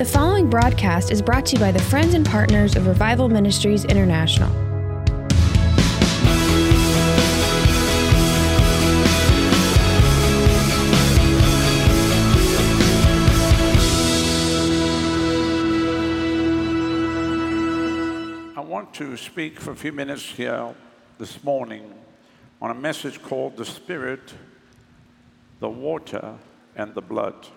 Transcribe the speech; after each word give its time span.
The 0.00 0.06
following 0.06 0.48
broadcast 0.48 1.12
is 1.12 1.20
brought 1.20 1.44
to 1.44 1.56
you 1.56 1.60
by 1.60 1.72
the 1.72 1.78
friends 1.78 2.14
and 2.14 2.24
partners 2.24 2.74
of 2.74 2.86
Revival 2.86 3.28
Ministries 3.28 3.84
International. 3.84 4.48
I 18.56 18.60
want 18.66 18.94
to 18.94 19.18
speak 19.18 19.60
for 19.60 19.72
a 19.72 19.76
few 19.76 19.92
minutes 19.92 20.22
here 20.22 20.74
this 21.18 21.44
morning 21.44 21.92
on 22.62 22.70
a 22.70 22.74
message 22.74 23.20
called 23.20 23.58
The 23.58 23.66
Spirit, 23.66 24.32
the 25.58 25.68
Water, 25.68 26.36
and 26.74 26.94
the 26.94 27.02
Blood. 27.02 27.48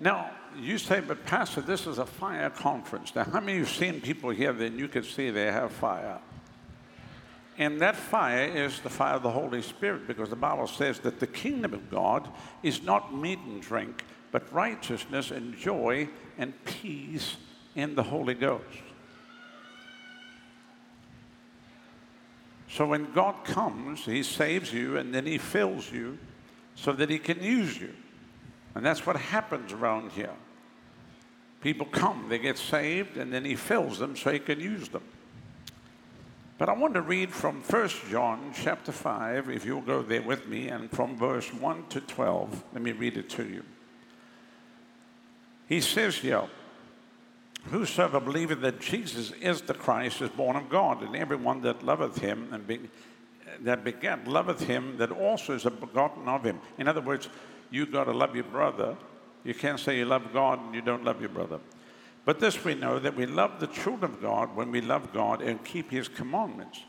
Now, 0.00 0.30
you 0.56 0.78
say, 0.78 1.00
but 1.00 1.24
Pastor, 1.24 1.60
this 1.60 1.86
is 1.86 1.98
a 1.98 2.06
fire 2.06 2.50
conference. 2.50 3.14
Now, 3.14 3.24
how 3.24 3.40
many 3.40 3.52
of 3.52 3.58
you 3.58 3.64
have 3.64 3.74
seen 3.74 4.00
people 4.00 4.30
here 4.30 4.52
that 4.52 4.72
you 4.72 4.88
can 4.88 5.02
see 5.02 5.30
they 5.30 5.52
have 5.52 5.72
fire? 5.72 6.18
And 7.58 7.80
that 7.80 7.96
fire 7.96 8.44
is 8.44 8.80
the 8.80 8.88
fire 8.88 9.14
of 9.14 9.22
the 9.22 9.30
Holy 9.30 9.62
Spirit 9.62 10.06
because 10.06 10.30
the 10.30 10.36
Bible 10.36 10.68
says 10.68 11.00
that 11.00 11.18
the 11.18 11.26
kingdom 11.26 11.74
of 11.74 11.90
God 11.90 12.28
is 12.62 12.82
not 12.82 13.14
meat 13.14 13.40
and 13.40 13.60
drink, 13.60 14.04
but 14.30 14.52
righteousness 14.52 15.32
and 15.32 15.56
joy 15.56 16.08
and 16.38 16.52
peace 16.64 17.36
in 17.74 17.96
the 17.96 18.02
Holy 18.02 18.34
Ghost. 18.34 18.64
So 22.70 22.86
when 22.86 23.12
God 23.12 23.44
comes, 23.44 24.04
He 24.04 24.22
saves 24.22 24.72
you 24.72 24.96
and 24.96 25.12
then 25.12 25.26
He 25.26 25.38
fills 25.38 25.90
you 25.90 26.18
so 26.76 26.92
that 26.92 27.10
He 27.10 27.18
can 27.18 27.42
use 27.42 27.80
you. 27.80 27.92
And 28.78 28.86
that's 28.86 29.04
what 29.04 29.16
happens 29.16 29.72
around 29.72 30.12
here. 30.12 30.30
People 31.62 31.84
come, 31.84 32.26
they 32.28 32.38
get 32.38 32.56
saved, 32.56 33.16
and 33.16 33.32
then 33.32 33.44
He 33.44 33.56
fills 33.56 33.98
them 33.98 34.16
so 34.16 34.30
He 34.30 34.38
can 34.38 34.60
use 34.60 34.88
them. 34.88 35.02
But 36.58 36.68
I 36.68 36.74
want 36.74 36.94
to 36.94 37.02
read 37.02 37.32
from 37.32 37.60
1 37.62 37.88
John 38.08 38.52
chapter 38.54 38.92
5, 38.92 39.50
if 39.50 39.64
you'll 39.64 39.80
go 39.80 40.00
there 40.02 40.22
with 40.22 40.46
me, 40.46 40.68
and 40.68 40.88
from 40.92 41.16
verse 41.16 41.52
1 41.52 41.86
to 41.88 42.00
12. 42.02 42.62
Let 42.72 42.80
me 42.80 42.92
read 42.92 43.16
it 43.16 43.28
to 43.30 43.48
you. 43.48 43.64
He 45.68 45.80
says 45.80 46.14
here, 46.14 46.44
Whosoever 47.70 48.20
believeth 48.20 48.60
that 48.60 48.80
Jesus 48.80 49.32
is 49.40 49.60
the 49.60 49.74
Christ 49.74 50.22
is 50.22 50.30
born 50.30 50.54
of 50.54 50.68
God, 50.68 51.02
and 51.02 51.16
everyone 51.16 51.62
that 51.62 51.82
loveth 51.82 52.18
him 52.18 52.48
and 52.52 52.64
be, 52.64 52.88
that 53.62 53.82
begat 53.82 54.28
loveth 54.28 54.60
him 54.60 54.98
that 54.98 55.10
also 55.10 55.56
is 55.56 55.64
begotten 55.64 56.28
of 56.28 56.44
him. 56.44 56.60
In 56.78 56.86
other 56.86 57.00
words, 57.00 57.28
you 57.70 57.86
got 57.86 58.04
to 58.04 58.12
love 58.12 58.34
your 58.34 58.44
brother. 58.44 58.96
You 59.44 59.54
can't 59.54 59.78
say 59.78 59.98
you 59.98 60.04
love 60.04 60.32
God 60.32 60.60
and 60.60 60.74
you 60.74 60.80
don't 60.80 61.04
love 61.04 61.20
your 61.20 61.30
brother. 61.30 61.60
But 62.24 62.40
this 62.40 62.62
we 62.64 62.74
know 62.74 62.98
that 62.98 63.16
we 63.16 63.26
love 63.26 63.60
the 63.60 63.68
children 63.68 64.12
of 64.12 64.20
God 64.20 64.54
when 64.54 64.70
we 64.70 64.80
love 64.80 65.12
God 65.12 65.40
and 65.40 65.64
keep 65.64 65.90
his 65.90 66.08
commandments. 66.08 66.82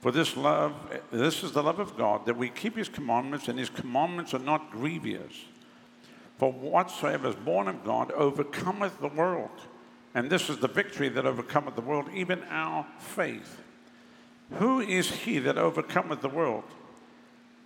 For 0.00 0.10
this 0.10 0.36
love, 0.36 0.74
this 1.12 1.42
is 1.42 1.52
the 1.52 1.62
love 1.62 1.78
of 1.78 1.96
God, 1.96 2.26
that 2.26 2.36
we 2.36 2.48
keep 2.48 2.76
his 2.76 2.88
commandments, 2.88 3.48
and 3.48 3.58
his 3.58 3.68
commandments 3.68 4.32
are 4.32 4.38
not 4.38 4.70
grievous. 4.70 5.44
For 6.38 6.50
whatsoever 6.50 7.28
is 7.28 7.34
born 7.34 7.68
of 7.68 7.84
God 7.84 8.10
overcometh 8.12 8.98
the 8.98 9.08
world. 9.08 9.50
And 10.14 10.30
this 10.30 10.48
is 10.48 10.58
the 10.58 10.68
victory 10.68 11.10
that 11.10 11.26
overcometh 11.26 11.76
the 11.76 11.82
world, 11.82 12.08
even 12.14 12.42
our 12.50 12.86
faith. 12.98 13.60
Who 14.52 14.80
is 14.80 15.10
he 15.10 15.38
that 15.38 15.58
overcometh 15.58 16.22
the 16.22 16.28
world? 16.28 16.64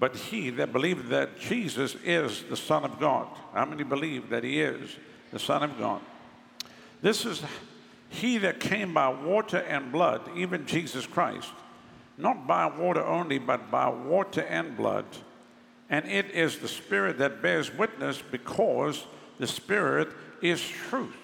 But 0.05 0.17
he 0.17 0.51
that 0.51 0.71
believed 0.71 1.09
that 1.09 1.41
Jesus 1.41 1.97
is 2.05 2.43
the 2.43 2.59
Son 2.59 2.85
of 2.85 3.01
God. 3.01 3.27
How 3.55 3.65
many 3.65 3.85
believe 3.85 4.29
that 4.29 4.45
he 4.45 4.61
is 4.61 4.99
the 5.33 5.39
Son 5.39 5.63
of 5.63 5.79
God? 5.79 6.03
This 7.01 7.25
is 7.25 7.43
he 8.11 8.37
that 8.37 8.61
came 8.61 8.93
by 8.93 9.09
water 9.09 9.61
and 9.61 9.91
blood, 9.91 10.21
even 10.37 10.67
Jesus 10.67 11.07
Christ. 11.07 11.49
Not 12.19 12.47
by 12.47 12.67
water 12.67 13.03
only, 13.03 13.39
but 13.39 13.71
by 13.71 13.89
water 13.89 14.43
and 14.43 14.77
blood. 14.77 15.07
And 15.89 16.05
it 16.05 16.33
is 16.33 16.59
the 16.59 16.69
Spirit 16.69 17.17
that 17.17 17.41
bears 17.41 17.73
witness 17.73 18.21
because 18.31 19.07
the 19.39 19.47
Spirit 19.47 20.09
is 20.43 20.61
truth. 20.61 21.17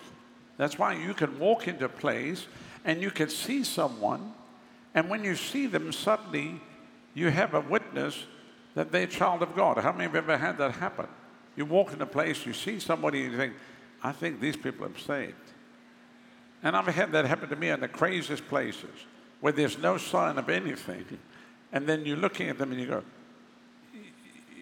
That's 0.56 0.78
why 0.78 0.94
you 0.94 1.12
can 1.12 1.38
walk 1.38 1.69
into 1.69 1.84
a 1.84 1.90
place 1.90 2.46
and 2.86 3.02
you 3.02 3.10
can 3.10 3.28
see 3.28 3.62
someone, 3.62 4.32
and 4.94 5.10
when 5.10 5.22
you 5.22 5.36
see 5.36 5.66
them, 5.66 5.92
suddenly 5.92 6.62
you 7.12 7.28
have 7.28 7.52
a 7.52 7.60
witness 7.60 8.24
that 8.75 8.92
they're 8.92 9.04
a 9.04 9.06
child 9.06 9.42
of 9.42 9.54
God. 9.54 9.78
How 9.78 9.92
many 9.92 10.04
have 10.04 10.14
ever 10.14 10.36
had 10.36 10.58
that 10.58 10.72
happen? 10.72 11.06
You 11.56 11.66
walk 11.66 11.92
in 11.92 12.00
a 12.00 12.06
place, 12.06 12.47
you 12.47 12.53
see 12.53 12.78
somebody, 12.78 13.22
and 13.25 13.32
you 13.32 13.38
think, 13.38 13.54
I 14.03 14.12
think 14.12 14.41
these 14.41 14.56
people 14.56 14.86
are 14.86 14.98
saved. 14.98 15.34
And 16.62 16.76
I've 16.76 16.86
had 16.86 17.12
that 17.12 17.25
happen 17.25 17.48
to 17.48 17.56
me 17.56 17.70
in 17.70 17.81
the 17.81 17.88
craziest 17.88 18.47
places 18.48 18.91
where 19.41 19.53
there's 19.53 19.78
no 19.78 19.97
sign 19.97 20.38
of 20.38 20.48
anything. 20.48 21.04
And 21.72 21.86
then 21.86 22.04
you're 22.04 22.16
looking 22.16 22.48
at 22.48 22.58
them 22.58 22.72
and 22.72 22.81
you 22.81 22.86
go, 22.86 23.03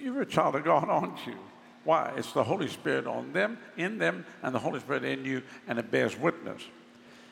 You're 0.02 0.22
a 0.22 0.26
child 0.26 0.54
of 0.54 0.64
God, 0.64 0.88
aren't 0.88 1.26
you? 1.26 1.36
Why? 1.84 2.12
It's 2.16 2.32
the 2.32 2.44
Holy 2.44 2.68
Spirit 2.68 3.06
on 3.06 3.32
them, 3.32 3.58
in 3.76 3.98
them, 3.98 4.26
and 4.42 4.54
the 4.54 4.58
Holy 4.58 4.80
Spirit 4.80 5.04
in 5.04 5.24
you, 5.24 5.42
and 5.66 5.78
it 5.78 5.90
bears 5.90 6.16
witness. 6.18 6.62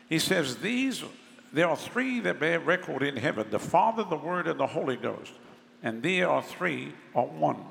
He 0.09 0.19
says, 0.19 0.57
These, 0.57 1.05
there 1.53 1.69
are 1.69 1.77
three 1.77 2.21
that 2.21 2.41
bear 2.41 2.59
record 2.59 3.03
in 3.03 3.17
heaven 3.17 3.47
the 3.51 3.59
Father, 3.59 4.05
the 4.05 4.17
Word, 4.17 4.47
and 4.47 4.59
the 4.59 4.67
Holy 4.67 4.97
Ghost. 4.97 5.33
And 5.87 6.03
there 6.03 6.29
are 6.29 6.43
three 6.43 6.93
are 7.15 7.27
one. 7.27 7.65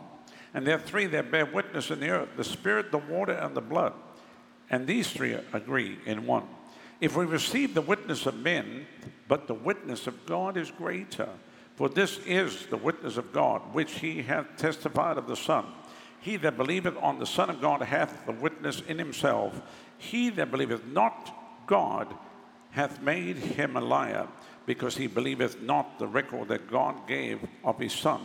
And 0.54 0.66
there 0.66 0.76
are 0.76 0.80
three 0.80 1.06
that 1.08 1.32
bear 1.32 1.46
witness 1.46 1.92
in 1.92 2.00
the 2.00 2.12
earth 2.12 2.30
the 2.38 2.46
Spirit, 2.46 2.90
the 2.90 2.98
water, 2.98 3.34
and 3.34 3.54
the 3.54 3.62
blood. 3.62 3.92
And 4.70 4.88
these 4.88 5.12
three 5.12 5.38
agree 5.52 6.00
in 6.06 6.26
one. 6.26 6.48
If 7.02 7.18
we 7.18 7.26
receive 7.26 7.74
the 7.74 7.82
witness 7.82 8.26
of 8.26 8.38
men, 8.38 8.88
but 9.28 9.48
the 9.48 9.54
witness 9.54 10.08
of 10.08 10.26
God 10.26 10.56
is 10.56 10.72
greater. 10.72 11.28
For 11.76 11.90
this 11.90 12.20
is 12.20 12.68
the 12.68 12.78
witness 12.78 13.18
of 13.18 13.34
God, 13.34 13.62
which 13.74 14.00
he 14.00 14.22
hath 14.22 14.56
testified 14.56 15.18
of 15.18 15.28
the 15.28 15.36
Son. 15.36 15.66
He 16.22 16.38
that 16.38 16.56
believeth 16.56 16.96
on 17.02 17.20
the 17.20 17.26
Son 17.26 17.50
of 17.50 17.60
God 17.60 17.82
hath 17.82 18.26
the 18.26 18.32
witness 18.32 18.80
in 18.80 18.98
himself. 18.98 19.62
He 19.98 20.30
that 20.30 20.52
believeth 20.52 20.86
not 20.86 21.68
God 21.68 22.16
hath 22.72 23.02
made 23.02 23.36
him 23.36 23.76
a 23.76 23.82
liar, 23.82 24.30
because 24.66 24.98
he 24.98 25.08
believeth 25.08 25.62
not 25.62 26.00
the 26.00 26.08
record 26.08 26.48
that 26.48 26.70
God 26.70 27.08
gave 27.08 27.40
of 27.64 27.80
his 27.80 27.94
Son. 27.94 28.22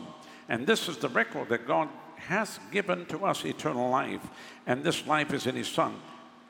And 0.49 0.67
this 0.67 0.89
is 0.89 0.97
the 0.97 1.09
record 1.09 1.49
that 1.51 1.67
God 1.67 1.89
has 2.17 2.59
given 2.71 3.07
to 3.07 3.25
us 3.25 3.45
eternal 3.45 3.91
life, 3.91 4.27
and 4.67 4.83
this 4.85 5.07
life 5.07 5.33
is 5.33 5.47
in 5.47 5.57
his 5.57 5.69
Son. 5.69 5.95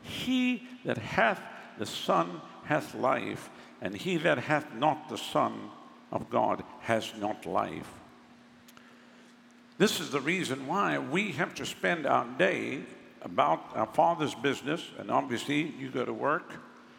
He 0.03 0.63
that 0.85 0.99
hath 0.99 1.41
the 1.79 1.87
Son 1.87 2.41
hath 2.65 2.95
life, 2.95 3.51
and 3.81 3.95
he 3.95 4.17
that 4.19 4.39
hath 4.39 4.75
not 4.75 5.09
the 5.09 5.19
Son 5.19 5.71
of 6.11 6.29
God 6.31 6.63
has 6.81 7.13
not 7.19 7.47
life. 7.47 7.89
This 9.79 10.01
is 10.01 10.11
the 10.11 10.21
reason 10.21 10.67
why 10.67 10.99
we 10.99 11.33
have 11.33 11.55
to 11.55 11.65
spend 11.65 12.07
our 12.07 12.27
day 12.37 12.83
about 13.23 13.65
our 13.75 13.87
Father's 13.87 14.35
business, 14.35 14.83
and 14.99 15.11
obviously 15.11 15.75
you 15.79 15.91
go 15.91 16.05
to 16.05 16.13
work, 16.13 16.53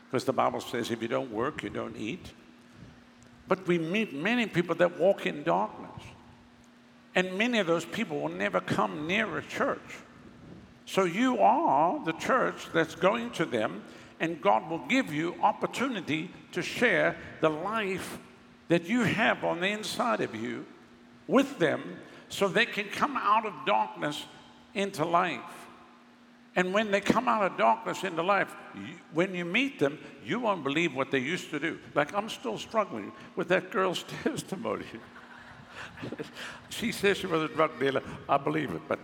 because 0.10 0.24
the 0.24 0.34
Bible 0.34 0.62
says 0.62 0.92
if 0.92 1.02
you 1.02 1.08
don't 1.08 1.32
work, 1.32 1.64
you 1.64 1.70
don't 1.70 1.98
eat. 1.98 2.32
But 3.52 3.68
we 3.68 3.80
meet 3.80 4.14
many 4.14 4.46
people 4.46 4.76
that 4.76 4.98
walk 4.98 5.26
in 5.26 5.44
darkness. 5.44 6.02
And 7.16 7.38
many 7.38 7.60
of 7.60 7.68
those 7.68 7.84
people 7.84 8.22
will 8.22 8.30
never 8.30 8.62
come 8.62 9.08
near 9.08 9.38
a 9.38 9.44
church. 9.44 9.98
So 10.86 11.04
you 11.04 11.38
are 11.40 12.02
the 12.06 12.14
church 12.14 12.70
that's 12.74 12.96
going 12.96 13.32
to 13.32 13.44
them, 13.44 13.84
and 14.22 14.40
God 14.40 14.70
will 14.70 14.86
give 14.88 15.14
you 15.14 15.36
opportunity 15.44 16.32
to 16.54 16.62
share 16.62 17.18
the 17.42 17.50
life 17.50 18.20
that 18.70 18.86
you 18.86 19.04
have 19.04 19.44
on 19.44 19.60
the 19.60 19.68
inside 19.68 20.22
of 20.22 20.34
you 20.34 20.66
with 21.28 21.60
them 21.60 21.98
so 22.30 22.48
they 22.48 22.66
can 22.66 22.86
come 22.86 23.18
out 23.18 23.46
of 23.46 23.52
darkness 23.66 24.24
into 24.74 25.04
life. 25.04 25.61
And 26.56 26.74
when 26.74 26.92
they 26.92 27.00
come 27.00 27.28
out 27.28 27.50
of 27.50 27.58
darkness 27.58 28.04
into 28.04 28.22
life, 28.22 28.54
you, 28.76 28.96
when 29.14 29.34
you 29.34 29.46
meet 29.46 29.80
them, 29.80 29.98
you 30.26 30.40
won't 30.42 30.64
believe 30.64 30.94
what 30.94 31.10
they 31.10 31.20
used 31.20 31.50
to 31.52 31.60
do. 31.60 31.80
Like 31.96 32.14
I'm 32.14 32.30
still 32.30 32.58
struggling 32.58 33.12
with 33.36 33.48
that 33.50 33.72
girl's 33.72 34.04
testimony. 34.24 34.86
she 36.70 36.92
says 36.92 37.18
she 37.18 37.28
was 37.28 37.44
a 37.44 37.48
drug 37.48 37.80
dealer. 37.80 38.04
I 38.28 38.38
believe 38.38 38.72
it, 38.72 38.82
but 38.88 39.00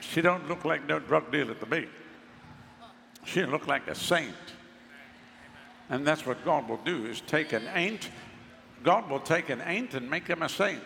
she 0.00 0.20
don't 0.20 0.48
look 0.48 0.64
like 0.64 0.86
no 0.86 1.00
drug 1.00 1.32
dealer 1.32 1.54
to 1.54 1.66
me. 1.66 1.86
She 3.24 3.44
look 3.44 3.66
like 3.66 3.88
a 3.88 3.94
saint. 3.94 4.34
And 5.88 6.06
that's 6.06 6.24
what 6.24 6.44
God 6.44 6.68
will 6.68 6.80
do 6.84 7.06
is 7.06 7.20
take 7.22 7.52
an 7.52 7.68
ain't, 7.74 8.10
God 8.82 9.10
will 9.10 9.20
take 9.20 9.50
an 9.50 9.60
ain't 9.60 9.94
and 9.94 10.08
make 10.08 10.26
them 10.26 10.42
a 10.42 10.48
saint. 10.48 10.82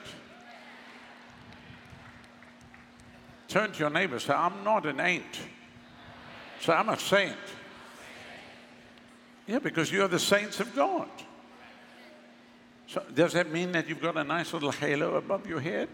Turn 3.48 3.72
to 3.72 3.78
your 3.78 3.90
neighbor 3.90 4.18
say, 4.18 4.34
I'm 4.34 4.64
not 4.64 4.86
an 4.86 5.00
ain't. 5.00 5.24
Say, 6.60 6.72
I'm 6.72 6.88
a 6.88 6.98
saint. 6.98 7.36
Yeah, 9.46 9.60
because 9.60 9.92
you're 9.92 10.08
the 10.08 10.18
saints 10.18 10.58
of 10.58 10.74
God. 10.74 11.08
So 12.88 13.02
does 13.14 13.32
that 13.34 13.50
mean 13.50 13.72
that 13.72 13.88
you've 13.88 14.00
got 14.00 14.16
a 14.16 14.24
nice 14.24 14.52
little 14.52 14.72
halo 14.72 15.14
above 15.14 15.46
your 15.46 15.60
head? 15.60 15.88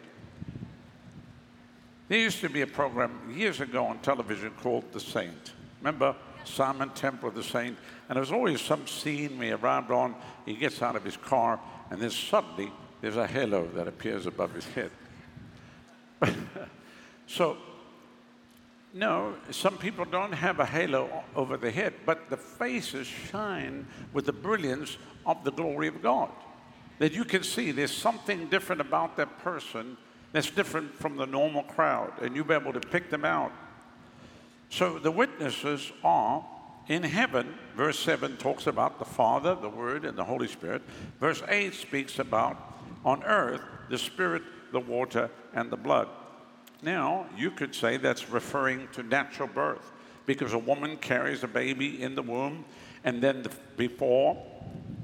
There 2.09 2.19
used 2.19 2.41
to 2.41 2.49
be 2.49 2.63
a 2.63 2.67
program 2.67 3.33
years 3.35 3.61
ago 3.61 3.87
on 3.87 3.99
television 4.01 4.51
called 4.63 4.93
The 4.93 5.01
Saint. 5.01 5.53
Remember 5.81 6.15
Simon 6.45 6.91
Templar, 6.91 7.31
of 7.31 7.35
The 7.35 7.43
Saint? 7.43 7.77
And 8.09 8.17
there 8.17 8.21
was 8.21 8.33
always 8.33 8.61
some 8.61 8.87
scene 8.87 9.39
we 9.39 9.51
arrived 9.51 9.91
on, 9.91 10.15
he 10.45 10.55
gets 10.55 10.83
out 10.83 10.97
of 10.97 11.05
his 11.05 11.17
car, 11.17 11.59
and 11.91 12.01
then 12.01 12.11
suddenly 12.11 12.71
there's 13.01 13.17
a 13.17 13.27
halo 13.27 13.67
that 13.75 13.89
appears 13.89 14.27
above 14.27 14.53
his 14.53 14.67
head. 14.67 14.91
so, 17.27 17.57
no, 18.95 19.35
some 19.51 19.79
people 19.79 20.05
don't 20.05 20.33
have 20.33 20.61
a 20.61 20.67
halo 20.67 21.25
over 21.35 21.57
the 21.57 21.71
head, 21.71 21.95
but 22.05 22.29
the 22.29 22.37
faces 22.37 23.07
shine 23.07 23.87
with 24.13 24.27
the 24.27 24.33
brilliance 24.33 24.99
of 25.25 25.45
the 25.45 25.53
glory 25.53 25.89
of 25.89 26.03
God. 26.03 26.31
That 26.99 27.13
you 27.13 27.25
can 27.25 27.43
see 27.43 27.73
there's 27.73 27.93
something 27.93 28.49
different 28.49 28.81
about 28.81 29.17
that 29.17 29.39
person 29.39 29.97
that's 30.33 30.51
different 30.51 30.95
from 30.95 31.17
the 31.17 31.27
normal 31.27 31.63
crowd, 31.63 32.13
and 32.21 32.37
you'll 32.37 32.45
be 32.45 32.55
able 32.55 32.73
to 32.73 32.81
pick 32.81 33.11
them 33.11 33.25
out. 33.25 33.53
So 34.69 34.99
the 34.99 35.11
witnesses 35.11 35.93
are 36.03 36.45
in 36.89 37.03
heaven. 37.03 37.55
Verse 37.77 37.99
7 37.99 38.37
talks 38.37 38.67
about 38.67 38.99
the 38.99 39.05
Father, 39.05 39.55
the 39.55 39.69
Word, 39.69 40.05
and 40.05 40.17
the 40.17 40.25
Holy 40.25 40.49
Spirit. 40.49 40.83
Verse 41.21 41.43
8 41.49 41.75
speaks 41.75 42.19
about 42.19 42.57
on 43.05 43.23
earth 43.25 43.61
the 43.89 43.99
Spirit, 43.99 44.43
the 44.73 44.81
water, 44.81 45.31
and 45.55 45.71
the 45.71 45.77
blood. 45.77 46.09
Now, 46.82 47.26
you 47.37 47.52
could 47.52 47.75
say 47.75 47.96
that's 47.96 48.29
referring 48.29 48.88
to 48.93 49.05
natural 49.05 49.49
birth 49.49 49.93
because 50.26 50.52
a 50.52 50.58
woman 50.58 50.96
carries 50.96 51.44
a 51.44 51.49
baby 51.49 52.02
in 52.02 52.14
the 52.14 52.23
womb, 52.23 52.64
and 53.05 53.23
then 53.23 53.43
the, 53.43 53.50
before 53.76 54.43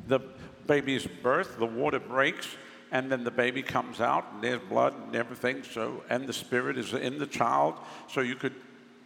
the 0.06 0.20
baby's 0.66 1.06
birth, 1.06 1.58
the 1.58 1.66
water 1.66 2.00
breaks, 2.00 2.48
and 2.90 3.10
then 3.10 3.22
the 3.22 3.30
baby 3.30 3.62
comes 3.62 4.00
out, 4.00 4.26
and 4.32 4.42
there's 4.42 4.60
blood 4.68 4.94
and 5.06 5.14
everything. 5.14 5.62
So, 5.62 6.02
and 6.08 6.26
the 6.26 6.32
spirit 6.32 6.78
is 6.78 6.94
in 6.94 7.18
the 7.18 7.26
child, 7.26 7.74
so 8.08 8.20
you 8.20 8.34
could 8.34 8.54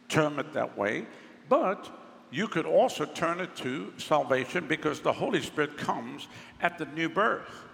term 0.08 0.38
it 0.38 0.52
that 0.52 0.76
way. 0.76 1.06
But 1.48 1.90
you 2.30 2.48
could 2.48 2.66
also 2.66 3.04
turn 3.04 3.40
it 3.40 3.54
to 3.56 3.92
salvation 3.98 4.66
because 4.66 5.00
the 5.00 5.12
Holy 5.12 5.42
Spirit 5.42 5.76
comes 5.76 6.28
at 6.60 6.78
the 6.78 6.86
new 6.86 7.08
birth. 7.08 7.64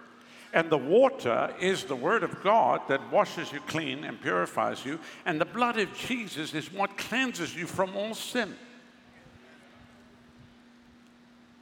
And 0.51 0.69
the 0.69 0.77
water 0.77 1.53
is 1.59 1.83
the 1.83 1.95
Word 1.95 2.23
of 2.23 2.41
God 2.41 2.81
that 2.87 3.11
washes 3.11 3.51
you 3.51 3.59
clean 3.61 4.03
and 4.03 4.19
purifies 4.19 4.83
you. 4.83 4.99
And 5.25 5.39
the 5.39 5.45
blood 5.45 5.77
of 5.77 5.93
Jesus 5.93 6.53
is 6.53 6.73
what 6.73 6.97
cleanses 6.97 7.55
you 7.55 7.67
from 7.67 7.95
all 7.95 8.15
sin. 8.15 8.55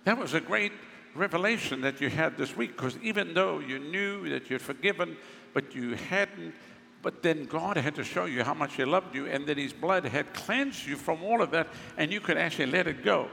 That 0.06 0.18
was 0.18 0.34
a 0.34 0.40
great 0.40 0.72
revelation 1.16 1.82
that 1.82 2.00
you 2.00 2.10
had 2.10 2.38
this 2.38 2.56
week 2.56 2.78
because 2.78 2.98
even 3.04 3.34
though 3.34 3.60
you 3.60 3.78
knew 3.80 4.30
that 4.30 4.50
you're 4.50 4.60
forgiven, 4.60 5.18
but 5.54 5.76
you 5.76 5.96
hadn't, 5.96 6.54
but 7.02 7.22
then 7.22 7.46
God 7.46 7.76
had 7.76 7.96
to 7.96 8.06
show 8.06 8.24
you 8.24 8.44
how 8.44 8.54
much 8.54 8.76
He 8.76 8.86
loved 8.86 9.14
you 9.14 9.26
and 9.26 9.46
that 9.48 9.58
His 9.58 9.74
blood 9.74 10.06
had 10.06 10.34
cleansed 10.34 10.88
you 10.88 10.96
from 10.96 11.24
all 11.24 11.42
of 11.42 11.52
that, 11.52 11.68
and 11.98 12.12
you 12.12 12.22
could 12.22 12.38
actually 12.38 12.68
let 12.68 12.88
it 12.88 13.04
go. 13.04 13.28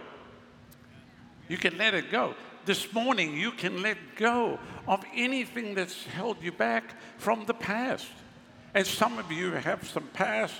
You 1.48 1.58
can 1.58 1.78
let 1.78 1.94
it 1.94 2.10
go 2.10 2.34
this 2.66 2.92
morning 2.92 3.36
you 3.36 3.52
can 3.52 3.82
let 3.82 3.96
go 4.16 4.58
of 4.86 5.04
anything 5.14 5.74
that's 5.74 6.04
held 6.04 6.42
you 6.42 6.52
back 6.52 6.94
from 7.18 7.44
the 7.46 7.54
past. 7.54 8.06
And 8.74 8.86
some 8.86 9.18
of 9.18 9.30
you 9.30 9.52
have 9.52 9.88
some 9.88 10.08
past 10.12 10.54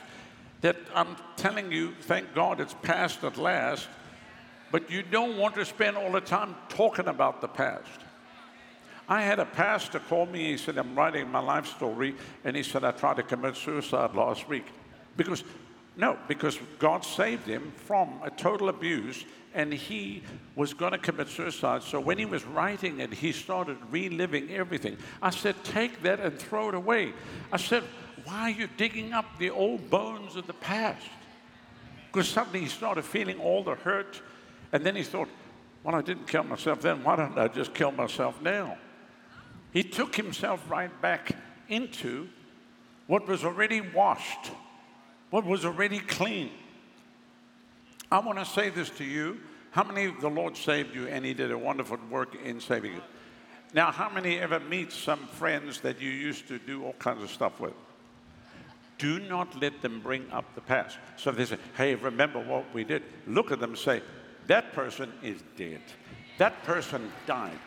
that 0.61 0.77
I'm 0.95 1.17
telling 1.37 1.73
you, 1.73 1.95
thank 2.03 2.35
God 2.35 2.61
it's 2.61 2.75
past 2.83 3.25
at 3.25 3.37
last, 3.37 3.89
but 4.71 4.91
you 4.91 5.03
don't 5.03 5.37
want 5.37 5.55
to 5.57 5.65
spend 5.65 5.97
all 5.97 6.13
the 6.13 6.21
time 6.21 6.57
talking 6.69 7.09
about 7.09 7.41
the 7.41 7.49
past. 7.49 8.01
I 9.09 9.21
had 9.21 9.39
a 9.39 9.45
pastor 9.45 9.99
call 9.99 10.27
me, 10.27 10.53
he 10.53 10.57
said, 10.57 10.79
I'm 10.79 10.95
writing 10.95 11.31
my 11.31 11.41
life 11.41 11.67
story, 11.67 12.15
and 12.45 12.57
he 12.57 12.63
said, 12.63 12.85
I 12.85 12.93
tried 12.93 13.17
to 13.17 13.23
commit 13.23 13.57
suicide 13.57 14.15
last 14.15 14.49
week. 14.49 14.65
Because, 15.17 15.45
no, 15.97 16.19
because 16.27 16.59
God 16.79 17.05
saved 17.05 17.47
him 17.47 17.73
from 17.87 18.21
a 18.23 18.31
total 18.31 18.69
abuse 18.69 19.25
and 19.55 19.73
he 19.73 20.23
was 20.57 20.75
going 20.75 20.91
to 20.91 20.99
commit 20.99 21.29
suicide. 21.29 21.85
So 21.85 22.01
when 22.01 22.19
he 22.19 22.25
was 22.25 22.45
writing 22.45 22.99
it, 22.99 23.15
he 23.15 23.31
started 23.31 23.77
reliving 23.91 24.51
everything. 24.51 24.97
I 25.23 25.31
said, 25.31 25.55
Take 25.63 26.03
that 26.03 26.19
and 26.19 26.37
throw 26.37 26.69
it 26.69 26.75
away. 26.75 27.13
I 27.53 27.57
said, 27.57 27.85
Why 28.25 28.43
are 28.43 28.51
you 28.51 28.69
digging 28.77 29.13
up 29.13 29.39
the 29.39 29.51
old 29.51 29.89
bones 29.89 30.35
of 30.35 30.49
the 30.49 30.55
past? 30.55 31.07
Because 32.13 32.29
suddenly 32.29 32.61
he 32.61 32.67
started 32.67 33.05
feeling 33.05 33.39
all 33.39 33.63
the 33.63 33.77
hurt. 33.77 34.21
And 34.73 34.85
then 34.85 34.97
he 34.97 35.05
thought, 35.05 35.29
Well, 35.85 35.95
I 35.95 36.03
didn't 36.03 36.27
kill 36.27 36.43
myself 36.43 36.81
then. 36.81 37.05
Why 37.05 37.15
don't 37.15 37.39
I 37.39 37.47
just 37.47 37.73
kill 37.73 37.93
myself 37.93 38.43
now? 38.43 38.77
He 39.73 39.85
took 39.85 40.17
himself 40.17 40.69
right 40.69 40.91
back 41.01 41.31
into 41.69 42.29
what 43.07 43.29
was 43.29 43.45
already 43.45 43.81
washed, 43.81 44.51
what 45.35 45.45
was 45.45 45.65
already 45.65 45.99
clean. 45.99 46.49
I 48.09 48.21
want 48.21 48.39
to 48.39 48.45
say 48.45 48.71
this 48.71 48.89
to 48.91 49.05
you. 49.05 49.41
How 49.73 49.83
many 49.83 50.07
the 50.07 50.29
Lord 50.29 50.57
saved 50.57 50.95
you 50.95 51.09
and 51.09 51.25
He 51.25 51.35
did 51.35 51.51
a 51.51 51.59
wonderful 51.59 51.99
work 52.09 52.37
in 52.45 52.61
saving 52.61 52.93
you? 52.93 53.03
Now, 53.73 53.91
how 53.91 54.09
many 54.09 54.39
ever 54.39 54.61
meet 54.61 54.93
some 54.93 55.27
friends 55.27 55.81
that 55.81 56.01
you 56.01 56.09
used 56.09 56.47
to 56.47 56.61
do 56.61 56.85
all 56.85 56.93
kinds 57.01 57.21
of 57.25 57.33
stuff 57.33 57.59
with? 57.59 57.73
Do 58.99 59.19
not 59.19 59.61
let 59.61 59.83
them 59.83 60.01
bring 60.01 60.31
up 60.31 60.55
the 60.55 60.61
past. 60.61 60.99
So 61.17 61.33
they 61.33 61.47
say, 61.47 61.59
hey, 61.77 61.97
remember 61.97 62.39
what 62.39 62.73
we 62.73 62.85
did, 62.85 63.03
look 63.27 63.51
at 63.51 63.59
them 63.59 63.71
and 63.71 63.79
say, 63.79 64.03
that 64.47 64.73
person 64.73 65.13
is 65.21 65.43
dead. 65.57 65.81
That 66.39 66.63
person 66.63 67.11
died. 67.27 67.59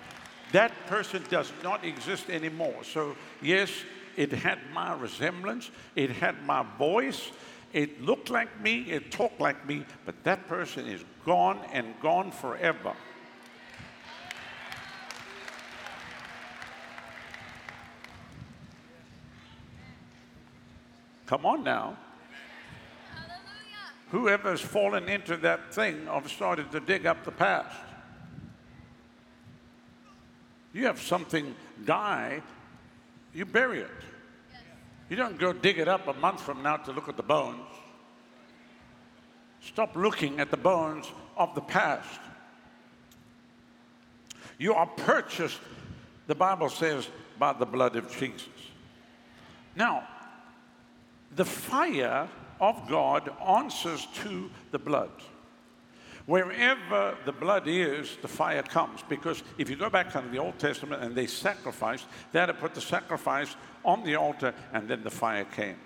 That 0.53 0.71
person 0.85 1.21
does 1.29 1.51
not 1.65 1.83
exist 1.83 2.29
anymore. 2.29 2.85
So, 2.85 3.17
yes, 3.41 3.69
it 4.15 4.31
had 4.31 4.59
my 4.73 4.93
resemblance, 4.93 5.69
it 5.97 6.11
had 6.11 6.41
my 6.45 6.65
voice, 6.77 7.29
it 7.77 8.01
looked 8.01 8.31
like 8.31 8.59
me, 8.59 8.89
it 8.89 9.11
talked 9.11 9.39
like 9.39 9.67
me, 9.67 9.85
but 10.03 10.15
that 10.23 10.47
person 10.47 10.87
is 10.87 11.05
gone 11.23 11.59
and 11.71 11.93
gone 12.01 12.31
forever. 12.31 12.93
Come 21.27 21.45
on 21.45 21.63
now. 21.63 21.95
Whoever's 24.09 24.61
fallen 24.61 25.07
into 25.07 25.37
that 25.37 25.71
thing 25.71 26.07
of 26.07 26.31
started 26.31 26.71
to 26.71 26.79
dig 26.79 27.05
up 27.05 27.23
the 27.25 27.31
past. 27.31 27.77
You 30.73 30.87
have 30.87 30.99
something 30.99 31.53
die, 31.85 32.41
you 33.35 33.45
bury 33.45 33.81
it. 33.81 34.16
You 35.09 35.15
don't 35.15 35.37
go 35.39 35.53
dig 35.53 35.79
it 35.79 35.87
up 35.87 36.07
a 36.07 36.13
month 36.13 36.41
from 36.41 36.61
now 36.61 36.77
to 36.77 36.91
look 36.91 37.07
at 37.07 37.17
the 37.17 37.23
bones. 37.23 37.65
Stop 39.61 39.95
looking 39.95 40.39
at 40.39 40.51
the 40.51 40.57
bones 40.57 41.11
of 41.35 41.55
the 41.55 41.61
past. 41.61 42.19
You 44.57 44.73
are 44.73 44.87
purchased, 44.87 45.59
the 46.27 46.35
Bible 46.35 46.69
says, 46.69 47.07
by 47.37 47.53
the 47.53 47.65
blood 47.65 47.95
of 47.95 48.11
Jesus. 48.17 48.47
Now, 49.75 50.07
the 51.35 51.45
fire 51.45 52.27
of 52.59 52.87
God 52.89 53.29
answers 53.45 54.07
to 54.23 54.49
the 54.71 54.79
blood. 54.79 55.11
Wherever 56.27 57.17
the 57.23 57.31
blood 57.31 57.67
is, 57.67 58.17
the 58.21 58.27
fire 58.27 58.61
comes. 58.61 59.01
Because 59.07 59.41
if 59.57 59.69
you 59.69 59.77
go 59.77 59.89
back 59.89 60.11
to 60.11 60.23
the 60.29 60.37
Old 60.37 60.59
Testament 60.59 61.01
and 61.01 61.15
they 61.15 61.25
sacrificed, 61.25 62.05
they 62.31 62.39
had 62.39 62.47
to 62.47 62.53
put 62.53 62.75
the 62.75 62.81
sacrifice 62.81 63.55
on 63.85 64.03
the 64.03 64.15
altar 64.15 64.53
and 64.73 64.89
then 64.89 65.03
the 65.03 65.09
fire 65.09 65.45
came. 65.45 65.77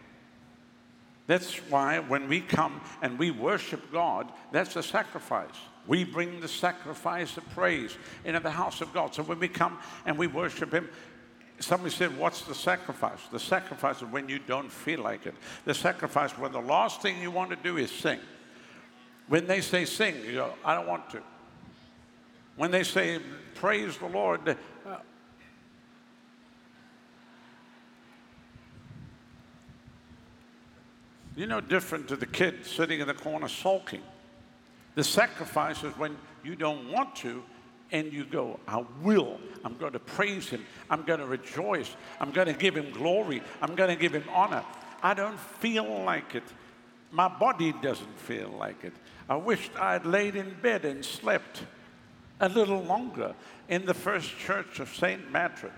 That's 1.28 1.58
why 1.70 2.00
when 2.00 2.28
we 2.28 2.42
come 2.42 2.82
and 3.04 3.20
we 3.20 3.30
worship 3.30 3.92
God, 3.92 4.32
that's 4.52 4.76
a 4.76 4.84
sacrifice. 4.84 5.56
We 5.88 6.04
bring 6.04 6.42
the 6.42 6.48
sacrifice 6.48 7.38
of 7.38 7.48
praise 7.52 7.96
into 8.26 8.40
the 8.40 8.52
house 8.52 8.82
of 8.82 8.92
God. 8.94 9.14
So 9.14 9.22
when 9.22 9.40
we 9.40 9.48
come 9.48 9.78
and 10.08 10.18
we 10.18 10.26
worship 10.26 10.74
Him, 10.74 10.90
somebody 11.60 11.92
said, 11.92 12.18
What's 12.18 12.42
the 12.42 12.56
sacrifice? 12.56 13.20
The 13.32 13.40
sacrifice 13.40 13.98
is 13.98 14.06
when 14.10 14.28
you 14.28 14.40
don't 14.40 14.72
feel 14.72 15.02
like 15.02 15.28
it. 15.28 15.36
The 15.66 15.76
sacrifice 15.76 16.32
when 16.32 16.52
the 16.52 16.62
last 16.62 17.02
thing 17.02 17.22
you 17.22 17.30
want 17.30 17.52
to 17.52 17.56
do 17.58 17.78
is 17.78 17.92
sing. 17.92 18.20
When 19.32 19.48
they 19.48 19.62
say 19.62 19.86
sing, 19.86 20.26
you 20.26 20.34
go, 20.34 20.54
I 20.66 20.76
don't 20.76 20.88
want 20.88 21.10
to. 21.12 21.22
When 22.58 22.70
they 22.70 22.84
say 22.84 23.18
praise 23.56 23.96
the 23.96 24.08
Lord, 24.08 24.58
uh, 24.86 24.98
you're 31.38 31.48
no 31.48 31.62
different 31.62 32.10
to 32.10 32.18
the 32.18 32.26
kid 32.26 32.66
sitting 32.66 33.00
in 33.00 33.08
the 33.08 33.14
corner 33.14 33.48
sulking. 33.48 34.02
The 34.96 35.04
sacrifice 35.06 35.82
is 35.86 35.98
when 35.98 36.18
you 36.44 36.58
don't 36.58 36.92
want 36.92 37.16
to 37.18 37.42
and 37.94 38.12
you 38.12 38.26
go, 38.26 38.60
I 38.68 38.84
will. 39.02 39.40
I'm 39.64 39.78
going 39.78 39.94
to 39.94 40.00
praise 40.00 40.50
him. 40.50 40.66
I'm 40.90 41.04
going 41.04 41.22
to 41.22 41.26
rejoice. 41.26 41.96
I'm 42.20 42.32
going 42.32 42.48
to 42.48 42.54
give 42.54 42.76
him 42.76 42.92
glory. 42.92 43.42
I'm 43.62 43.76
going 43.76 43.92
to 43.92 43.96
give 43.96 44.12
him 44.12 44.26
honor. 44.34 44.66
I 45.02 45.14
don't 45.14 45.40
feel 45.40 46.04
like 46.04 46.36
it. 46.36 46.44
My 47.12 47.30
body 47.30 47.74
doesn't 47.82 48.20
feel 48.20 48.50
like 48.60 48.84
it. 48.84 48.94
I 49.32 49.36
wished 49.36 49.72
I'd 49.80 50.06
laid 50.06 50.36
in 50.36 50.54
bed 50.62 50.84
and 50.84 51.06
slept 51.06 51.64
a 52.42 52.50
little 52.50 52.84
longer 52.84 53.34
in 53.70 53.86
the 53.86 53.94
first 53.94 54.38
church 54.38 54.82
of 54.82 54.94
St. 54.94 55.32
Mattress. 55.32 55.72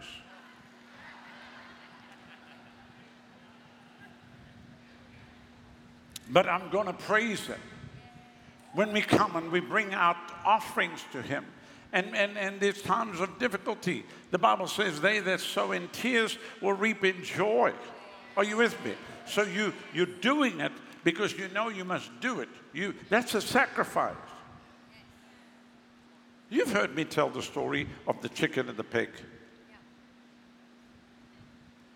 but 6.32 6.50
I'm 6.50 6.72
going 6.72 6.88
to 6.88 6.94
praise 6.94 7.46
Him. 7.46 7.60
When 8.74 8.92
we 8.92 9.02
come 9.02 9.36
and 9.36 9.52
we 9.52 9.60
bring 9.60 9.94
out 9.94 10.18
offerings 10.44 11.06
to 11.12 11.22
Him, 11.22 11.46
and, 11.92 12.16
and, 12.16 12.36
and 12.40 12.60
there's 12.60 12.82
times 12.82 13.20
of 13.20 13.38
difficulty, 13.38 14.04
the 14.32 14.40
Bible 14.40 14.66
says, 14.66 15.00
They 15.00 15.20
that 15.20 15.42
sow 15.42 15.74
in 15.74 15.90
tears 15.90 16.40
will 16.60 16.74
reap 16.74 17.04
in 17.04 17.24
joy. 17.24 17.72
Are 18.36 18.44
you 18.44 18.58
with 18.58 18.84
me? 18.84 18.96
So 19.28 19.44
you, 19.44 19.74
you're 19.94 20.08
doing 20.08 20.60
it 20.60 20.72
because 21.04 21.38
you 21.38 21.48
know 21.50 21.70
you 21.70 21.86
must 21.86 22.10
do 22.22 22.40
it. 22.40 22.50
You, 22.74 22.94
that's 23.10 23.36
a 23.36 23.42
sacrifice. 23.42 24.16
You've 26.50 26.72
heard 26.72 26.96
me 26.96 27.04
tell 27.04 27.30
the 27.30 27.42
story 27.42 27.88
of 28.08 28.22
the 28.22 28.30
chicken 28.30 28.70
and 28.70 28.78
the 28.78 28.84
pig. 28.84 29.10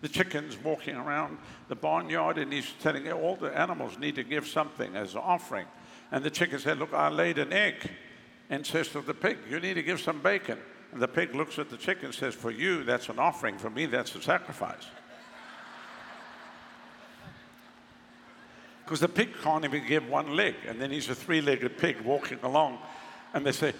The 0.00 0.08
chicken's 0.08 0.56
walking 0.62 0.96
around 0.96 1.38
the 1.68 1.74
barnyard 1.74 2.38
and 2.38 2.52
he's 2.52 2.72
telling 2.80 3.10
all 3.10 3.36
the 3.36 3.56
animals 3.56 3.98
need 3.98 4.14
to 4.14 4.22
give 4.22 4.46
something 4.46 4.94
as 4.94 5.14
an 5.14 5.22
offering. 5.24 5.66
And 6.12 6.24
the 6.24 6.30
chicken 6.30 6.58
said, 6.58 6.78
Look, 6.78 6.94
I 6.94 7.08
laid 7.08 7.38
an 7.38 7.52
egg 7.52 7.90
and 8.48 8.64
says 8.64 8.88
to 8.88 9.00
the 9.00 9.14
pig, 9.14 9.38
You 9.50 9.60
need 9.60 9.74
to 9.74 9.82
give 9.82 10.00
some 10.00 10.20
bacon. 10.20 10.58
And 10.92 11.02
the 11.02 11.08
pig 11.08 11.34
looks 11.34 11.58
at 11.58 11.68
the 11.68 11.76
chicken 11.76 12.06
and 12.06 12.14
says, 12.14 12.34
For 12.34 12.50
you, 12.50 12.84
that's 12.84 13.08
an 13.08 13.18
offering. 13.18 13.58
For 13.58 13.70
me, 13.70 13.86
that's 13.86 14.14
a 14.14 14.22
sacrifice. 14.22 14.86
Because 18.88 19.00
the 19.00 19.08
pig 19.08 19.34
can't 19.42 19.66
even 19.66 19.86
give 19.86 20.08
one 20.08 20.34
leg. 20.34 20.54
And 20.66 20.80
then 20.80 20.90
he's 20.90 21.10
a 21.10 21.14
three 21.14 21.42
legged 21.42 21.76
pig 21.76 22.00
walking 22.00 22.38
along. 22.42 22.78
And 23.34 23.44
they 23.44 23.52
say, 23.52 23.74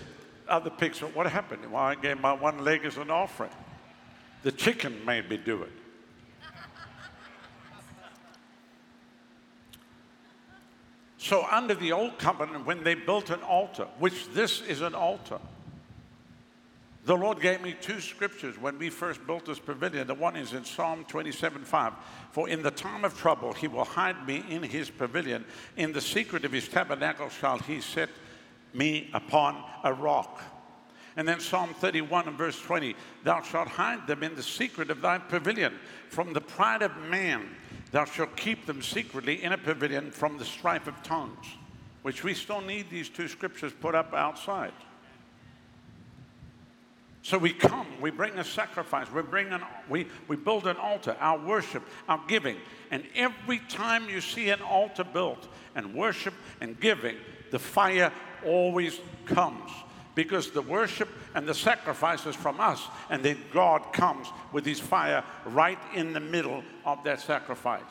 Other 0.47 0.69
pigs, 0.69 1.01
What 1.01 1.27
happened? 1.27 1.65
Well, 1.73 1.83
I 1.83 1.95
gave 1.95 2.21
my 2.21 2.35
one 2.35 2.63
leg 2.63 2.85
as 2.85 2.99
an 2.99 3.11
offering. 3.11 3.51
The 4.43 4.53
chicken 4.53 5.03
made 5.07 5.31
me 5.31 5.39
do 5.39 5.63
it. 5.63 5.73
So, 11.17 11.47
under 11.51 11.75
the 11.75 11.93
old 11.93 12.19
covenant, 12.19 12.67
when 12.67 12.85
they 12.85 12.95
built 12.95 13.31
an 13.31 13.41
altar, 13.41 13.87
which 13.99 14.29
this 14.35 14.61
is 14.61 14.83
an 14.83 14.95
altar, 14.95 15.39
the 17.09 17.17
Lord 17.17 17.41
gave 17.41 17.63
me 17.63 17.75
two 17.81 18.01
scriptures 18.01 18.59
when 18.59 18.79
we 18.79 18.91
first 18.91 19.27
built 19.27 19.47
this 19.47 19.59
pavilion. 19.59 20.07
The 20.07 20.13
one 20.13 20.37
is 20.37 20.53
in 20.53 20.63
Psalm 20.63 21.07
27 21.09 21.65
5. 21.65 21.95
For 22.33 22.51
in 22.51 22.63
the 22.63 22.71
time 22.71 23.03
of 23.03 23.17
trouble, 23.17 23.55
he 23.55 23.67
will 23.67 23.87
hide 23.87 24.27
me 24.27 24.45
in 24.51 24.63
his 24.63 24.91
pavilion. 24.91 25.47
In 25.79 25.95
the 25.95 26.03
secret 26.03 26.45
of 26.45 26.53
his 26.53 26.69
tabernacle 26.69 27.31
shall 27.31 27.61
he 27.61 27.81
set 27.81 28.11
me 28.75 29.09
upon 29.15 29.65
a 29.85 29.95
rock. 29.95 30.43
And 31.17 31.27
then 31.27 31.41
Psalm 31.41 31.73
31 31.73 32.29
and 32.29 32.37
verse 32.37 32.61
20 32.61 32.95
Thou 33.25 33.41
shalt 33.41 33.69
hide 33.69 34.07
them 34.07 34.23
in 34.23 34.35
the 34.35 34.43
secret 34.43 34.91
of 34.91 35.01
thy 35.01 35.17
pavilion 35.17 35.79
from 36.11 36.35
the 36.35 36.43
pride 36.43 36.83
of 36.83 36.95
man. 37.09 37.49
Thou 37.91 38.05
shalt 38.05 38.37
keep 38.37 38.67
them 38.67 38.83
secretly 38.83 39.43
in 39.43 39.53
a 39.53 39.59
pavilion 39.59 40.11
from 40.11 40.37
the 40.37 40.45
strife 40.45 40.87
of 40.87 41.03
tongues, 41.03 41.47
which 42.03 42.23
we 42.23 42.35
still 42.35 42.61
need 42.61 42.91
these 42.91 43.09
two 43.09 43.29
scriptures 43.29 43.73
put 43.81 43.95
up 43.95 44.13
outside. 44.13 44.75
So 47.29 47.37
we 47.37 47.53
come, 47.53 47.87
we 48.01 48.11
bring 48.11 48.39
a 48.39 48.43
sacrifice, 48.43 49.13
we 49.13 49.21
bring 49.21 49.49
an, 49.49 49.61
we, 49.91 50.07
we 50.29 50.37
build 50.37 50.67
an 50.67 50.79
altar, 50.79 51.15
our 51.21 51.39
worship, 51.39 51.83
our 52.09 52.19
giving. 52.27 52.57
And 52.91 53.05
every 53.15 53.59
time 53.69 54.09
you 54.09 54.23
see 54.23 54.49
an 54.49 54.63
altar 54.63 55.05
built 55.05 55.47
and 55.75 55.93
worship 55.93 56.33
and 56.63 56.81
giving, 56.81 57.17
the 57.51 57.59
fire 57.59 58.11
always 58.47 58.99
comes 59.27 59.71
because 60.15 60.53
the 60.53 60.63
worship 60.63 61.11
and 61.35 61.47
the 61.47 61.53
sacrifice 61.53 62.25
is 62.25 62.35
from 62.35 62.63
us, 62.63 62.83
and 63.11 63.23
then 63.23 63.37
God 63.53 63.93
comes 63.93 64.29
with 64.55 64.65
his 64.65 64.81
fire 64.81 65.23
right 65.45 65.79
in 65.95 66.15
the 66.15 66.21
middle 66.21 66.65
of 66.87 67.05
that 67.05 67.21
sacrifice. 67.21 67.83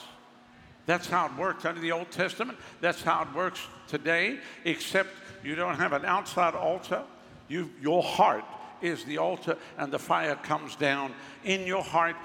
That's 0.87 1.05
how 1.05 1.27
it 1.27 1.37
worked 1.37 1.63
under 1.63 1.79
the 1.79 1.91
Old 1.91 2.09
Testament. 2.09 2.57
That's 2.81 3.03
how 3.03 3.21
it 3.21 3.35
works 3.35 3.59
today, 3.87 4.39
except 4.65 5.09
you 5.43 5.53
don't 5.53 5.75
have 5.75 5.93
an 5.93 6.05
outside 6.05 6.55
altar. 6.55 7.03
You, 7.47 7.69
your 7.79 8.01
heart 8.01 8.43
is 8.81 9.03
the 9.03 9.17
altar, 9.17 9.57
and 9.77 9.91
the 9.91 9.99
fire 9.99 10.35
comes 10.35 10.75
down 10.75 11.13
in 11.43 11.65
your 11.67 11.83
heart. 11.83 12.15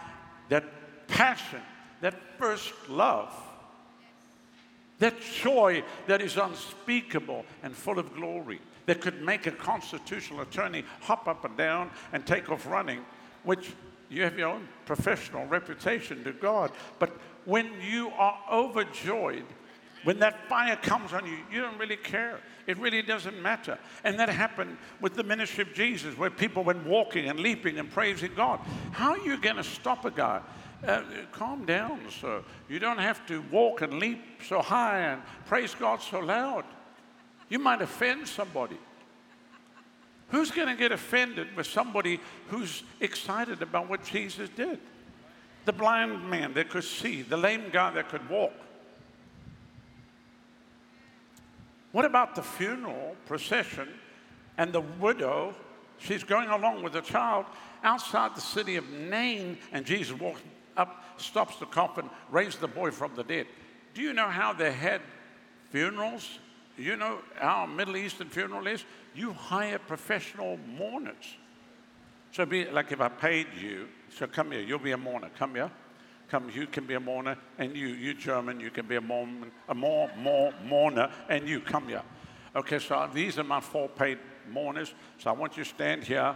That 0.48 0.64
passion, 1.08 1.60
that 2.00 2.14
first 2.38 2.72
love, 2.88 3.32
that 4.98 5.20
joy 5.20 5.82
that 6.06 6.20
is 6.20 6.36
unspeakable 6.36 7.44
and 7.62 7.74
full 7.74 7.98
of 7.98 8.14
glory 8.14 8.60
that 8.86 9.00
could 9.00 9.22
make 9.22 9.46
a 9.46 9.50
constitutional 9.50 10.40
attorney 10.40 10.84
hop 11.00 11.28
up 11.28 11.44
and 11.44 11.56
down 11.56 11.90
and 12.12 12.26
take 12.26 12.50
off 12.50 12.66
running, 12.66 13.04
which 13.44 13.72
you 14.10 14.22
have 14.22 14.38
your 14.38 14.50
own 14.50 14.68
professional 14.86 15.46
reputation 15.46 16.22
to 16.24 16.32
God. 16.32 16.70
But 16.98 17.16
when 17.44 17.70
you 17.80 18.10
are 18.10 18.38
overjoyed, 18.50 19.44
when 20.04 20.18
that 20.18 20.48
fire 20.48 20.76
comes 20.76 21.12
on 21.12 21.26
you, 21.26 21.38
you 21.50 21.60
don't 21.60 21.78
really 21.78 21.96
care. 21.96 22.40
It 22.66 22.78
really 22.78 23.02
doesn't 23.02 23.40
matter. 23.40 23.78
And 24.04 24.18
that 24.18 24.28
happened 24.28 24.76
with 25.00 25.14
the 25.14 25.24
ministry 25.24 25.62
of 25.62 25.74
Jesus, 25.74 26.16
where 26.16 26.30
people 26.30 26.64
went 26.64 26.86
walking 26.86 27.28
and 27.28 27.40
leaping 27.40 27.78
and 27.78 27.90
praising 27.90 28.32
God. 28.34 28.60
How 28.92 29.12
are 29.12 29.26
you 29.26 29.40
going 29.40 29.56
to 29.56 29.64
stop 29.64 30.04
a 30.04 30.10
guy? 30.10 30.40
Uh, 30.86 31.02
calm 31.30 31.64
down, 31.64 32.00
sir. 32.20 32.42
You 32.68 32.78
don't 32.78 32.98
have 32.98 33.24
to 33.26 33.42
walk 33.52 33.82
and 33.82 33.94
leap 33.94 34.22
so 34.48 34.60
high 34.60 35.00
and 35.00 35.22
praise 35.46 35.74
God 35.74 36.02
so 36.02 36.18
loud. 36.18 36.64
You 37.48 37.58
might 37.58 37.82
offend 37.82 38.26
somebody. 38.26 38.78
Who's 40.30 40.50
going 40.50 40.68
to 40.68 40.74
get 40.74 40.92
offended 40.92 41.54
with 41.54 41.66
somebody 41.66 42.18
who's 42.48 42.82
excited 43.00 43.60
about 43.60 43.88
what 43.88 44.02
Jesus 44.02 44.48
did? 44.48 44.80
The 45.66 45.72
blind 45.72 46.28
man 46.28 46.54
that 46.54 46.70
could 46.70 46.84
see, 46.84 47.22
the 47.22 47.36
lame 47.36 47.66
guy 47.70 47.90
that 47.90 48.08
could 48.08 48.28
walk. 48.28 48.54
What 51.92 52.04
about 52.04 52.34
the 52.34 52.42
funeral 52.42 53.16
procession 53.26 53.88
and 54.58 54.72
the 54.72 54.80
widow? 54.80 55.54
She's 55.98 56.24
going 56.24 56.48
along 56.48 56.82
with 56.82 56.94
the 56.94 57.00
child 57.00 57.46
outside 57.84 58.34
the 58.34 58.40
city 58.40 58.76
of 58.76 58.88
Nain, 58.90 59.58
and 59.72 59.84
Jesus 59.84 60.18
walks 60.18 60.40
up, 60.76 61.04
stops 61.18 61.56
the 61.56 61.66
coffin, 61.66 62.08
raises 62.30 62.56
the 62.56 62.68
boy 62.68 62.90
from 62.90 63.14
the 63.14 63.22
dead. 63.22 63.46
Do 63.94 64.02
you 64.02 64.12
know 64.12 64.28
how 64.28 64.52
they 64.52 64.72
had 64.72 65.00
funerals 65.70 66.38
you 66.76 66.96
know 66.96 67.18
how 67.36 67.66
Middle 67.66 67.96
Eastern 67.96 68.28
funeral 68.28 68.66
is? 68.66 68.84
You 69.14 69.32
hire 69.32 69.78
professional 69.78 70.58
mourners. 70.78 71.36
So 72.32 72.46
be 72.46 72.64
like 72.70 72.92
if 72.92 73.00
I 73.00 73.08
paid 73.08 73.46
you, 73.60 73.88
so 74.08 74.26
come 74.26 74.52
here, 74.52 74.62
you'll 74.62 74.78
be 74.78 74.92
a 74.92 74.96
mourner. 74.96 75.30
Come 75.38 75.54
here. 75.54 75.70
Come, 76.32 76.50
you 76.54 76.66
can 76.66 76.86
be 76.86 76.94
a 76.94 77.00
mourner, 77.00 77.36
and 77.58 77.76
you, 77.76 77.88
you 77.88 78.14
German, 78.14 78.58
you 78.58 78.70
can 78.70 78.86
be 78.86 78.96
a 78.96 79.02
mourn, 79.02 79.52
a 79.68 79.74
more, 79.74 80.10
more 80.16 80.50
mourner, 80.64 81.12
and 81.28 81.46
you 81.46 81.60
come 81.60 81.88
here. 81.88 82.00
Okay, 82.56 82.78
so 82.78 83.06
these 83.12 83.38
are 83.38 83.44
my 83.44 83.60
four 83.60 83.86
paid 83.86 84.16
mourners. 84.50 84.94
So 85.18 85.28
I 85.28 85.34
want 85.34 85.58
you 85.58 85.64
to 85.64 85.68
stand 85.68 86.04
here, 86.04 86.34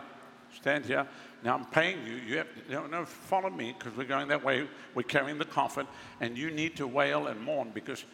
stand 0.54 0.84
here. 0.84 1.06
Now 1.42 1.54
I'm 1.54 1.64
paying 1.64 2.06
you. 2.06 2.12
You 2.16 2.36
have 2.36 2.66
to, 2.66 2.72
no, 2.72 2.86
no, 2.86 3.04
follow 3.06 3.48
me 3.48 3.74
because 3.78 3.96
we're 3.96 4.04
going 4.04 4.28
that 4.28 4.44
way. 4.44 4.68
We're 4.94 5.02
carrying 5.02 5.38
the 5.38 5.46
coffin, 5.46 5.86
and 6.20 6.36
you 6.36 6.50
need 6.50 6.76
to 6.76 6.86
wail 6.86 7.28
and 7.28 7.40
mourn 7.40 7.70
because 7.72 8.04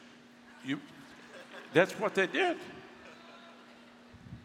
you, 0.65 0.79
that's 1.75 1.95
what 1.95 2.15
they 2.15 2.29
did. 2.29 2.59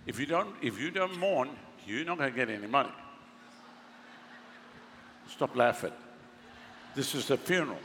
If 0.07 0.19
you 0.19 0.25
don't, 0.25 0.55
if 0.63 0.81
you 0.81 0.89
don't 0.89 1.15
mourn, 1.19 1.51
you're 1.85 2.03
not 2.03 2.17
going 2.17 2.31
to 2.31 2.35
get 2.35 2.49
any 2.49 2.65
money. 2.65 2.89
Stop 5.29 5.55
laughing. 5.55 5.93
This 6.97 7.13
is 7.13 7.29
a 7.29 7.37
funeral. 7.37 7.77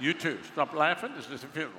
You 0.00 0.14
too. 0.14 0.38
Stop 0.50 0.72
laughing. 0.72 1.10
This 1.14 1.28
is 1.28 1.44
a 1.44 1.46
funeral. 1.46 1.74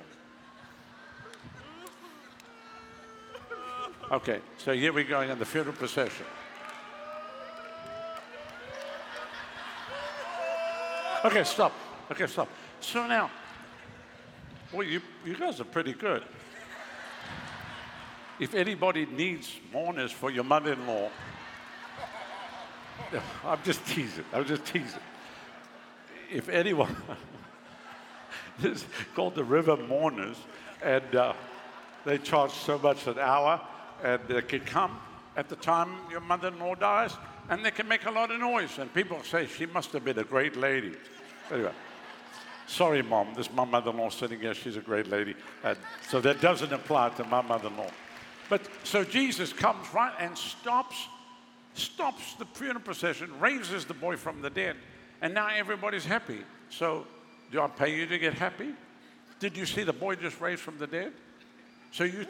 Okay, 4.12 4.40
so 4.58 4.72
here 4.72 4.92
we're 4.92 5.02
going 5.02 5.28
in 5.28 5.40
the 5.40 5.44
funeral 5.44 5.74
procession. 5.74 6.24
Okay, 11.24 11.42
stop. 11.42 11.72
Okay, 12.08 12.28
stop. 12.28 12.48
So 12.80 13.08
now, 13.08 13.28
well, 14.72 14.86
you, 14.86 15.00
you 15.24 15.34
guys 15.34 15.60
are 15.60 15.64
pretty 15.64 15.94
good. 15.94 16.22
If 18.38 18.54
anybody 18.54 19.06
needs 19.06 19.58
mourners 19.72 20.12
for 20.12 20.30
your 20.30 20.44
mother 20.44 20.74
in 20.74 20.86
law, 20.86 21.10
I'm 23.44 23.58
just 23.64 23.84
teasing. 23.84 24.24
I'm 24.32 24.44
just 24.44 24.64
teasing. 24.64 25.00
If 26.32 26.48
anyone, 26.48 26.96
this 28.58 28.82
is 28.82 28.86
called 29.14 29.34
the 29.34 29.44
River 29.44 29.76
Mourners, 29.76 30.36
and 30.82 31.14
uh, 31.14 31.32
they 32.04 32.18
charge 32.18 32.52
so 32.52 32.78
much 32.78 33.06
an 33.06 33.18
hour, 33.18 33.60
and 34.02 34.20
they 34.28 34.42
can 34.42 34.60
come 34.60 34.98
at 35.36 35.48
the 35.48 35.56
time 35.56 35.96
your 36.10 36.20
mother 36.20 36.48
in 36.48 36.58
law 36.58 36.74
dies, 36.74 37.16
and 37.48 37.64
they 37.64 37.70
can 37.70 37.88
make 37.88 38.06
a 38.06 38.10
lot 38.10 38.30
of 38.30 38.40
noise. 38.40 38.78
And 38.78 38.92
people 38.92 39.22
say, 39.22 39.46
she 39.46 39.66
must 39.66 39.92
have 39.92 40.04
been 40.04 40.18
a 40.18 40.24
great 40.24 40.56
lady. 40.56 40.92
Anyway. 41.50 41.72
Sorry, 42.66 43.02
Mom, 43.02 43.34
this 43.34 43.46
is 43.46 43.52
my 43.52 43.64
mother 43.64 43.90
in 43.90 43.98
law 43.98 44.08
sitting 44.08 44.40
here. 44.40 44.54
She's 44.54 44.76
a 44.76 44.80
great 44.80 45.08
lady. 45.08 45.34
And 45.62 45.76
so 46.08 46.20
that 46.22 46.40
doesn't 46.40 46.72
apply 46.72 47.10
to 47.10 47.24
my 47.24 47.42
mother 47.42 47.68
in 47.68 47.76
law. 47.76 47.90
But 48.48 48.62
so 48.84 49.04
Jesus 49.04 49.52
comes 49.52 49.86
right 49.92 50.12
and 50.18 50.36
stops, 50.36 50.96
stops 51.74 52.34
the 52.34 52.46
funeral 52.46 52.80
procession, 52.80 53.38
raises 53.38 53.84
the 53.84 53.94
boy 53.94 54.16
from 54.16 54.40
the 54.40 54.50
dead, 54.50 54.76
and 55.24 55.32
now 55.32 55.48
everybody's 55.48 56.04
happy. 56.04 56.40
So 56.68 57.06
do 57.50 57.58
I 57.62 57.66
pay 57.66 57.96
you 57.96 58.06
to 58.06 58.18
get 58.18 58.34
happy? 58.34 58.74
Did 59.40 59.56
you 59.56 59.64
see 59.64 59.82
the 59.82 59.92
boy 59.92 60.16
just 60.16 60.38
raised 60.38 60.60
from 60.60 60.76
the 60.76 60.86
dead? 60.86 61.14
So 61.92 62.04
you. 62.04 62.26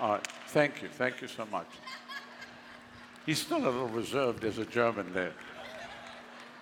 All 0.00 0.12
right. 0.12 0.26
Thank 0.46 0.80
you. 0.80 0.88
Thank 0.88 1.20
you 1.20 1.26
so 1.26 1.44
much. 1.46 1.66
He's 3.26 3.40
still 3.40 3.58
a 3.58 3.66
little 3.66 3.88
reserved 3.88 4.44
as 4.44 4.58
a 4.58 4.64
German 4.64 5.12
there. 5.12 5.32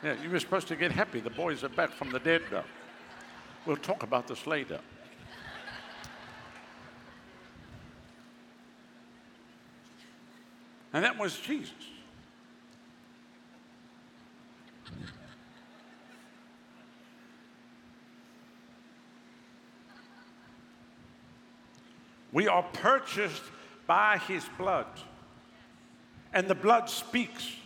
Yeah, 0.03 0.15
you 0.23 0.31
were 0.31 0.41
supposed 0.41 0.69
to 0.69 0.77
get 0.77 0.91
happy. 0.91 1.21
The 1.21 1.29
boys 1.29 1.63
are 1.63 1.69
back 1.69 1.91
from 1.91 2.11
the 2.11 2.19
dead 2.19 2.41
now. 2.51 2.65
We'll 3.67 3.77
talk 3.77 4.03
about 4.03 4.27
this 4.27 4.47
later. 4.47 4.81
And 10.95 11.05
that 11.05 11.19
was 11.19 11.39
Jesus. 11.39 11.75
We 22.32 22.47
are 22.49 22.62
purchased 22.62 23.42
by 23.87 24.18
his 24.18 24.44
blood. 24.56 24.87
And 26.32 26.47
the 26.47 26.54
blood 26.54 26.88
speaks. 26.88 27.56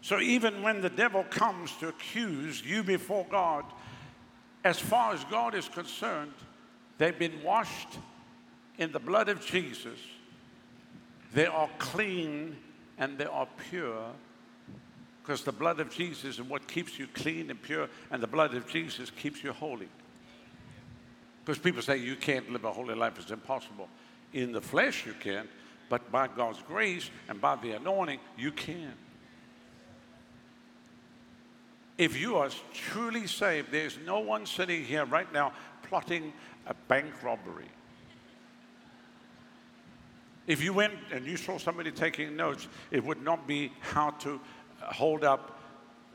So 0.00 0.20
even 0.20 0.62
when 0.62 0.80
the 0.80 0.90
devil 0.90 1.24
comes 1.24 1.72
to 1.76 1.88
accuse 1.88 2.64
you 2.64 2.82
before 2.82 3.26
God, 3.30 3.64
as 4.64 4.80
far 4.80 5.14
as 5.14 5.22
God 5.24 5.54
is 5.54 5.68
concerned, 5.68 6.32
they've 6.98 7.18
been 7.18 7.42
washed 7.42 7.98
in 8.76 8.90
the 8.90 8.98
blood 8.98 9.28
of 9.28 9.44
Jesus. 9.44 9.98
They 11.32 11.46
are 11.46 11.68
clean 11.78 12.56
and 12.96 13.18
they 13.18 13.26
are 13.26 13.46
pure 13.70 14.10
because 15.28 15.42
the 15.42 15.52
blood 15.52 15.78
of 15.78 15.90
Jesus 15.90 16.38
is 16.38 16.42
what 16.42 16.66
keeps 16.66 16.98
you 16.98 17.06
clean 17.08 17.50
and 17.50 17.60
pure, 17.60 17.86
and 18.10 18.22
the 18.22 18.26
blood 18.26 18.54
of 18.54 18.66
Jesus 18.66 19.10
keeps 19.10 19.44
you 19.44 19.52
holy. 19.52 19.90
Because 21.44 21.58
people 21.58 21.82
say 21.82 21.98
you 21.98 22.16
can't 22.16 22.50
live 22.50 22.64
a 22.64 22.72
holy 22.72 22.94
life, 22.94 23.18
it's 23.18 23.30
impossible. 23.30 23.90
In 24.32 24.52
the 24.52 24.62
flesh, 24.62 25.04
you 25.04 25.12
can, 25.20 25.46
but 25.90 26.10
by 26.10 26.28
God's 26.28 26.62
grace 26.62 27.10
and 27.28 27.42
by 27.42 27.56
the 27.56 27.72
anointing, 27.72 28.20
you 28.38 28.50
can. 28.52 28.94
If 31.98 32.18
you 32.18 32.36
are 32.36 32.48
truly 32.72 33.26
saved, 33.26 33.70
there's 33.70 33.98
no 34.06 34.20
one 34.20 34.46
sitting 34.46 34.82
here 34.82 35.04
right 35.04 35.30
now 35.30 35.52
plotting 35.82 36.32
a 36.66 36.72
bank 36.72 37.22
robbery. 37.22 37.68
If 40.46 40.62
you 40.62 40.72
went 40.72 40.94
and 41.12 41.26
you 41.26 41.36
saw 41.36 41.58
somebody 41.58 41.90
taking 41.90 42.34
notes, 42.34 42.68
it 42.90 43.04
would 43.04 43.22
not 43.22 43.46
be 43.46 43.70
how 43.80 44.12
to 44.20 44.40
hold 44.80 45.24
up 45.24 45.58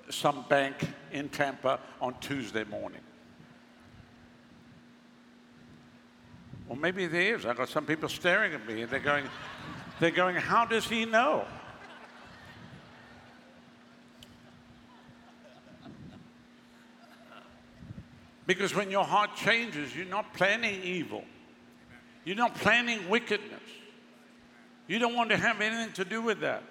some 0.10 0.46
bank 0.50 0.75
in 1.12 1.29
Tampa 1.29 1.79
on 2.01 2.15
Tuesday 2.20 2.63
morning. 2.65 3.01
Well, 6.67 6.77
maybe 6.77 7.08
there 7.08 7.36
is. 7.36 7.46
I've 7.46 7.58
got 7.58 7.70
some 7.70 7.86
people 7.86 8.10
staring 8.10 8.53
at 8.53 8.65
me 8.67 8.82
and 8.82 8.91
they're 8.91 9.00
going, 9.00 9.25
they're 10.00 10.12
going, 10.12 10.36
how 10.36 10.65
does 10.65 10.88
he 10.88 11.05
know? 11.05 11.46
Because 18.46 18.75
when 18.75 18.91
your 18.91 19.05
heart 19.05 19.36
changes, 19.36 19.96
you're 19.96 20.05
not 20.05 20.34
planning 20.34 20.82
evil. 20.84 21.24
You're 22.25 22.36
not 22.36 22.55
planning 22.55 23.08
wickedness. 23.10 23.62
You 24.88 25.00
don't 25.00 25.15
want 25.15 25.29
to 25.29 25.38
have 25.38 25.62
anything 25.62 25.93
to 25.93 26.05
do 26.05 26.22
with 26.22 26.41
that. 26.41 26.63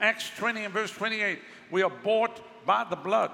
Acts 0.00 0.30
20 0.36 0.64
and 0.64 0.74
verse 0.74 0.90
28, 0.90 1.38
we 1.70 1.82
are 1.82 1.90
bought 1.90 2.40
by 2.66 2.84
the 2.88 2.96
blood. 2.96 3.30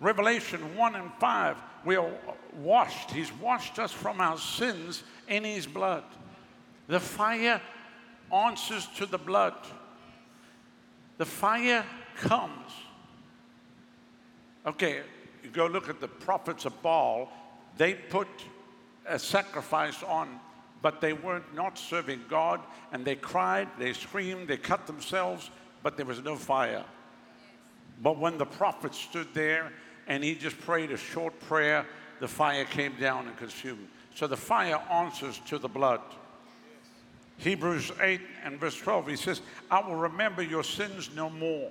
Revelation 0.00 0.76
1 0.76 0.94
and 0.96 1.12
5, 1.20 1.56
we 1.84 1.96
are 1.96 2.10
washed. 2.60 3.10
He's 3.10 3.32
washed 3.34 3.78
us 3.78 3.92
from 3.92 4.20
our 4.20 4.38
sins 4.38 5.02
in 5.28 5.44
His 5.44 5.66
blood. 5.66 6.04
The 6.88 7.00
fire 7.00 7.60
answers 8.32 8.88
to 8.96 9.06
the 9.06 9.18
blood. 9.18 9.54
The 11.18 11.26
fire 11.26 11.84
comes. 12.16 12.72
Okay, 14.66 15.02
you 15.42 15.50
go 15.50 15.66
look 15.66 15.88
at 15.88 16.00
the 16.00 16.08
prophets 16.08 16.64
of 16.64 16.82
Baal, 16.82 17.30
they 17.76 17.94
put 17.94 18.28
a 19.06 19.18
sacrifice 19.18 20.02
on, 20.02 20.38
but 20.82 21.00
they 21.00 21.12
were 21.12 21.42
not 21.54 21.78
serving 21.78 22.22
God, 22.28 22.60
and 22.92 23.04
they 23.04 23.14
cried, 23.14 23.68
they 23.78 23.92
screamed, 23.92 24.48
they 24.48 24.56
cut 24.56 24.86
themselves, 24.86 25.50
but 25.82 25.96
there 25.96 26.04
was 26.04 26.22
no 26.22 26.36
fire. 26.36 26.84
But 28.02 28.18
when 28.18 28.36
the 28.36 28.44
prophet 28.44 28.94
stood 28.94 29.28
there 29.32 29.72
and 30.08 30.24
he 30.24 30.34
just 30.34 30.60
prayed 30.60 30.90
a 30.90 30.96
short 30.96 31.38
prayer, 31.40 31.86
the 32.18 32.26
fire 32.26 32.64
came 32.64 32.94
down 32.98 33.28
and 33.28 33.36
consumed. 33.36 33.88
So 34.14 34.26
the 34.26 34.36
fire 34.36 34.80
answers 34.90 35.40
to 35.46 35.58
the 35.58 35.68
blood. 35.68 36.00
Hebrews 37.38 37.92
8 38.00 38.20
and 38.44 38.60
verse 38.60 38.76
12, 38.76 39.08
he 39.08 39.16
says, 39.16 39.40
I 39.70 39.80
will 39.80 39.96
remember 39.96 40.42
your 40.42 40.64
sins 40.64 41.10
no 41.14 41.30
more. 41.30 41.70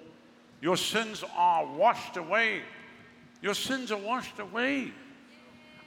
Your 0.62 0.78
sins 0.78 1.24
are 1.36 1.66
washed 1.66 2.18
away. 2.18 2.62
Your 3.42 3.54
sins 3.54 3.92
are 3.92 3.98
washed 3.98 4.40
away. 4.40 4.94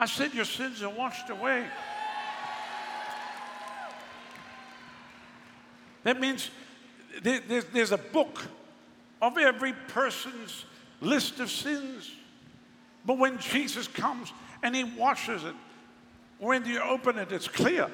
I 0.01 0.07
said, 0.07 0.35
Your 0.35 0.45
sins 0.45 0.83
are 0.83 0.91
washed 0.91 1.31
away. 1.31 1.67
That 6.05 6.21
means 6.21 6.51
there's 7.23 7.93
a 7.93 7.99
book 7.99 8.43
of 9.21 9.37
every 9.37 9.73
person's 9.89 10.65
list 11.01 11.41
of 11.41 11.51
sins. 11.51 12.13
But 13.05 13.19
when 13.19 13.39
Jesus 13.39 13.89
comes 13.89 14.33
and 14.63 14.75
he 14.75 14.85
washes 14.85 15.45
it, 15.45 15.55
when 16.39 16.65
you 16.65 16.81
open 16.81 17.19
it, 17.19 17.33
it's 17.33 17.49
clear. 17.49 17.91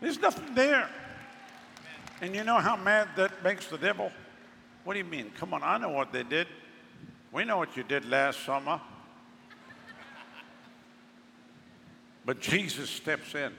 There's 0.00 0.18
nothing 0.18 0.54
there. 0.54 0.88
And 2.20 2.34
you 2.34 2.44
know 2.44 2.58
how 2.58 2.76
mad 2.76 3.08
that 3.16 3.42
makes 3.42 3.66
the 3.66 3.78
devil? 3.78 4.10
What 4.84 4.94
do 4.94 4.98
you 4.98 5.04
mean? 5.04 5.32
Come 5.38 5.52
on, 5.54 5.62
I 5.62 5.78
know 5.78 5.90
what 5.90 6.12
they 6.12 6.22
did. 6.22 6.46
We 7.32 7.44
know 7.44 7.58
what 7.58 7.76
you 7.76 7.82
did 7.82 8.08
last 8.08 8.44
summer. 8.44 8.80
But 12.24 12.40
Jesus 12.40 12.90
steps 12.90 13.34
in 13.34 13.52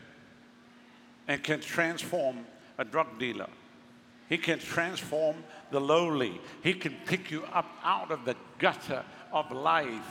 and 1.27 1.43
can 1.43 1.59
transform 1.59 2.45
a 2.77 2.85
drug 2.85 3.19
dealer. 3.19 3.49
He 4.29 4.37
can 4.37 4.59
transform 4.59 5.37
the 5.71 5.79
lowly. 5.79 6.39
He 6.61 6.73
can 6.73 6.95
pick 7.05 7.31
you 7.31 7.43
up 7.45 7.69
out 7.83 8.11
of 8.11 8.25
the 8.25 8.35
gutter 8.59 9.03
of 9.31 9.51
life. 9.51 10.05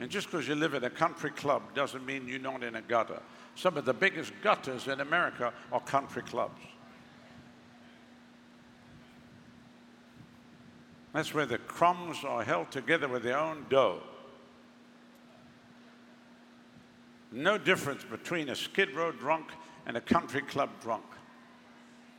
And 0.00 0.10
just 0.10 0.30
because 0.30 0.48
you 0.48 0.54
live 0.54 0.74
in 0.74 0.84
a 0.84 0.90
country 0.90 1.30
club 1.30 1.62
doesn't 1.74 2.04
mean 2.04 2.26
you're 2.26 2.38
not 2.38 2.62
in 2.62 2.74
a 2.74 2.82
gutter. 2.82 3.20
Some 3.54 3.76
of 3.76 3.84
the 3.84 3.94
biggest 3.94 4.32
gutters 4.42 4.88
in 4.88 5.00
America 5.00 5.52
are 5.70 5.80
country 5.80 6.22
clubs. 6.22 6.60
That's 11.12 11.34
where 11.34 11.46
the 11.46 11.58
crumbs 11.58 12.24
are 12.24 12.42
held 12.42 12.70
together 12.70 13.06
with 13.06 13.22
their 13.22 13.38
own 13.38 13.66
dough. 13.68 14.02
No 17.32 17.58
difference 17.58 18.04
between 18.04 18.50
a 18.50 18.54
skid 18.54 18.94
row 18.94 19.10
drunk 19.10 19.50
and 19.86 19.96
a 19.96 20.00
country 20.00 20.42
club 20.42 20.70
drunk. 20.82 21.04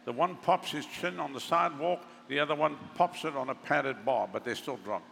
The 0.05 0.11
one 0.11 0.35
pops 0.37 0.71
his 0.71 0.85
chin 0.85 1.19
on 1.19 1.31
the 1.31 1.39
sidewalk, 1.39 2.01
the 2.27 2.39
other 2.39 2.55
one 2.55 2.77
pops 2.95 3.23
it 3.23 3.35
on 3.35 3.49
a 3.49 3.55
padded 3.55 4.03
bar, 4.03 4.27
but 4.31 4.43
they're 4.43 4.55
still 4.55 4.77
drunk. 4.77 5.05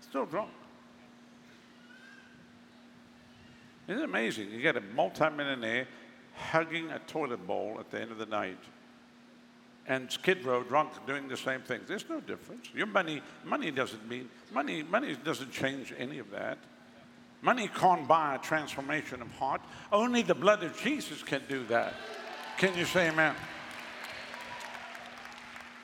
Still 0.00 0.26
drunk. 0.26 0.50
Isn't 3.88 4.02
it 4.02 4.04
amazing? 4.04 4.50
You 4.50 4.60
get 4.60 4.76
a 4.76 4.80
multimillionaire 4.80 5.88
hugging 6.34 6.90
a 6.90 6.98
toilet 7.00 7.46
bowl 7.46 7.76
at 7.80 7.90
the 7.90 8.00
end 8.00 8.12
of 8.12 8.18
the 8.18 8.26
night 8.26 8.58
and 9.86 10.10
Skid 10.10 10.44
Row 10.44 10.62
drunk 10.62 10.90
doing 11.06 11.28
the 11.28 11.36
same 11.36 11.60
thing. 11.60 11.80
There's 11.86 12.08
no 12.08 12.20
difference. 12.20 12.68
Your 12.74 12.86
money, 12.86 13.22
money 13.44 13.70
doesn't 13.70 14.08
mean, 14.08 14.28
money, 14.52 14.82
money 14.82 15.16
doesn't 15.22 15.52
change 15.52 15.92
any 15.98 16.18
of 16.18 16.30
that. 16.30 16.58
Money 17.44 17.68
can't 17.68 18.08
buy 18.08 18.36
a 18.36 18.38
transformation 18.38 19.20
of 19.20 19.30
heart. 19.32 19.60
Only 19.92 20.22
the 20.22 20.34
blood 20.34 20.62
of 20.62 20.80
Jesus 20.80 21.22
can 21.22 21.42
do 21.46 21.66
that. 21.66 21.92
Can 22.56 22.74
you 22.74 22.86
say 22.86 23.10
amen? 23.10 23.34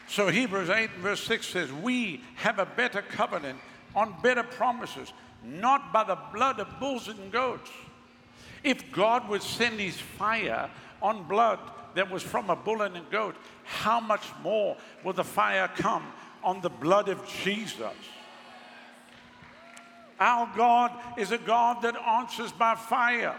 So 0.09 0.29
Hebrews 0.29 0.71
8 0.71 0.93
verse 0.93 1.23
6 1.23 1.47
says, 1.47 1.71
We 1.71 2.23
have 2.37 2.59
a 2.59 2.65
better 2.65 3.03
covenant 3.03 3.59
on 3.95 4.15
better 4.23 4.43
promises, 4.43 5.13
not 5.45 5.93
by 5.93 6.05
the 6.05 6.17
blood 6.33 6.61
of 6.61 6.81
bulls 6.81 7.09
and 7.09 7.31
goats. 7.31 7.71
If 8.65 8.91
God 8.91 9.29
would 9.29 9.43
send 9.43 9.79
his 9.79 10.01
fire 10.01 10.71
on 11.03 11.29
blood 11.29 11.59
that 11.95 12.11
was 12.11 12.23
from 12.23 12.49
a 12.49 12.57
bull 12.57 12.81
and 12.81 12.97
a 12.97 13.03
goat, 13.11 13.37
how 13.65 14.01
much 14.01 14.25
more 14.43 14.79
will 15.05 15.13
the 15.13 15.25
fire 15.25 15.69
come 15.77 16.07
on 16.43 16.63
the 16.63 16.71
blood 16.71 17.11
of 17.11 17.27
Jesus? 17.45 17.85
Our 20.21 20.51
God 20.55 20.93
is 21.17 21.33
a 21.33 21.39
God 21.39 21.81
that 21.83 21.97
answers 21.97 22.53
by 22.53 22.75
fire. 22.75 23.35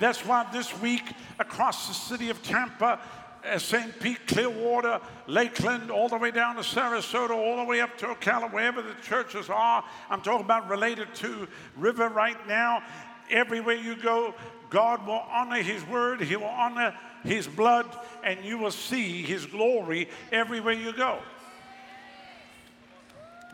That's 0.00 0.24
why 0.24 0.46
this 0.52 0.78
week 0.80 1.04
across 1.38 1.88
the 1.88 1.94
city 1.94 2.28
of 2.28 2.42
Tampa, 2.42 3.00
uh, 3.44 3.58
St. 3.58 3.98
Pete, 4.00 4.26
Clearwater, 4.26 5.00
Lakeland, 5.26 5.90
all 5.90 6.08
the 6.08 6.18
way 6.18 6.30
down 6.30 6.56
to 6.56 6.62
Sarasota, 6.62 7.30
all 7.30 7.56
the 7.56 7.64
way 7.64 7.80
up 7.80 7.96
to 7.98 8.06
Ocala, 8.06 8.52
wherever 8.52 8.82
the 8.82 8.94
churches 9.02 9.48
are. 9.48 9.82
I'm 10.10 10.20
talking 10.20 10.44
about 10.44 10.68
related 10.68 11.14
to 11.16 11.48
River 11.76 12.08
right 12.08 12.46
now. 12.46 12.82
Everywhere 13.30 13.76
you 13.76 13.96
go, 13.96 14.34
God 14.68 15.06
will 15.06 15.24
honor 15.30 15.62
His 15.62 15.84
word, 15.86 16.20
He 16.20 16.36
will 16.36 16.44
honor 16.44 16.94
His 17.24 17.46
blood, 17.46 17.86
and 18.22 18.44
you 18.44 18.58
will 18.58 18.70
see 18.70 19.22
His 19.22 19.46
glory 19.46 20.08
everywhere 20.32 20.74
you 20.74 20.92
go. 20.92 21.18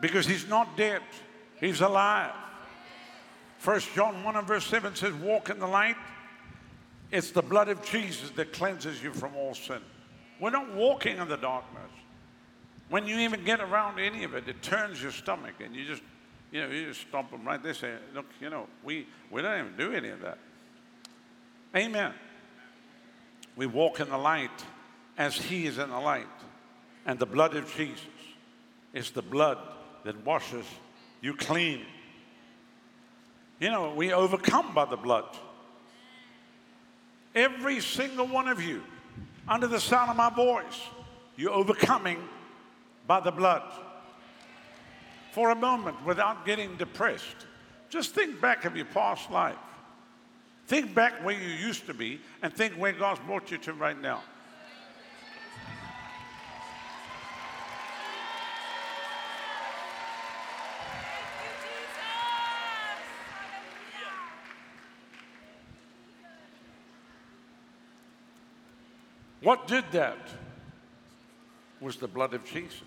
Because 0.01 0.25
He's 0.25 0.47
not 0.47 0.75
dead, 0.75 1.01
He's 1.59 1.79
alive. 1.79 2.33
First 3.57 3.93
John 3.93 4.23
1 4.23 4.35
and 4.35 4.47
verse 4.47 4.65
7 4.65 4.95
says, 4.95 5.13
Walk 5.13 5.49
in 5.49 5.59
the 5.59 5.67
light 5.67 5.95
it's 7.11 7.31
the 7.31 7.41
blood 7.41 7.69
of 7.69 7.83
Jesus 7.85 8.29
that 8.31 8.51
cleanses 8.53 9.01
you 9.01 9.13
from 9.13 9.35
all 9.35 9.53
sin. 9.53 9.79
We're 10.39 10.49
not 10.49 10.73
walking 10.73 11.17
in 11.17 11.27
the 11.27 11.37
darkness. 11.37 11.91
When 12.89 13.07
you 13.07 13.17
even 13.19 13.43
get 13.43 13.59
around 13.59 13.99
any 13.99 14.23
of 14.23 14.33
it, 14.33 14.47
it 14.47 14.61
turns 14.61 15.01
your 15.01 15.11
stomach 15.11 15.55
and 15.63 15.75
you 15.75 15.85
just, 15.85 16.01
you 16.51 16.61
know, 16.61 16.69
you 16.69 16.87
just 16.87 17.01
stomp 17.01 17.31
them 17.31 17.45
right 17.45 17.61
there. 17.61 17.73
Say, 17.73 17.95
look, 18.13 18.25
you 18.39 18.49
know, 18.49 18.67
we, 18.83 19.07
we 19.31 19.41
don't 19.41 19.59
even 19.59 19.77
do 19.77 19.93
any 19.93 20.09
of 20.09 20.21
that. 20.21 20.37
Amen. 21.75 22.13
We 23.55 23.65
walk 23.65 23.99
in 23.99 24.09
the 24.09 24.17
light 24.17 24.63
as 25.17 25.35
He 25.35 25.65
is 25.65 25.77
in 25.77 25.89
the 25.89 25.99
light. 25.99 26.25
And 27.05 27.17
the 27.19 27.25
blood 27.25 27.55
of 27.55 27.73
Jesus 27.75 28.05
is 28.93 29.11
the 29.11 29.21
blood 29.21 29.57
that 30.03 30.25
washes 30.25 30.65
you 31.21 31.33
clean. 31.35 31.85
You 33.59 33.71
know, 33.71 33.93
we 33.93 34.13
overcome 34.13 34.73
by 34.73 34.85
the 34.85 34.97
blood. 34.97 35.25
Every 37.33 37.79
single 37.81 38.27
one 38.27 38.47
of 38.47 38.61
you, 38.61 38.83
under 39.47 39.67
the 39.67 39.79
sound 39.79 40.11
of 40.11 40.15
my 40.15 40.29
voice, 40.29 40.81
you're 41.35 41.51
overcoming 41.51 42.19
by 43.07 43.19
the 43.19 43.31
blood. 43.31 43.63
For 45.31 45.51
a 45.51 45.55
moment, 45.55 46.03
without 46.05 46.45
getting 46.45 46.77
depressed, 46.77 47.45
just 47.89 48.13
think 48.13 48.41
back 48.41 48.65
of 48.65 48.75
your 48.75 48.85
past 48.85 49.31
life. 49.31 49.55
Think 50.67 50.93
back 50.93 51.23
where 51.23 51.39
you 51.39 51.47
used 51.47 51.85
to 51.85 51.93
be 51.93 52.19
and 52.41 52.53
think 52.53 52.73
where 52.73 52.91
God's 52.91 53.21
brought 53.21 53.51
you 53.51 53.57
to 53.59 53.73
right 53.73 53.99
now. 53.99 54.21
What 69.47 69.65
did 69.65 69.85
that? 69.93 70.17
Was 71.79 71.95
the 71.95 72.07
blood 72.09 72.33
of 72.33 72.43
Jesus. 72.43 72.81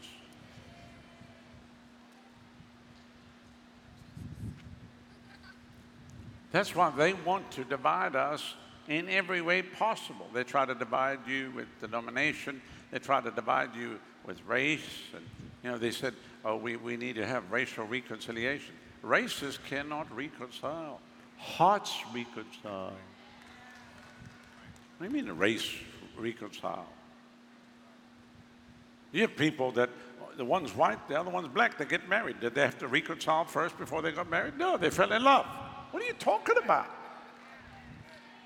That's 6.52 6.76
why 6.76 6.90
they 6.90 7.14
want 7.14 7.50
to 7.52 7.64
divide 7.64 8.14
us 8.14 8.56
in 8.88 9.08
every 9.08 9.40
way 9.40 9.62
possible. 9.62 10.26
They 10.34 10.44
try 10.44 10.66
to 10.66 10.74
divide 10.74 11.20
you 11.26 11.50
with 11.56 11.66
denomination. 11.80 12.60
They 12.90 12.98
try 12.98 13.22
to 13.22 13.30
divide 13.30 13.74
you 13.74 13.98
with 14.26 14.36
race. 14.46 14.82
And, 15.14 15.24
you 15.64 15.70
know, 15.70 15.78
they 15.78 15.92
said, 15.92 16.12
oh, 16.44 16.56
we, 16.56 16.76
we 16.76 16.98
need 16.98 17.14
to 17.14 17.26
have 17.26 17.50
racial 17.50 17.86
reconciliation. 17.86 18.74
Races 19.00 19.58
cannot 19.66 20.14
reconcile. 20.14 21.00
Hearts 21.38 21.96
reconcile. 22.14 22.92
What 24.98 25.00
do 25.00 25.04
you 25.06 25.10
mean 25.10 25.30
a 25.30 25.32
race 25.32 25.66
reconcile. 26.20 26.86
You 29.12 29.22
have 29.22 29.36
people 29.36 29.72
that 29.72 29.90
the 30.36 30.44
one's 30.44 30.74
white, 30.74 31.08
the 31.08 31.18
other 31.18 31.30
one's 31.30 31.48
black, 31.48 31.76
they 31.76 31.84
get 31.84 32.08
married. 32.08 32.40
Did 32.40 32.54
they 32.54 32.62
have 32.62 32.78
to 32.78 32.88
reconcile 32.88 33.44
first 33.44 33.76
before 33.76 34.02
they 34.02 34.12
got 34.12 34.30
married? 34.30 34.56
No, 34.56 34.76
they 34.76 34.90
fell 34.90 35.12
in 35.12 35.22
love. 35.22 35.46
What 35.90 36.02
are 36.02 36.06
you 36.06 36.14
talking 36.14 36.56
about? 36.62 36.86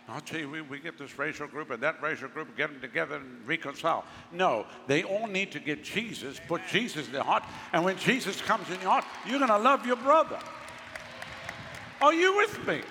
I'll 0.08 0.20
tell 0.20 0.40
you, 0.40 0.50
we, 0.50 0.60
we 0.60 0.80
get 0.80 0.98
this 0.98 1.18
racial 1.18 1.46
group 1.46 1.70
and 1.70 1.82
that 1.82 2.02
racial 2.02 2.28
group, 2.28 2.56
get 2.56 2.70
them 2.70 2.80
together 2.80 3.16
and 3.16 3.46
reconcile. 3.46 4.04
No, 4.32 4.66
they 4.86 5.02
all 5.02 5.26
need 5.26 5.50
to 5.52 5.60
get 5.60 5.82
Jesus, 5.82 6.40
put 6.46 6.60
Jesus 6.70 7.06
in 7.06 7.12
their 7.12 7.22
heart, 7.22 7.44
and 7.72 7.84
when 7.84 7.96
Jesus 7.96 8.40
comes 8.42 8.68
in 8.68 8.80
your 8.80 8.90
heart, 8.90 9.04
you're 9.26 9.38
going 9.38 9.50
to 9.50 9.58
love 9.58 9.86
your 9.86 9.96
brother. 9.96 10.38
Are 12.02 12.12
you 12.12 12.36
with 12.36 12.66
me? 12.66 12.82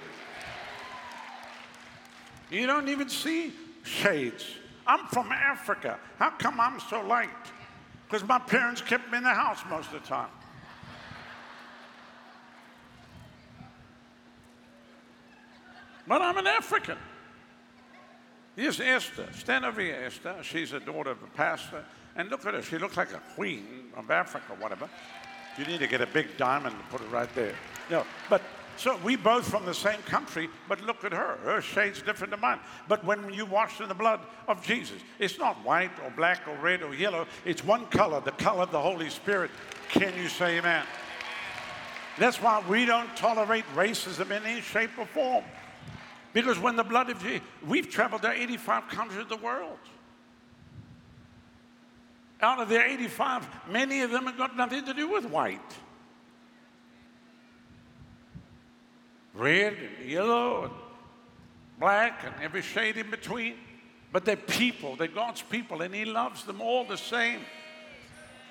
You 2.50 2.66
don't 2.66 2.90
even 2.90 3.10
see 3.10 3.54
shades. 3.84 4.46
I'm 4.86 5.06
from 5.08 5.32
Africa. 5.32 6.00
How 6.20 6.32
come 6.32 6.60
I'm 6.60 6.80
so 6.80 7.02
liked? 7.02 7.52
Because 8.08 8.28
my 8.28 8.40
parents 8.40 8.82
kept 8.82 9.12
me 9.12 9.18
in 9.18 9.24
the 9.24 9.30
house 9.30 9.60
most 9.70 9.92
of 9.94 10.02
the 10.02 10.08
time. 10.08 10.30
But 16.08 16.22
I'm 16.22 16.38
an 16.38 16.48
African. 16.48 16.98
Here's 18.56 18.80
Esther. 18.80 19.28
Stand 19.34 19.66
over 19.66 19.82
here, 19.82 19.98
Esther. 20.06 20.36
She's 20.42 20.74
a 20.74 20.80
daughter 20.80 21.12
of 21.12 21.24
a 21.24 21.28
pastor. 21.28 21.84
And 22.16 22.30
look 22.30 22.46
at 22.46 22.54
her. 22.54 22.62
She 22.62 22.78
looks 22.78 22.98
like 22.98 23.14
a 23.14 23.22
queen 23.36 23.66
of 23.96 24.12
Africa, 24.12 24.54
whatever. 24.60 24.90
You 25.58 25.66
need 25.66 25.80
to 25.80 25.88
get 25.88 26.02
a 26.02 26.08
big 26.08 26.38
diamond 26.38 26.76
and 26.76 26.90
put 26.90 27.02
it 27.02 27.10
right 27.10 27.34
there. 27.34 27.56
No, 27.90 28.06
but 28.30 28.42
so 28.78 28.98
we 29.04 29.16
both 29.16 29.50
from 29.50 29.66
the 29.66 29.74
same 29.74 30.00
country, 30.04 30.50
but 30.68 30.82
look 30.82 31.04
at 31.04 31.12
her. 31.12 31.38
Her 31.44 31.62
shade's 31.62 32.02
different 32.02 32.32
than 32.32 32.40
mine. 32.40 32.60
But 32.88 33.04
when 33.04 33.34
you 33.34 33.46
wash 33.46 33.80
in 33.82 33.88
the 33.88 33.94
blood 33.94 34.20
of 34.48 34.66
Jesus, 34.66 35.02
it's 35.20 35.38
not 35.38 35.64
white 35.64 35.92
or 36.04 36.12
black 36.12 36.48
or 36.48 36.56
red 36.58 36.82
or 36.82 36.94
yellow. 36.94 37.28
It's 37.46 37.64
one 37.64 37.86
color, 37.88 38.22
the 38.22 38.32
color 38.32 38.64
of 38.64 38.72
the 38.72 38.82
Holy 38.82 39.10
Spirit. 39.10 39.52
Can 39.90 40.16
you 40.18 40.28
say 40.28 40.58
amen? 40.58 40.86
That's 42.18 42.42
why 42.42 42.64
we 42.68 42.86
don't 42.86 43.16
tolerate 43.16 43.66
racism 43.76 44.26
in 44.26 44.44
any 44.46 44.62
shape 44.62 44.92
or 44.98 45.06
form. 45.06 45.44
Because 46.34 46.60
when 46.60 46.76
the 46.76 46.84
blood 46.84 47.10
of 47.10 47.22
Jesus, 47.22 47.42
we've 47.66 47.90
traveled 47.90 48.24
to 48.24 48.32
85 48.32 48.88
countries 48.88 49.22
of 49.22 49.30
the 49.30 49.38
world. 49.38 49.78
Out 52.42 52.60
of 52.60 52.70
the 52.70 52.84
85, 52.84 53.48
many 53.70 54.02
of 54.02 54.12
them 54.12 54.26
have 54.26 54.38
got 54.38 54.58
nothing 54.58 54.84
to 54.86 54.94
do 54.94 55.08
with 55.08 55.26
white. 55.26 55.62
Red 59.34 59.74
and 59.74 60.10
yellow 60.10 60.66
and 60.66 60.74
black 61.80 62.24
and 62.24 62.34
every 62.42 62.62
shade 62.62 62.98
in 62.98 63.10
between. 63.10 63.56
But 64.12 64.26
they're 64.26 64.36
people, 64.36 64.96
they're 64.96 65.08
God's 65.08 65.42
people, 65.42 65.82
and 65.82 65.94
He 65.94 66.06
loves 66.06 66.44
them 66.44 66.62
all 66.62 66.86
the 66.86 66.98
same. 66.98 67.40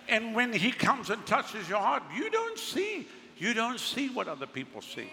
And 0.09 0.35
when 0.35 0.53
He 0.53 0.73
comes 0.73 1.11
and 1.11 1.25
touches 1.25 1.69
your 1.69 1.79
heart, 1.79 2.03
you 2.15 2.31
don't 2.31 2.59
see, 2.59 3.07
you 3.39 3.55
don't 3.55 3.79
see 3.79 4.09
what 4.09 4.27
other 4.27 4.47
people 4.47 4.83
see. 4.83 5.09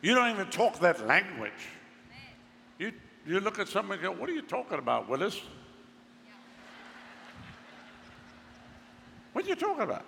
You 0.00 0.14
don't 0.14 0.30
even 0.30 0.46
talk 0.48 0.78
that 0.78 1.04
language. 1.06 1.52
You, 2.78 2.92
you 3.26 3.40
look 3.40 3.58
at 3.58 3.66
someone 3.66 3.98
and 3.98 4.02
go, 4.02 4.12
What 4.12 4.30
are 4.30 4.34
you 4.34 4.42
talking 4.42 4.78
about, 4.78 5.08
Willis? 5.08 5.40
What 9.32 9.44
are 9.44 9.48
you 9.48 9.56
talking 9.56 9.82
about? 9.82 10.04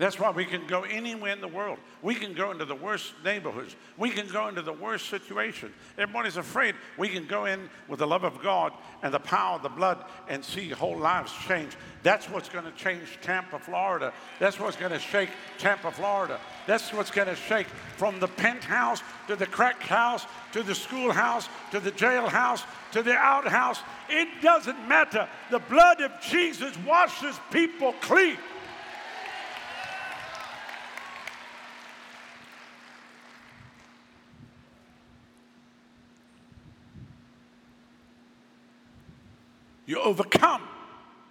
That's 0.00 0.18
why 0.18 0.30
we 0.30 0.46
can 0.46 0.66
go 0.66 0.84
anywhere 0.84 1.34
in 1.34 1.42
the 1.42 1.48
world. 1.48 1.76
We 2.00 2.14
can 2.14 2.32
go 2.32 2.52
into 2.52 2.64
the 2.64 2.74
worst 2.74 3.12
neighborhoods. 3.22 3.76
We 3.98 4.08
can 4.08 4.26
go 4.28 4.48
into 4.48 4.62
the 4.62 4.72
worst 4.72 5.10
situation. 5.10 5.74
Everybody's 5.98 6.38
afraid. 6.38 6.74
We 6.96 7.10
can 7.10 7.26
go 7.26 7.44
in 7.44 7.68
with 7.86 7.98
the 7.98 8.06
love 8.06 8.24
of 8.24 8.42
God 8.42 8.72
and 9.02 9.12
the 9.12 9.18
power 9.18 9.56
of 9.56 9.62
the 9.62 9.68
blood 9.68 10.02
and 10.26 10.42
see 10.42 10.70
whole 10.70 10.96
lives 10.96 11.30
change. 11.46 11.76
That's 12.02 12.30
what's 12.30 12.48
going 12.48 12.64
to 12.64 12.70
change 12.70 13.18
Tampa, 13.20 13.58
Florida. 13.58 14.14
That's 14.38 14.58
what's 14.58 14.78
going 14.78 14.92
to 14.92 14.98
shake 14.98 15.28
Tampa, 15.58 15.92
Florida. 15.92 16.40
That's 16.66 16.94
what's 16.94 17.10
going 17.10 17.28
to 17.28 17.36
shake 17.36 17.66
from 17.98 18.20
the 18.20 18.28
penthouse 18.28 19.02
to 19.26 19.36
the 19.36 19.44
crack 19.44 19.82
house 19.82 20.24
to 20.52 20.62
the 20.62 20.74
schoolhouse 20.74 21.46
to 21.72 21.78
the 21.78 21.92
jailhouse 21.92 22.64
to 22.92 23.02
the 23.02 23.12
outhouse. 23.12 23.80
It 24.08 24.28
doesn't 24.40 24.88
matter. 24.88 25.28
The 25.50 25.58
blood 25.58 26.00
of 26.00 26.12
Jesus 26.22 26.74
washes 26.86 27.38
people 27.50 27.92
clean. 28.00 28.38
You 39.90 40.00
overcome 40.00 40.62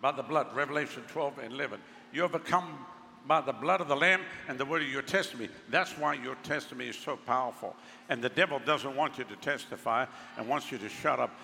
by 0.01 0.11
the 0.11 0.21
blood. 0.21 0.53
Revelation 0.53 1.03
12 1.07 1.37
and 1.37 1.53
11. 1.53 1.79
You 2.11 2.23
overcome 2.23 2.85
by 3.25 3.39
the 3.39 3.53
blood 3.53 3.79
of 3.79 3.87
the 3.87 3.95
Lamb 3.95 4.19
and 4.49 4.59
the 4.59 4.65
word 4.65 4.81
of 4.81 4.89
your 4.89 5.01
testimony. 5.01 5.47
That's 5.69 5.97
why 5.97 6.15
your 6.15 6.35
testimony 6.43 6.89
is 6.89 6.97
so 6.97 7.15
powerful. 7.15 7.73
And 8.09 8.21
the 8.21 8.27
devil 8.27 8.59
doesn't 8.59 8.97
want 8.97 9.17
you 9.17 9.23
to 9.23 9.35
testify 9.37 10.07
and 10.37 10.45
wants 10.45 10.73
you 10.73 10.77
to 10.79 10.89
shut 10.89 11.21
up. 11.21 11.39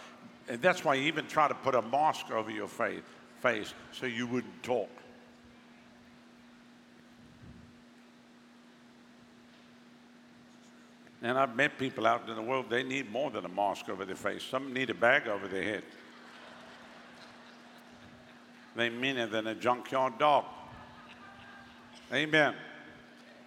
And 0.50 0.62
that's 0.62 0.84
why 0.84 0.98
he 0.98 1.08
even 1.08 1.26
tried 1.26 1.48
to 1.48 1.54
put 1.54 1.74
a 1.74 1.82
mask 1.84 2.32
over 2.32 2.52
your 2.52 2.68
face, 2.68 3.00
face 3.40 3.74
so 3.94 4.08
you 4.08 4.28
wouldn't 4.28 4.62
talk. 4.62 4.90
And 11.22 11.38
I've 11.38 11.56
met 11.56 11.78
people 11.80 12.08
out 12.08 12.28
in 12.28 12.36
the 12.36 12.42
world, 12.42 12.66
they 12.70 12.84
need 12.84 13.10
more 13.10 13.32
than 13.32 13.46
a 13.46 13.50
mask 13.50 13.88
over 13.88 14.04
their 14.04 14.18
face. 14.18 14.44
Some 14.44 14.74
need 14.74 14.90
a 14.90 14.94
bag 14.94 15.30
over 15.30 15.48
their 15.48 15.64
head. 15.64 15.84
They 18.76 18.90
meaner 18.90 19.28
than 19.28 19.48
a 19.48 19.56
junkyard 19.56 20.18
dog. 20.18 20.46
Amen. 22.14 22.54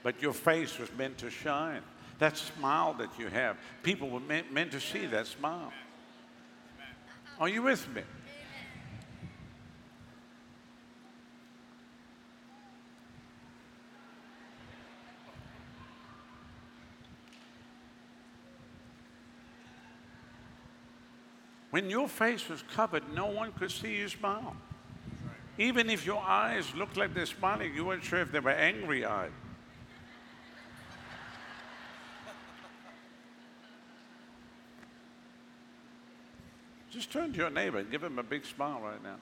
But 0.02 0.22
your 0.22 0.32
face 0.32 0.78
was 0.78 0.90
meant 0.96 1.18
to 1.18 1.30
shine. 1.30 1.82
That 2.18 2.36
smile 2.36 2.94
that 2.94 3.10
you 3.18 3.28
have, 3.28 3.56
people 3.82 4.08
were 4.08 4.20
meant, 4.20 4.52
meant 4.52 4.72
to 4.72 4.80
see 4.80 5.06
that 5.06 5.26
smile. 5.26 5.72
Are 7.38 7.48
you 7.48 7.62
with 7.62 7.86
me? 7.94 8.02
When 21.70 21.90
your 21.90 22.08
face 22.08 22.48
was 22.48 22.64
covered, 22.74 23.04
no 23.14 23.26
one 23.26 23.52
could 23.52 23.70
see 23.70 23.96
you 23.96 24.08
smile. 24.08 24.56
Even 25.58 25.90
if 25.90 26.06
your 26.06 26.22
eyes 26.22 26.72
looked 26.76 26.96
like 26.96 27.12
they're 27.12 27.26
smiling, 27.26 27.74
you 27.74 27.84
weren't 27.84 28.04
sure 28.04 28.20
if 28.20 28.30
they 28.30 28.38
were 28.38 28.50
angry 28.50 29.04
eyed. 29.04 29.32
Just 36.90 37.12
turn 37.12 37.32
to 37.32 37.38
your 37.38 37.50
neighbor 37.50 37.78
and 37.78 37.90
give 37.90 38.02
him 38.02 38.18
a 38.18 38.22
big 38.22 38.46
smile 38.46 38.80
right 38.80 39.02
now. 39.02 39.16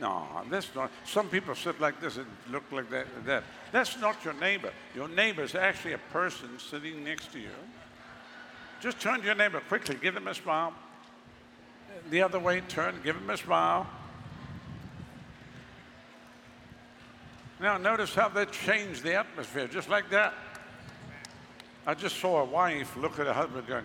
No, 0.00 0.26
that's 0.50 0.74
not. 0.74 0.90
Some 1.04 1.28
people 1.28 1.54
sit 1.54 1.80
like 1.80 2.00
this 2.00 2.16
and 2.16 2.26
look 2.50 2.64
like 2.72 2.90
that. 2.90 3.06
that. 3.24 3.44
That's 3.72 3.98
not 4.00 4.22
your 4.24 4.34
neighbor. 4.34 4.72
Your 4.94 5.08
neighbor 5.08 5.42
is 5.42 5.54
actually 5.54 5.92
a 5.92 5.98
person 6.12 6.48
sitting 6.58 7.04
next 7.04 7.32
to 7.32 7.38
you. 7.38 7.48
Just 8.80 9.00
turn 9.00 9.20
to 9.20 9.26
your 9.26 9.34
neighbor 9.34 9.60
quickly, 9.60 9.96
give 10.00 10.16
him 10.16 10.28
a 10.28 10.34
smile. 10.34 10.74
The 12.10 12.22
other 12.22 12.38
way, 12.38 12.60
turn, 12.62 13.00
give 13.02 13.16
them 13.16 13.30
a 13.30 13.36
smile. 13.36 13.86
Now, 17.60 17.78
notice 17.78 18.14
how 18.14 18.28
that 18.30 18.52
changed 18.52 19.02
the 19.02 19.14
atmosphere, 19.14 19.66
just 19.66 19.88
like 19.88 20.10
that. 20.10 20.34
I 21.86 21.94
just 21.94 22.16
saw 22.16 22.40
a 22.40 22.44
wife 22.44 22.96
look 22.96 23.18
at 23.18 23.26
her 23.26 23.32
husband 23.32 23.66
going, 23.66 23.84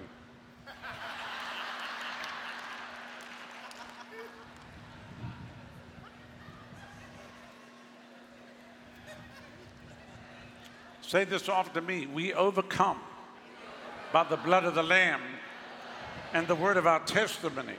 Say 11.01 11.23
this 11.23 11.49
after 11.49 11.81
me. 11.81 12.05
We 12.05 12.35
overcome 12.35 12.99
by 14.13 14.25
the 14.25 14.37
blood 14.37 14.63
of 14.63 14.75
the 14.75 14.83
Lamb 14.83 15.21
and 16.33 16.47
the 16.47 16.53
word 16.53 16.77
of 16.77 16.85
our 16.85 16.99
testimony. 16.99 17.73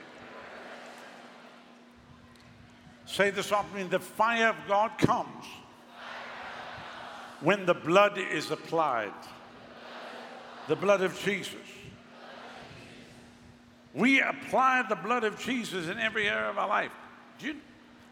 Say 3.11 3.29
this 3.29 3.51
after 3.51 3.75
me. 3.75 3.83
The 3.83 3.99
fire 3.99 4.49
of 4.49 4.55
God 4.69 4.97
comes 4.97 5.45
when 7.41 7.65
the 7.65 7.73
blood 7.73 8.17
is 8.17 8.51
applied. 8.51 9.11
The 10.69 10.77
blood 10.77 11.01
of 11.01 11.19
Jesus. 11.19 11.59
We 13.93 14.21
apply 14.21 14.85
the 14.87 14.95
blood 14.95 15.25
of 15.25 15.37
Jesus 15.37 15.89
in 15.89 15.99
every 15.99 16.29
area 16.29 16.49
of 16.49 16.57
our 16.57 16.69
life. 16.69 16.91
Do 17.37 17.47
you, 17.47 17.53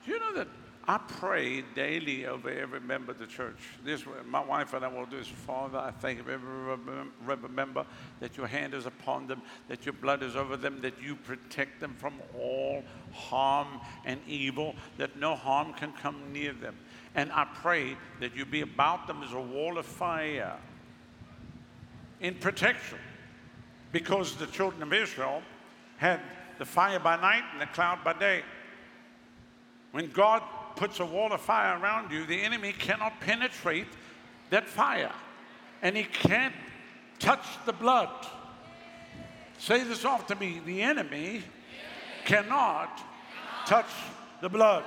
do 0.05 0.11
you 0.11 0.19
know 0.19 0.33
that 0.33 0.49
I 0.89 0.97
pray 0.97 1.61
daily 1.75 2.25
over 2.25 2.49
every 2.49 2.79
member 2.79 3.11
of 3.11 3.19
the 3.19 3.27
church. 3.27 3.59
This, 3.85 4.03
my 4.25 4.43
wife 4.43 4.73
and 4.73 4.83
I 4.83 4.87
will 4.87 5.05
do 5.05 5.17
this. 5.17 5.27
Father, 5.27 5.77
I 5.77 5.91
thank 5.91 6.17
every 6.27 7.49
member 7.49 7.85
that 8.19 8.35
your 8.35 8.47
hand 8.47 8.73
is 8.73 8.87
upon 8.87 9.27
them, 9.27 9.43
that 9.67 9.85
your 9.85 9.93
blood 9.93 10.23
is 10.23 10.35
over 10.35 10.57
them, 10.57 10.81
that 10.81 10.99
you 10.99 11.15
protect 11.15 11.79
them 11.79 11.93
from 11.99 12.15
all 12.35 12.83
harm 13.13 13.79
and 14.03 14.19
evil, 14.27 14.73
that 14.97 15.15
no 15.15 15.35
harm 15.35 15.73
can 15.73 15.91
come 15.91 16.33
near 16.33 16.53
them. 16.53 16.75
And 17.13 17.31
I 17.33 17.45
pray 17.61 17.95
that 18.19 18.35
you 18.35 18.43
be 18.43 18.61
about 18.61 19.05
them 19.05 19.21
as 19.21 19.31
a 19.33 19.39
wall 19.39 19.77
of 19.77 19.85
fire 19.85 20.57
in 22.19 22.33
protection, 22.33 22.97
because 23.91 24.37
the 24.37 24.47
children 24.47 24.81
of 24.81 24.91
Israel 24.91 25.43
had 25.97 26.19
the 26.57 26.65
fire 26.65 26.97
by 26.99 27.15
night 27.15 27.43
and 27.51 27.61
the 27.61 27.67
cloud 27.67 28.03
by 28.03 28.13
day. 28.13 28.41
When 29.91 30.09
God 30.11 30.41
puts 30.79 31.01
a 31.01 31.05
wall 31.05 31.33
of 31.33 31.41
fire 31.41 31.77
around 31.77 32.09
you, 32.09 32.25
the 32.25 32.41
enemy 32.41 32.71
cannot 32.71 33.19
penetrate 33.19 33.85
that 34.49 34.65
fire 34.65 35.11
and 35.81 35.97
he 35.97 36.05
can't 36.05 36.55
touch 37.19 37.45
the 37.65 37.73
blood. 37.73 38.09
Say 39.57 39.83
this 39.83 40.05
after 40.05 40.35
me 40.35 40.61
the 40.65 40.81
enemy 40.81 41.43
cannot 42.23 43.01
touch 43.65 43.89
the 44.39 44.47
blood. 44.47 44.85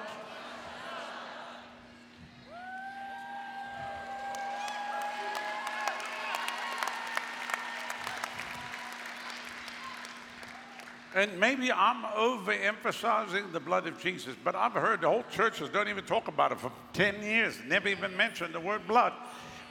And 11.14 11.38
maybe 11.38 11.70
I'm 11.70 12.04
overemphasizing 12.04 13.52
the 13.52 13.60
blood 13.60 13.86
of 13.86 14.00
Jesus, 14.00 14.34
but 14.42 14.54
I've 14.54 14.72
heard 14.72 15.02
the 15.02 15.08
whole 15.08 15.24
churches 15.30 15.68
don't 15.68 15.88
even 15.88 16.04
talk 16.04 16.28
about 16.28 16.52
it 16.52 16.60
for 16.60 16.72
10 16.94 17.22
years, 17.22 17.58
never 17.66 17.88
even 17.88 18.16
mentioned 18.16 18.54
the 18.54 18.60
word 18.60 18.86
blood. 18.86 19.12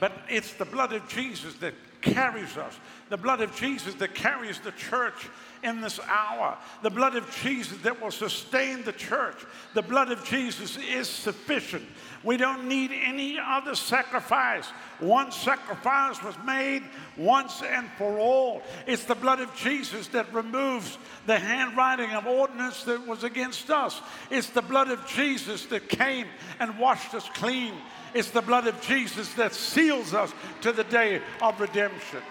But 0.01 0.13
it's 0.27 0.53
the 0.55 0.65
blood 0.65 0.93
of 0.93 1.07
Jesus 1.07 1.53
that 1.57 1.75
carries 2.01 2.57
us, 2.57 2.73
the 3.09 3.17
blood 3.17 3.39
of 3.39 3.55
Jesus 3.55 3.93
that 3.95 4.15
carries 4.15 4.59
the 4.59 4.71
church 4.71 5.29
in 5.63 5.79
this 5.79 5.99
hour, 6.07 6.57
the 6.81 6.89
blood 6.89 7.15
of 7.15 7.29
Jesus 7.43 7.77
that 7.83 8.01
will 8.01 8.09
sustain 8.09 8.83
the 8.83 8.93
church. 8.93 9.35
The 9.75 9.83
blood 9.83 10.11
of 10.11 10.25
Jesus 10.25 10.75
is 10.91 11.07
sufficient. 11.07 11.85
We 12.23 12.37
don't 12.37 12.67
need 12.67 12.89
any 12.91 13.37
other 13.39 13.75
sacrifice. 13.75 14.65
One 14.99 15.31
sacrifice 15.31 16.23
was 16.23 16.35
made 16.47 16.81
once 17.15 17.61
and 17.61 17.87
for 17.99 18.17
all. 18.17 18.63
It's 18.87 19.05
the 19.05 19.13
blood 19.13 19.39
of 19.39 19.55
Jesus 19.55 20.07
that 20.07 20.33
removes 20.33 20.97
the 21.27 21.37
handwriting 21.37 22.09
of 22.09 22.25
ordinance 22.25 22.85
that 22.85 23.05
was 23.05 23.23
against 23.23 23.69
us. 23.69 24.01
It's 24.31 24.49
the 24.49 24.63
blood 24.63 24.89
of 24.89 25.05
Jesus 25.05 25.67
that 25.67 25.89
came 25.89 26.25
and 26.59 26.79
washed 26.79 27.13
us 27.13 27.29
clean. 27.35 27.75
It's 28.13 28.31
the 28.31 28.41
blood 28.41 28.67
of 28.67 28.81
Jesus 28.81 29.33
that 29.35 29.53
seals 29.53 30.13
us 30.13 30.33
to 30.61 30.71
the 30.71 30.83
day 30.83 31.21
of 31.41 31.59
redemption. 31.59 32.21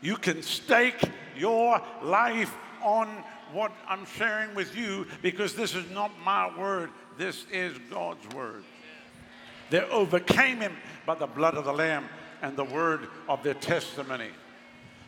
You 0.00 0.16
can 0.16 0.42
stake 0.42 1.00
your 1.36 1.80
life 2.02 2.54
on 2.82 3.08
what 3.52 3.72
I'm 3.88 4.04
sharing 4.04 4.54
with 4.54 4.76
you 4.76 5.06
because 5.22 5.54
this 5.54 5.74
is 5.74 5.88
not 5.90 6.10
my 6.22 6.56
word, 6.58 6.90
this 7.16 7.46
is 7.50 7.78
God's 7.90 8.26
word. 8.34 8.64
They 9.70 9.80
overcame 9.80 10.60
him 10.60 10.76
by 11.06 11.14
the 11.14 11.26
blood 11.26 11.54
of 11.54 11.64
the 11.64 11.72
Lamb 11.72 12.08
and 12.42 12.56
the 12.56 12.64
word 12.64 13.08
of 13.28 13.42
their 13.42 13.54
testimony. 13.54 14.28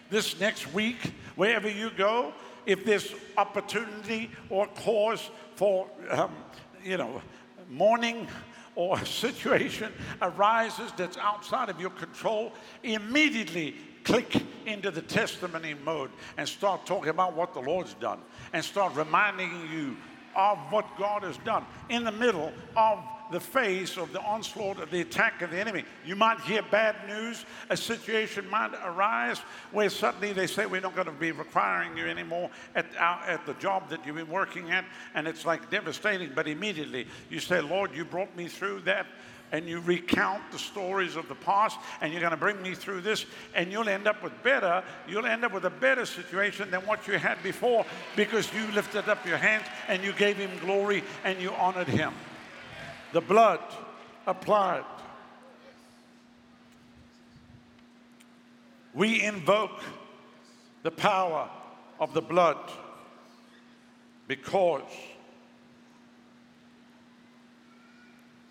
This 0.08 0.38
next 0.40 0.72
week, 0.72 1.12
wherever 1.34 1.68
you 1.68 1.90
go, 1.90 2.32
if 2.64 2.84
there's 2.84 3.14
opportunity 3.36 4.30
or 4.48 4.66
cause 4.68 5.30
for, 5.56 5.88
um, 6.10 6.34
you 6.84 6.96
know, 6.96 7.22
morning 7.68 8.28
or 8.74 8.98
a 8.98 9.06
situation 9.24 9.92
arises 10.22 10.92
that's 10.96 11.16
outside 11.16 11.68
of 11.68 11.80
your 11.80 11.90
control, 11.90 12.52
immediately 12.82 13.74
click 14.04 14.42
into 14.66 14.90
the 14.90 15.02
testimony 15.02 15.74
mode 15.84 16.10
and 16.36 16.48
start 16.48 16.86
talking 16.86 17.10
about 17.10 17.34
what 17.34 17.52
the 17.52 17.60
Lord's 17.60 17.94
done 17.94 18.20
and 18.52 18.64
start 18.64 18.94
reminding 18.94 19.50
you 19.72 19.96
of 20.36 20.58
what 20.70 20.86
God 20.96 21.24
has 21.24 21.36
done 21.38 21.64
in 21.88 22.04
the 22.04 22.12
middle 22.12 22.52
of 22.76 23.02
the 23.30 23.40
face 23.40 23.96
of 23.96 24.12
the 24.12 24.20
onslaught 24.20 24.80
of 24.80 24.90
the 24.90 25.00
attack 25.00 25.42
of 25.42 25.50
the 25.50 25.58
enemy. 25.58 25.84
You 26.04 26.16
might 26.16 26.40
hear 26.40 26.62
bad 26.62 26.96
news. 27.08 27.44
A 27.70 27.76
situation 27.76 28.48
might 28.48 28.72
arise 28.84 29.38
where 29.72 29.90
suddenly 29.90 30.32
they 30.32 30.46
say, 30.46 30.66
We're 30.66 30.80
not 30.80 30.94
going 30.94 31.06
to 31.06 31.12
be 31.12 31.32
requiring 31.32 31.96
you 31.96 32.06
anymore 32.06 32.50
at, 32.74 32.86
our, 32.98 33.22
at 33.24 33.46
the 33.46 33.54
job 33.54 33.90
that 33.90 34.04
you've 34.06 34.16
been 34.16 34.28
working 34.28 34.70
at. 34.70 34.84
And 35.14 35.26
it's 35.26 35.44
like 35.44 35.70
devastating. 35.70 36.32
But 36.34 36.48
immediately 36.48 37.06
you 37.30 37.40
say, 37.40 37.60
Lord, 37.60 37.94
you 37.94 38.04
brought 38.04 38.34
me 38.36 38.48
through 38.48 38.80
that 38.80 39.06
and 39.52 39.68
you 39.68 39.80
recount 39.80 40.42
the 40.50 40.58
stories 40.58 41.14
of 41.16 41.28
the 41.28 41.34
past 41.34 41.78
and 42.00 42.12
you're 42.12 42.20
going 42.20 42.32
to 42.32 42.36
bring 42.36 42.60
me 42.62 42.74
through 42.74 43.00
this 43.00 43.26
and 43.54 43.70
you'll 43.70 43.88
end 43.88 44.08
up 44.08 44.20
with 44.22 44.32
better 44.42 44.82
you'll 45.08 45.24
end 45.24 45.44
up 45.44 45.52
with 45.52 45.64
a 45.64 45.70
better 45.70 46.04
situation 46.04 46.68
than 46.70 46.80
what 46.80 47.06
you 47.06 47.16
had 47.16 47.40
before 47.44 47.86
because 48.16 48.52
you 48.52 48.66
lifted 48.72 49.08
up 49.08 49.24
your 49.24 49.36
hands 49.36 49.64
and 49.86 50.02
you 50.02 50.12
gave 50.14 50.36
him 50.36 50.50
glory 50.58 51.04
and 51.24 51.40
you 51.40 51.52
honored 51.52 51.86
him 51.86 52.12
the 53.16 53.20
blood 53.22 53.60
applied 54.26 54.84
we 58.92 59.22
invoke 59.22 59.80
the 60.82 60.90
power 60.90 61.48
of 61.98 62.12
the 62.12 62.20
blood 62.20 62.58
because 64.28 64.82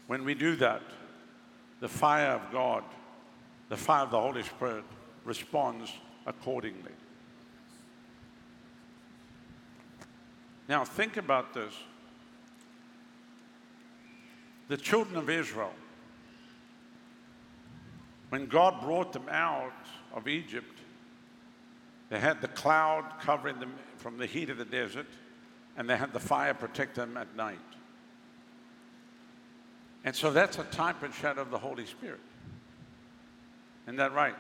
When 0.08 0.24
we 0.24 0.36
do 0.36 0.56
that, 0.58 0.84
the 1.80 1.88
fire 1.88 2.34
of 2.34 2.52
God, 2.52 2.84
the 3.70 3.78
fire 3.78 4.04
of 4.04 4.12
the 4.12 4.20
Holy 4.20 4.44
Spirit, 4.44 4.84
responds 5.24 5.92
accordingly. 6.28 6.92
Now, 10.68 10.86
think 10.86 11.18
about 11.18 11.54
this. 11.54 11.74
The 14.68 14.78
children 14.78 15.18
of 15.18 15.30
Israel, 15.30 15.74
when 18.30 18.48
God 18.48 18.82
brought 18.82 19.14
them 19.14 19.30
out 19.30 19.74
of 20.14 20.28
Egypt, 20.28 20.80
they 22.10 22.20
had 22.20 22.42
the 22.42 22.48
cloud 22.48 23.06
covering 23.22 23.60
them 23.60 23.74
from 23.98 24.18
the 24.18 24.26
heat 24.26 24.50
of 24.50 24.58
the 24.58 24.66
desert, 24.66 25.08
and 25.78 25.90
they 25.90 25.98
had 25.98 26.14
the 26.14 26.20
fire 26.20 26.54
protect 26.54 26.96
them 26.96 27.18
at 27.18 27.36
night. 27.36 27.60
And 30.04 30.16
so 30.16 30.32
that's 30.32 30.58
a 30.60 30.64
type 30.66 31.04
and 31.04 31.14
shadow 31.14 31.42
of 31.42 31.52
the 31.52 31.58
Holy 31.58 31.86
Spirit. 31.86 32.20
Isn't 33.86 33.98
that 33.98 34.14
right? 34.14 34.36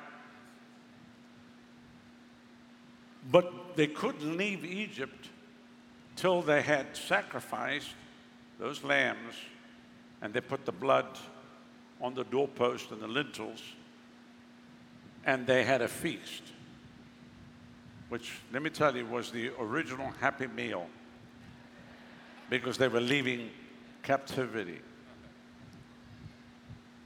But 3.31 3.75
they 3.75 3.87
couldn't 3.87 4.37
leave 4.37 4.63
Egypt 4.63 5.29
till 6.15 6.41
they 6.41 6.61
had 6.61 6.95
sacrificed 6.95 7.93
those 8.59 8.83
lambs 8.83 9.35
and 10.25 10.33
they 10.33 10.41
put 10.41 10.65
the 10.65 10.71
blood 10.71 11.05
on 12.01 12.15
the 12.15 12.23
doorpost 12.23 12.89
and 12.89 12.99
the 12.99 13.07
lintels 13.07 13.61
and 15.23 15.45
they 15.45 15.63
had 15.63 15.83
a 15.83 15.87
feast, 15.87 16.41
which, 18.09 18.31
let 18.51 18.63
me 18.63 18.71
tell 18.71 18.95
you, 18.95 19.05
was 19.05 19.29
the 19.29 19.51
original 19.59 20.11
happy 20.19 20.47
meal 20.47 20.87
because 22.49 22.75
they 22.75 22.87
were 22.87 22.99
leaving 22.99 23.51
captivity. 24.01 24.79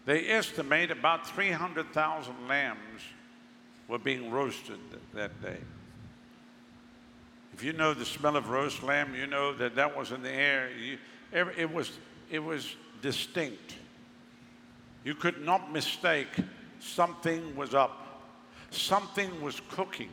They 0.06 0.30
estimate 0.30 0.90
about 0.90 1.28
300,000 1.28 2.48
lambs 2.48 3.02
were 3.90 4.00
being 4.00 4.32
roasted 4.32 4.80
that 5.14 5.42
day. 5.42 5.58
If 7.54 7.66
you 7.66 7.74
know 7.74 7.94
the 7.94 8.06
smell 8.06 8.38
of 8.38 8.50
roast 8.50 8.82
lamb, 8.82 9.14
you 9.14 9.28
know 9.28 9.54
that 9.56 9.76
that 9.76 9.98
was 9.98 10.14
in 10.14 10.24
the 10.24 10.32
air. 10.32 10.70
You, 10.72 10.98
it, 11.34 11.70
was, 11.70 11.92
it 12.32 12.40
was 12.40 12.78
distinct. 13.02 13.76
You 15.04 15.16
could 15.16 15.44
not 15.44 15.72
mistake 15.72 16.30
something 16.80 17.56
was 17.56 17.74
up, 17.74 18.24
something 18.70 19.42
was 19.42 19.62
cooking. 19.70 20.10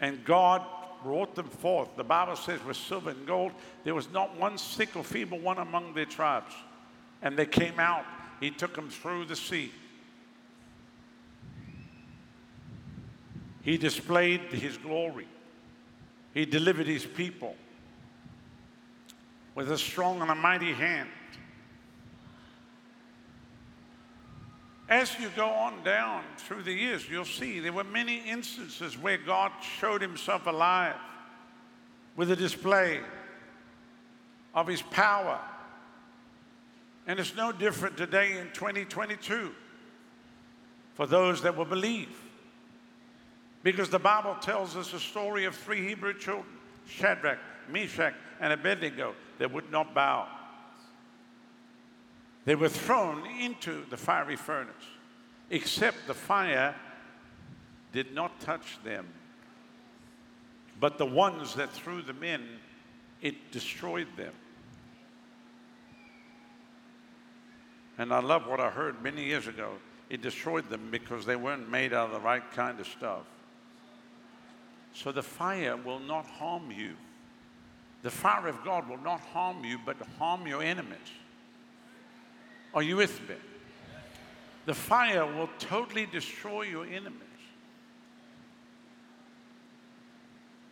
And 0.00 0.24
God 0.24 0.62
brought 1.02 1.34
them 1.34 1.48
forth. 1.48 1.88
The 1.96 2.04
Bible 2.04 2.36
says, 2.36 2.62
with 2.64 2.76
silver 2.76 3.10
and 3.10 3.26
gold, 3.26 3.52
there 3.84 3.94
was 3.94 4.10
not 4.12 4.36
one 4.38 4.58
sick 4.58 4.94
or 4.96 5.04
feeble 5.04 5.38
one 5.38 5.58
among 5.58 5.94
their 5.94 6.04
tribes 6.04 6.54
and 7.22 7.36
they 7.36 7.46
came 7.46 7.80
out. 7.80 8.04
He 8.40 8.50
took 8.50 8.74
them 8.74 8.88
through 8.88 9.26
the 9.26 9.36
sea. 9.36 9.72
He 13.62 13.76
displayed 13.78 14.42
his 14.52 14.76
glory. 14.76 15.26
He 16.34 16.44
delivered 16.44 16.86
his 16.86 17.04
people 17.04 17.56
with 19.56 19.72
a 19.72 19.78
strong 19.78 20.22
and 20.22 20.30
a 20.30 20.34
mighty 20.36 20.72
hand. 20.72 21.08
As 24.88 25.18
you 25.18 25.28
go 25.34 25.48
on 25.48 25.82
down 25.82 26.22
through 26.38 26.62
the 26.62 26.72
years, 26.72 27.08
you'll 27.10 27.24
see 27.24 27.58
there 27.58 27.72
were 27.72 27.82
many 27.82 28.18
instances 28.18 28.96
where 28.96 29.18
God 29.18 29.50
showed 29.80 30.00
himself 30.00 30.46
alive 30.46 30.94
with 32.14 32.30
a 32.30 32.36
display 32.36 33.00
of 34.54 34.68
his 34.68 34.82
power 34.82 35.40
and 37.06 37.20
it's 37.20 37.36
no 37.36 37.52
different 37.52 37.96
today 37.96 38.36
in 38.38 38.48
2022 38.52 39.52
for 40.94 41.06
those 41.06 41.42
that 41.42 41.56
will 41.56 41.64
believe. 41.64 42.08
Because 43.62 43.90
the 43.90 43.98
Bible 43.98 44.36
tells 44.40 44.76
us 44.76 44.92
a 44.92 44.98
story 44.98 45.44
of 45.44 45.54
three 45.54 45.86
Hebrew 45.86 46.14
children 46.14 46.46
Shadrach, 46.88 47.38
Meshach, 47.70 48.14
and 48.40 48.52
Abednego 48.52 49.14
they 49.38 49.46
would 49.46 49.70
not 49.70 49.94
bow. 49.94 50.28
They 52.44 52.54
were 52.54 52.68
thrown 52.68 53.26
into 53.40 53.84
the 53.90 53.96
fiery 53.96 54.36
furnace, 54.36 54.74
except 55.50 56.06
the 56.06 56.14
fire 56.14 56.74
did 57.92 58.14
not 58.14 58.40
touch 58.40 58.78
them. 58.84 59.06
But 60.78 60.98
the 60.98 61.06
ones 61.06 61.54
that 61.54 61.72
threw 61.72 62.02
them 62.02 62.22
in, 62.22 62.42
it 63.22 63.50
destroyed 63.50 64.08
them. 64.16 64.32
And 67.98 68.12
I 68.12 68.20
love 68.20 68.46
what 68.46 68.60
I 68.60 68.70
heard 68.70 69.02
many 69.02 69.24
years 69.24 69.46
ago. 69.46 69.72
It 70.10 70.22
destroyed 70.22 70.68
them 70.68 70.88
because 70.90 71.24
they 71.24 71.36
weren't 71.36 71.70
made 71.70 71.92
out 71.92 72.08
of 72.08 72.12
the 72.12 72.20
right 72.20 72.48
kind 72.52 72.78
of 72.78 72.86
stuff. 72.86 73.24
So 74.92 75.12
the 75.12 75.22
fire 75.22 75.76
will 75.76 75.98
not 75.98 76.26
harm 76.26 76.70
you. 76.70 76.94
The 78.02 78.10
fire 78.10 78.48
of 78.48 78.62
God 78.64 78.88
will 78.88 79.00
not 79.02 79.20
harm 79.20 79.64
you, 79.64 79.78
but 79.84 79.96
harm 80.18 80.46
your 80.46 80.62
enemies. 80.62 80.98
Are 82.74 82.82
you 82.82 82.96
with 82.96 83.20
me? 83.28 83.36
The 84.66 84.74
fire 84.74 85.26
will 85.26 85.48
totally 85.58 86.06
destroy 86.06 86.62
your 86.62 86.84
enemies. 86.84 87.22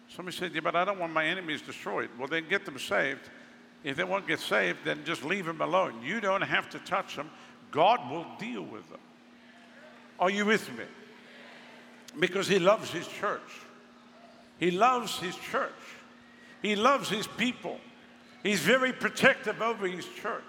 Somebody 0.09 0.37
said, 0.37 0.55
Yeah, 0.55 0.61
but 0.61 0.77
I 0.77 0.85
don't 0.85 0.99
want 0.99 1.13
my 1.13 1.25
enemies 1.25 1.63
destroyed. 1.63 2.11
Well, 2.19 2.29
then 2.29 2.49
get 2.49 2.65
them 2.65 2.79
saved 2.79 3.31
if 3.85 3.97
they 3.97 4.05
won't 4.05 4.27
get 4.27 4.41
saved, 4.41 4.79
then 4.85 5.05
just 5.05 5.25
leave 5.25 5.45
them 5.45 5.61
alone. 5.61 6.03
You 6.03 6.19
don't 6.19 6.41
have 6.41 6.71
to 6.71 6.79
touch 6.81 7.17
them. 7.17 7.31
God 7.71 8.11
will 8.11 8.27
deal 8.39 8.63
with 8.63 8.89
them. 8.89 9.01
Are 10.19 10.31
you 10.31 10.47
with 10.47 10.71
me? 10.77 10.85
Because 12.19 12.49
He 12.49 12.59
loves 12.59 12.91
His 12.91 13.07
church. 13.07 13.61
He 14.59 14.71
loves 14.71 15.19
His 15.19 15.37
church. 15.37 15.71
He 16.65 16.77
loves 16.77 17.11
His 17.11 17.27
people. 17.27 17.79
He's 18.43 18.61
very 18.61 18.95
protective 18.95 19.61
over 19.61 19.87
His 19.87 20.07
church. 20.07 20.43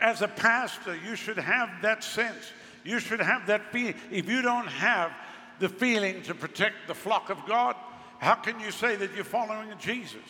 As 0.00 0.22
a 0.22 0.28
pastor, 0.28 0.96
you 1.06 1.14
should 1.14 1.36
have 1.36 1.68
that 1.82 2.02
sense. 2.02 2.52
You 2.84 3.00
should 3.00 3.20
have 3.20 3.46
that 3.48 3.70
feeling. 3.70 3.94
If 4.10 4.26
you 4.26 4.40
don't 4.40 4.66
have 4.66 5.12
the 5.58 5.68
feeling 5.68 6.22
to 6.22 6.34
protect 6.34 6.86
the 6.86 6.94
flock 6.94 7.28
of 7.28 7.44
God, 7.46 7.76
how 8.18 8.34
can 8.34 8.58
you 8.60 8.70
say 8.70 8.96
that 8.96 9.14
you're 9.14 9.24
following 9.24 9.68
Jesus? 9.78 10.22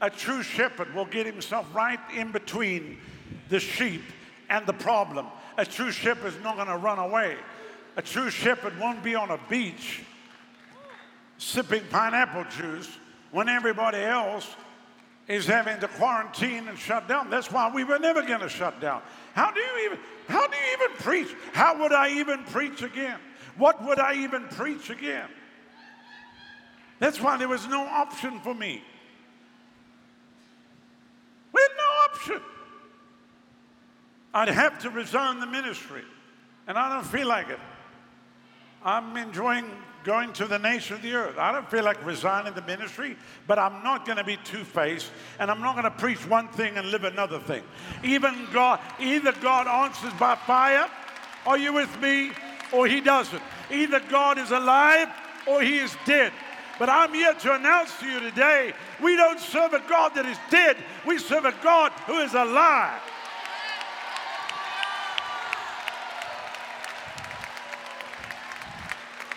A 0.00 0.10
true 0.10 0.44
shepherd 0.44 0.94
will 0.94 1.04
get 1.04 1.26
himself 1.26 1.66
right 1.74 1.98
in 2.14 2.30
between 2.30 2.98
the 3.48 3.58
sheep 3.58 4.02
and 4.48 4.64
the 4.64 4.72
problem. 4.72 5.26
A 5.58 5.66
true 5.66 5.90
shepherd 5.90 6.34
is 6.34 6.40
not 6.44 6.54
going 6.54 6.68
to 6.68 6.76
run 6.76 7.00
away. 7.00 7.36
A 7.96 8.02
true 8.02 8.30
shepherd 8.30 8.78
won't 8.78 9.02
be 9.02 9.16
on 9.16 9.30
a 9.30 9.40
beach 9.48 10.02
sipping 11.38 11.82
pineapple 11.90 12.44
juice 12.56 12.98
when 13.34 13.48
everybody 13.48 13.98
else 13.98 14.48
is 15.26 15.44
having 15.44 15.80
to 15.80 15.88
quarantine 15.88 16.68
and 16.68 16.78
shut 16.78 17.08
down. 17.08 17.30
That's 17.30 17.50
why 17.50 17.68
we 17.74 17.82
were 17.82 17.98
never 17.98 18.22
going 18.22 18.38
to 18.38 18.48
shut 18.48 18.80
down. 18.80 19.02
How 19.34 19.50
do 19.50 19.58
you 19.58 19.86
even 19.86 19.98
how 20.28 20.46
do 20.46 20.56
you 20.56 20.72
even 20.72 20.96
preach? 20.98 21.36
How 21.52 21.82
would 21.82 21.92
I 21.92 22.10
even 22.10 22.44
preach 22.44 22.82
again? 22.82 23.18
What 23.56 23.84
would 23.84 23.98
I 23.98 24.14
even 24.22 24.44
preach 24.44 24.88
again? 24.88 25.26
That's 27.00 27.20
why 27.20 27.36
there 27.36 27.48
was 27.48 27.66
no 27.66 27.82
option 27.84 28.38
for 28.38 28.54
me. 28.54 28.80
We 31.52 31.60
had 31.60 31.70
no 31.76 32.12
option. 32.12 32.42
I'd 34.32 34.48
have 34.48 34.78
to 34.82 34.90
resign 34.90 35.40
the 35.40 35.46
ministry, 35.46 36.04
and 36.68 36.78
I 36.78 36.88
don't 36.94 37.06
feel 37.06 37.26
like 37.26 37.48
it. 37.48 37.60
I'm 38.84 39.16
enjoying 39.16 39.68
going 40.04 40.32
to 40.34 40.46
the 40.46 40.58
nation 40.58 40.96
of 40.96 41.02
the 41.02 41.14
earth. 41.14 41.38
I 41.38 41.50
don't 41.50 41.68
feel 41.70 41.82
like 41.82 42.04
resigning 42.04 42.54
the 42.54 42.62
ministry, 42.62 43.16
but 43.46 43.58
I'm 43.58 43.82
not 43.82 44.04
going 44.04 44.18
to 44.18 44.24
be 44.24 44.36
two 44.44 44.62
faced 44.62 45.10
and 45.38 45.50
I'm 45.50 45.60
not 45.60 45.72
going 45.72 45.84
to 45.84 45.90
preach 45.90 46.26
one 46.28 46.48
thing 46.48 46.76
and 46.76 46.90
live 46.90 47.04
another 47.04 47.40
thing. 47.40 47.62
Even 48.04 48.46
God, 48.52 48.80
either 49.00 49.32
God 49.32 49.66
answers 49.66 50.12
by 50.14 50.36
fire, 50.36 50.88
are 51.46 51.58
you 51.58 51.72
with 51.72 52.00
me, 52.00 52.30
or 52.72 52.86
He 52.86 53.00
doesn't. 53.00 53.42
Either 53.70 54.00
God 54.10 54.38
is 54.38 54.50
alive 54.50 55.08
or 55.46 55.62
He 55.62 55.78
is 55.78 55.96
dead. 56.04 56.32
But 56.78 56.88
I'm 56.88 57.14
here 57.14 57.34
to 57.34 57.54
announce 57.54 57.98
to 58.00 58.06
you 58.06 58.20
today 58.20 58.74
we 59.02 59.16
don't 59.16 59.40
serve 59.40 59.72
a 59.72 59.82
God 59.88 60.14
that 60.16 60.26
is 60.26 60.38
dead, 60.50 60.76
we 61.06 61.18
serve 61.18 61.44
a 61.44 61.54
God 61.62 61.92
who 62.06 62.18
is 62.18 62.34
alive. 62.34 63.00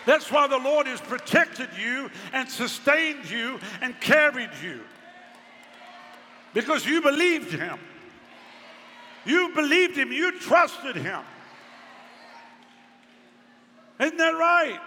That's 0.08 0.32
why 0.32 0.46
the 0.46 0.56
Lord 0.56 0.86
has 0.86 1.02
protected 1.02 1.68
you 1.78 2.10
and 2.32 2.48
sustained 2.48 3.28
you 3.28 3.60
and 3.82 4.00
carried 4.00 4.48
you. 4.62 4.80
Because 6.54 6.86
you 6.86 7.02
believed 7.02 7.52
Him. 7.52 7.78
You 9.26 9.50
believed 9.54 9.98
Him. 9.98 10.10
You 10.10 10.40
trusted 10.40 10.96
Him. 10.96 11.20
Isn't 14.00 14.16
that 14.16 14.30
right? 14.30 14.80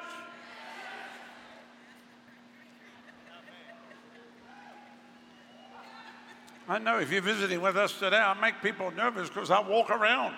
I 6.67 6.79
know 6.79 6.97
if 6.97 7.11
you're 7.11 7.21
visiting 7.21 7.61
with 7.61 7.77
us 7.77 7.93
today, 7.99 8.17
I 8.17 8.33
make 8.41 8.55
people 8.63 8.89
nervous 8.89 9.29
because 9.29 9.51
I 9.51 9.59
walk 9.59 9.91
around. 9.91 10.33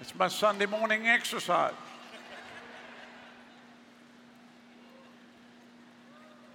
It's 0.00 0.14
my 0.14 0.28
Sunday 0.28 0.66
morning 0.66 1.08
exercise. 1.08 1.72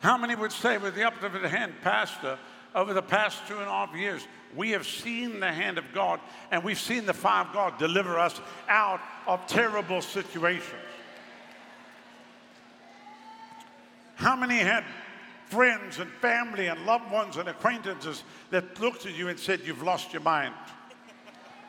How 0.01 0.17
many 0.17 0.35
would 0.35 0.51
say, 0.51 0.77
with 0.77 0.95
the 0.95 1.05
uplifted 1.05 1.45
hand, 1.45 1.73
Pastor, 1.83 2.37
over 2.73 2.93
the 2.93 3.03
past 3.03 3.47
two 3.47 3.53
and 3.53 3.63
a 3.63 3.71
half 3.71 3.95
years, 3.95 4.27
we 4.55 4.71
have 4.71 4.85
seen 4.85 5.39
the 5.39 5.51
hand 5.51 5.77
of 5.77 5.85
God 5.93 6.19
and 6.49 6.63
we've 6.63 6.79
seen 6.79 7.05
the 7.05 7.13
fire 7.13 7.45
of 7.45 7.53
God 7.53 7.77
deliver 7.77 8.19
us 8.19 8.41
out 8.67 8.99
of 9.27 9.45
terrible 9.47 10.01
situations? 10.01 10.75
How 14.15 14.35
many 14.35 14.57
had 14.57 14.83
friends 15.47 15.99
and 15.99 16.09
family 16.13 16.67
and 16.67 16.85
loved 16.85 17.11
ones 17.11 17.37
and 17.37 17.47
acquaintances 17.49 18.23
that 18.49 18.79
looked 18.79 19.05
at 19.05 19.15
you 19.15 19.29
and 19.29 19.39
said, 19.39 19.61
You've 19.65 19.83
lost 19.83 20.13
your 20.13 20.21
mind? 20.21 20.53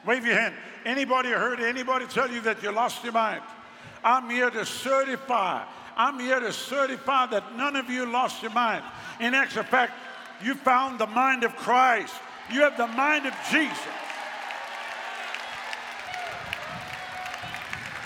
Wave 0.06 0.24
your 0.24 0.38
hand. 0.38 0.54
Anybody 0.84 1.30
heard 1.30 1.60
anybody 1.60 2.06
tell 2.06 2.30
you 2.30 2.40
that 2.42 2.62
you 2.62 2.72
lost 2.72 3.04
your 3.04 3.12
mind? 3.12 3.42
I'm 4.02 4.28
here 4.28 4.50
to 4.50 4.66
certify 4.66 5.64
I'm 5.96 6.18
here 6.18 6.40
to 6.40 6.52
certify 6.52 7.26
that 7.26 7.56
none 7.56 7.76
of 7.76 7.90
you 7.90 8.06
lost 8.06 8.42
your 8.42 8.52
mind. 8.52 8.84
In 9.20 9.34
actual 9.34 9.64
fact, 9.64 9.92
you 10.42 10.54
found 10.54 10.98
the 10.98 11.06
mind 11.06 11.44
of 11.44 11.54
Christ. 11.56 12.14
You 12.52 12.62
have 12.62 12.76
the 12.76 12.86
mind 12.86 13.26
of 13.26 13.34
Jesus. 13.50 13.78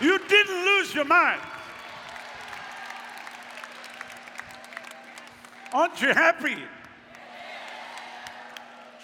You 0.00 0.18
didn't 0.18 0.64
lose 0.64 0.94
your 0.94 1.04
mind. 1.04 1.40
Aren't 5.72 6.00
you 6.00 6.08
happy? 6.08 6.56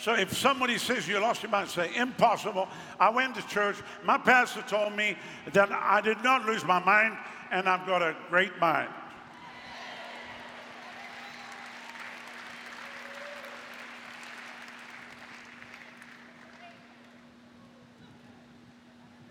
So 0.01 0.15
if 0.15 0.37
somebody 0.37 0.79
says 0.79 1.07
you 1.07 1.21
lost 1.21 1.43
your 1.43 1.51
mind, 1.51 1.69
say, 1.69 1.95
impossible. 1.95 2.69
I 2.99 3.09
went 3.11 3.37
to 3.37 3.47
church. 3.47 3.77
My 4.05 4.19
pastor 4.19 4.63
told 4.63 4.95
me 4.95 5.17
that 5.53 5.71
I 5.71 6.01
did 6.01 6.23
not 6.25 6.45
lose 6.45 6.65
my 6.65 6.81
mind 6.81 7.17
and 7.53 7.69
I've 7.69 7.87
got 7.87 8.01
a 8.03 8.17
great 8.31 8.59
mind. 8.59 8.89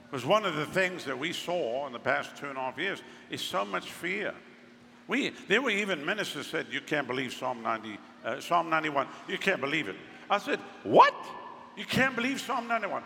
Because 0.09 0.25
one 0.25 0.45
of 0.45 0.55
the 0.55 0.65
things 0.65 1.05
that 1.05 1.17
we 1.17 1.33
saw 1.33 1.87
in 1.87 1.93
the 1.93 1.99
past 1.99 2.35
two 2.35 2.47
and 2.47 2.57
a 2.57 2.61
half 2.61 2.77
years 2.77 3.01
is 3.29 3.41
so 3.41 3.65
much 3.65 3.91
fear. 3.91 4.33
We, 5.07 5.29
there 5.47 5.61
were 5.61 5.71
even 5.71 6.05
ministers 6.05 6.47
said, 6.47 6.67
you 6.69 6.81
can't 6.81 7.07
believe 7.07 7.33
Psalm, 7.33 7.63
90, 7.63 7.97
uh, 8.23 8.39
Psalm 8.39 8.69
91. 8.69 9.07
You 9.27 9.37
can't 9.37 9.61
believe 9.61 9.87
it. 9.87 9.95
I 10.29 10.37
said, 10.37 10.59
what? 10.83 11.13
You 11.77 11.85
can't 11.85 12.15
believe 12.15 12.39
Psalm 12.39 12.67
91? 12.67 13.01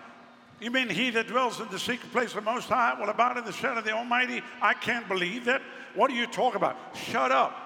You 0.59 0.71
mean 0.71 0.89
he 0.89 1.09
that 1.11 1.27
dwells 1.27 1.59
in 1.59 1.67
the 1.69 1.79
secret 1.79 2.11
place 2.11 2.29
of 2.29 2.35
the 2.35 2.51
Most 2.51 2.69
High 2.69 2.99
will 2.99 3.09
abide 3.09 3.37
in 3.37 3.45
the 3.45 3.51
shadow 3.51 3.79
of 3.79 3.85
the 3.85 3.91
Almighty? 3.91 4.41
I 4.61 4.73
can't 4.73 5.07
believe 5.07 5.45
that. 5.45 5.61
What 5.95 6.09
are 6.09 6.15
you 6.15 6.27
talking 6.27 6.57
about? 6.57 6.77
Shut 6.95 7.31
up. 7.31 7.61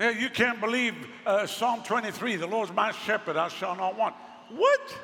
Yeah, 0.00 0.10
you 0.10 0.28
can't 0.28 0.60
believe 0.60 0.94
uh, 1.24 1.46
Psalm 1.46 1.82
23, 1.82 2.36
the 2.36 2.46
Lord's 2.46 2.72
my 2.72 2.92
shepherd, 2.92 3.36
I 3.36 3.48
shall 3.48 3.76
not 3.76 3.96
want. 3.96 4.14
What? 4.50 4.98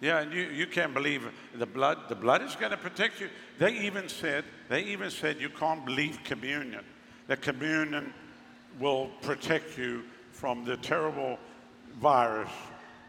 Yeah, 0.00 0.20
and 0.20 0.32
you, 0.32 0.42
you 0.48 0.66
can't 0.66 0.92
believe 0.94 1.30
the 1.54 1.66
blood. 1.66 2.08
The 2.08 2.16
blood 2.16 2.42
is 2.42 2.56
going 2.56 2.72
to 2.72 2.76
protect 2.76 3.20
you. 3.20 3.28
They 3.58 3.78
even 3.80 4.08
said, 4.08 4.44
they 4.68 4.82
even 4.84 5.10
said 5.10 5.40
you 5.40 5.48
can't 5.48 5.84
believe 5.84 6.24
communion. 6.24 6.84
That 7.28 7.40
communion 7.40 8.12
will 8.80 9.10
protect 9.20 9.78
you 9.78 10.02
from 10.42 10.64
the 10.64 10.76
terrible 10.78 11.38
virus 12.00 12.50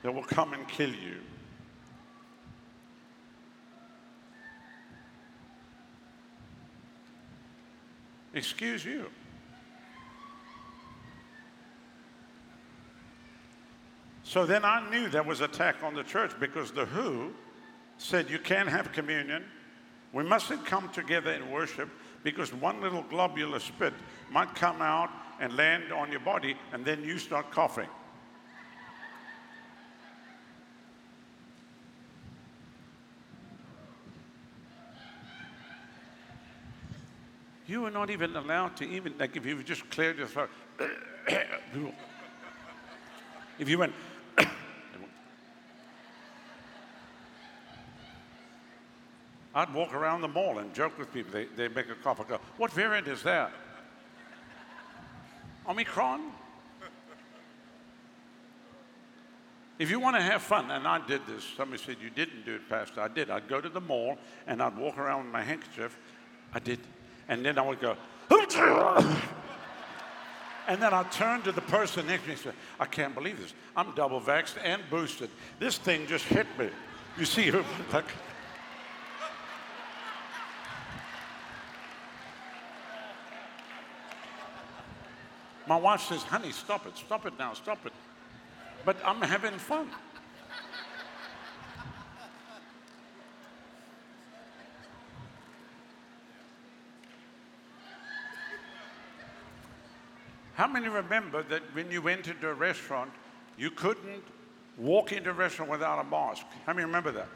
that 0.04 0.14
will 0.14 0.22
come 0.22 0.54
and 0.54 0.68
kill 0.68 0.92
you. 0.92 1.18
Excuse 8.36 8.86
you. 8.86 9.10
So 14.22 14.46
then 14.46 14.64
I 14.64 14.88
knew 14.92 15.10
there 15.10 15.24
was 15.24 15.42
attack 15.42 15.78
on 15.82 15.96
the 15.96 16.04
church 16.04 16.34
because 16.40 16.70
the 16.70 16.86
WHO 16.86 17.34
said 17.98 18.30
you 18.30 18.38
can't 18.38 18.70
have 18.70 18.92
communion. 18.92 19.44
We 20.12 20.22
mustn't 20.22 20.68
come 20.68 20.88
together 20.90 21.32
in 21.32 21.50
worship 21.50 21.90
because 22.24 22.54
one 22.54 22.80
little 22.80 23.02
globular 23.02 23.60
spit 23.60 23.96
might 24.30 24.54
come 24.54 24.84
out 24.84 25.10
and 25.40 25.56
land 25.56 25.92
on 25.92 26.12
your 26.12 26.20
body, 26.22 26.56
and 26.72 26.86
then 26.86 27.04
you 27.04 27.18
start 27.18 27.52
coughing. 27.52 27.90
You 37.66 37.82
were 37.82 37.92
not 37.92 38.10
even 38.10 38.36
allowed 38.36 38.76
to 38.78 38.88
even, 38.88 39.14
like 39.18 39.36
if 39.36 39.46
you 39.46 39.64
just 39.64 39.90
cleared 39.90 40.18
your 40.18 40.28
throat, 40.28 40.50
if 43.58 43.70
you 43.70 43.78
went, 43.78 43.94
I'd 49.56 49.74
walk 49.74 49.94
around 49.94 50.22
the 50.22 50.28
mall 50.28 50.60
and 50.60 50.74
joke 50.74 51.00
with 51.00 51.14
people. 51.14 51.32
They, 51.32 51.46
they 51.46 51.68
make 51.68 51.90
a 51.90 51.96
cough. 51.96 52.20
I 52.20 52.26
go, 52.26 52.40
what 52.58 52.72
variant 52.72 53.08
is 53.08 53.24
that? 53.24 53.52
Omicron? 55.68 56.22
If 59.80 59.90
you 59.90 60.00
want 60.00 60.16
to 60.16 60.22
have 60.22 60.42
fun, 60.42 60.70
and 60.72 60.88
I 60.88 61.06
did 61.06 61.26
this, 61.26 61.44
somebody 61.58 61.82
said 61.82 61.98
you 62.02 62.10
didn't 62.10 62.46
do 62.46 62.56
it, 62.56 62.70
Pastor. 62.70 63.02
I 63.02 63.08
did. 63.08 63.30
I'd 63.30 63.48
go 63.48 63.60
to 63.60 63.70
the 63.70 63.82
mall 63.82 64.18
and 64.46 64.62
I'd 64.62 64.78
walk 64.78 64.98
around 64.98 65.24
with 65.26 65.34
my 65.34 65.42
handkerchief. 65.42 65.98
I 66.54 66.60
did. 66.60 66.80
And 67.28 67.44
then 67.44 67.58
I 67.58 67.64
would 67.64 67.82
go, 67.82 67.98
and 70.68 70.82
then 70.82 70.94
I'd 70.94 71.12
turn 71.12 71.42
to 71.42 71.52
the 71.52 71.62
person 71.62 72.08
next 72.08 72.24
to 72.24 72.28
me 72.28 72.34
and 72.34 72.44
say, 72.44 72.52
I 72.80 72.86
can't 72.86 73.16
believe 73.16 73.40
this. 73.40 73.54
I'm 73.76 73.94
double 73.96 74.22
vaxxed 74.22 74.58
and 74.64 74.82
boosted. 74.90 75.30
This 75.60 75.78
thing 75.78 76.08
just 76.08 76.26
hit 76.26 76.48
me. 76.58 76.70
You 77.18 77.26
see, 77.26 77.52
like, 77.92 78.06
My 85.66 85.78
wife 85.78 86.02
says, 86.02 86.24
honey, 86.24 86.52
stop 86.52 86.86
it, 86.86 86.98
stop 86.98 87.26
it 87.26 87.34
now, 87.40 87.54
stop 87.54 87.86
it. 87.86 87.94
But 88.86 88.98
I'm 89.06 89.22
having 89.22 89.58
fun. 89.58 89.88
How 100.56 100.68
many 100.68 100.88
remember 100.88 101.44
that 101.44 101.64
when 101.74 101.90
you 101.90 102.02
went 102.02 102.28
into 102.28 102.48
a 102.50 102.54
restaurant, 102.54 103.12
you 103.58 103.72
couldn't 103.72 104.24
walk 104.78 105.12
into 105.12 105.32
a 105.32 105.34
restaurant 105.34 105.72
without 105.72 106.00
a 106.00 106.04
mask? 106.04 106.46
How 106.66 106.74
many 106.74 106.86
remember 106.86 107.12
that? 107.14 107.28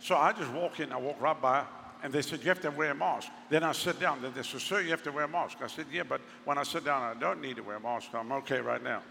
So 0.00 0.16
I 0.16 0.32
just 0.32 0.50
walk 0.52 0.78
in, 0.78 0.92
I 0.92 0.96
walk 0.96 1.20
right 1.20 1.40
by, 1.40 1.64
and 2.04 2.12
they 2.12 2.20
said, 2.20 2.40
You 2.42 2.50
have 2.50 2.60
to 2.60 2.70
wear 2.70 2.90
a 2.90 2.94
mask. 2.94 3.30
Then 3.48 3.64
I 3.64 3.72
sit 3.72 3.98
down. 3.98 4.20
Then 4.20 4.32
they 4.36 4.42
said, 4.42 4.60
Sir, 4.60 4.82
you 4.82 4.90
have 4.90 5.02
to 5.04 5.10
wear 5.10 5.24
a 5.24 5.28
mask. 5.28 5.56
I 5.62 5.66
said, 5.66 5.86
Yeah, 5.90 6.02
but 6.02 6.20
when 6.44 6.58
I 6.58 6.62
sit 6.62 6.84
down, 6.84 7.02
I 7.02 7.18
don't 7.18 7.40
need 7.40 7.56
to 7.56 7.62
wear 7.62 7.76
a 7.76 7.80
mask. 7.80 8.10
I'm 8.12 8.30
okay 8.30 8.60
right 8.60 8.84
now. 8.84 9.02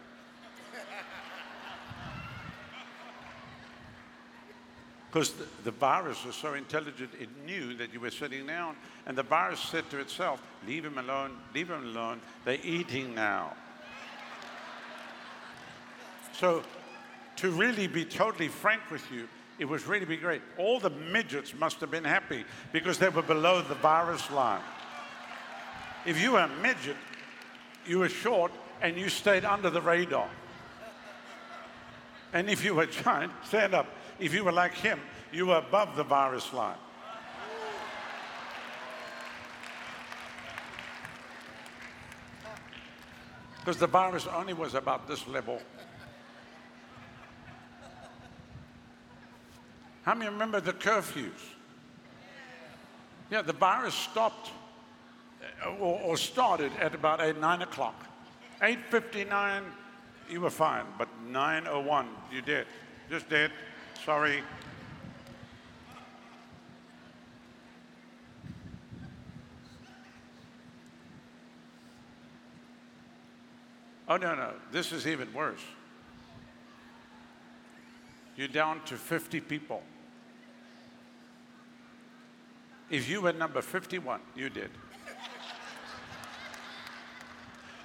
Because 5.12 5.34
the, 5.34 5.46
the, 5.66 5.72
virus 5.72 6.26
was 6.26 6.36
so 6.36 6.56
intelligent, 6.56 7.12
it 7.20 7.30
knew 7.46 7.76
that 7.76 7.94
you 7.94 8.00
were 8.00 8.10
sitting 8.10 8.48
down. 8.48 8.76
And 9.06 9.16
the 9.16 9.22
virus 9.22 9.60
said 9.60 9.88
to 9.92 10.00
itself, 10.00 10.42
Leave 10.66 10.86
him 10.86 10.98
alone, 10.98 11.38
leave 11.54 11.70
him 11.70 11.84
alone. 11.84 12.20
They're 12.46 12.58
eating 12.64 13.14
now. 13.14 13.54
So, 16.34 16.64
to 17.36 17.52
really 17.52 17.86
be 17.86 18.06
totally 18.06 18.48
frank 18.48 18.82
with 18.90 19.12
you, 19.12 19.28
it 19.64 19.70
was 19.70 19.88
really 19.88 20.18
great. 20.18 20.42
All 20.58 20.78
the 20.78 20.90
midgets 20.90 21.54
must 21.54 21.80
have 21.80 21.90
been 21.90 22.04
happy 22.04 22.44
because 22.74 23.00
they 23.00 23.08
were 23.08 23.22
below 23.22 23.62
the 23.62 23.76
virus 23.76 24.30
line. 24.30 24.62
If 26.06 26.22
you 26.22 26.34
were 26.34 26.42
a 26.42 26.50
midget, 26.62 26.98
you 27.88 28.00
were 28.00 28.10
short 28.10 28.52
and 28.82 28.98
you 28.98 29.08
stayed 29.08 29.46
under 29.46 29.70
the 29.70 29.82
radar. 29.82 30.30
And 32.34 32.50
if 32.50 32.66
you 32.66 32.76
were 32.76 32.88
giant, 32.88 33.32
stand 33.46 33.74
up. 33.74 33.88
If 34.20 34.34
you 34.34 34.44
were 34.44 34.52
like 34.52 34.74
him, 34.74 35.00
you 35.32 35.46
were 35.46 35.60
above 35.60 35.96
the 35.96 36.04
virus 36.04 36.52
line. 36.52 36.76
Because 43.62 43.78
the 43.78 43.88
virus 43.88 44.28
only 44.28 44.54
was 44.54 44.74
about 44.74 45.08
this 45.08 45.26
level 45.26 45.62
How 50.04 50.14
many 50.14 50.30
remember 50.30 50.60
the 50.60 50.74
curfews? 50.74 51.32
Yeah, 53.32 53.42
the 53.42 53.54
virus 53.54 53.96
stopped 53.96 54.52
uh, 55.66 55.70
or, 55.70 56.00
or 56.02 56.18
started 56.18 56.72
at 56.80 56.94
about 56.94 57.22
8, 57.22 57.40
9 57.40 57.62
o'clock. 57.62 58.06
8.59, 58.62 59.64
you 60.30 60.42
were 60.42 60.50
fine, 60.50 60.86
but 60.98 61.08
9.01, 61.32 62.06
you 62.32 62.42
did. 62.42 62.68
Just 63.10 63.30
did. 63.30 63.52
Sorry. 64.06 64.44
Oh, 74.08 74.18
no, 74.18 74.36
no. 74.36 74.52
This 74.72 74.92
is 74.92 75.08
even 75.08 75.34
worse. 75.34 75.62
You're 78.36 78.48
down 78.50 78.82
to 78.86 78.96
50 78.96 79.40
people. 79.42 79.82
If 82.90 83.10
you 83.10 83.22
were 83.22 83.34
number 83.34 83.62
51, 83.62 84.20
you 84.36 84.50
did. 84.50 84.70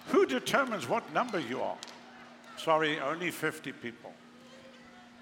Who 0.08 0.26
determines 0.26 0.88
what 0.88 1.12
number 1.12 1.38
you 1.38 1.60
are? 1.60 1.76
Sorry, 2.56 2.98
only 3.00 3.30
50 3.30 3.72
people. 3.72 4.12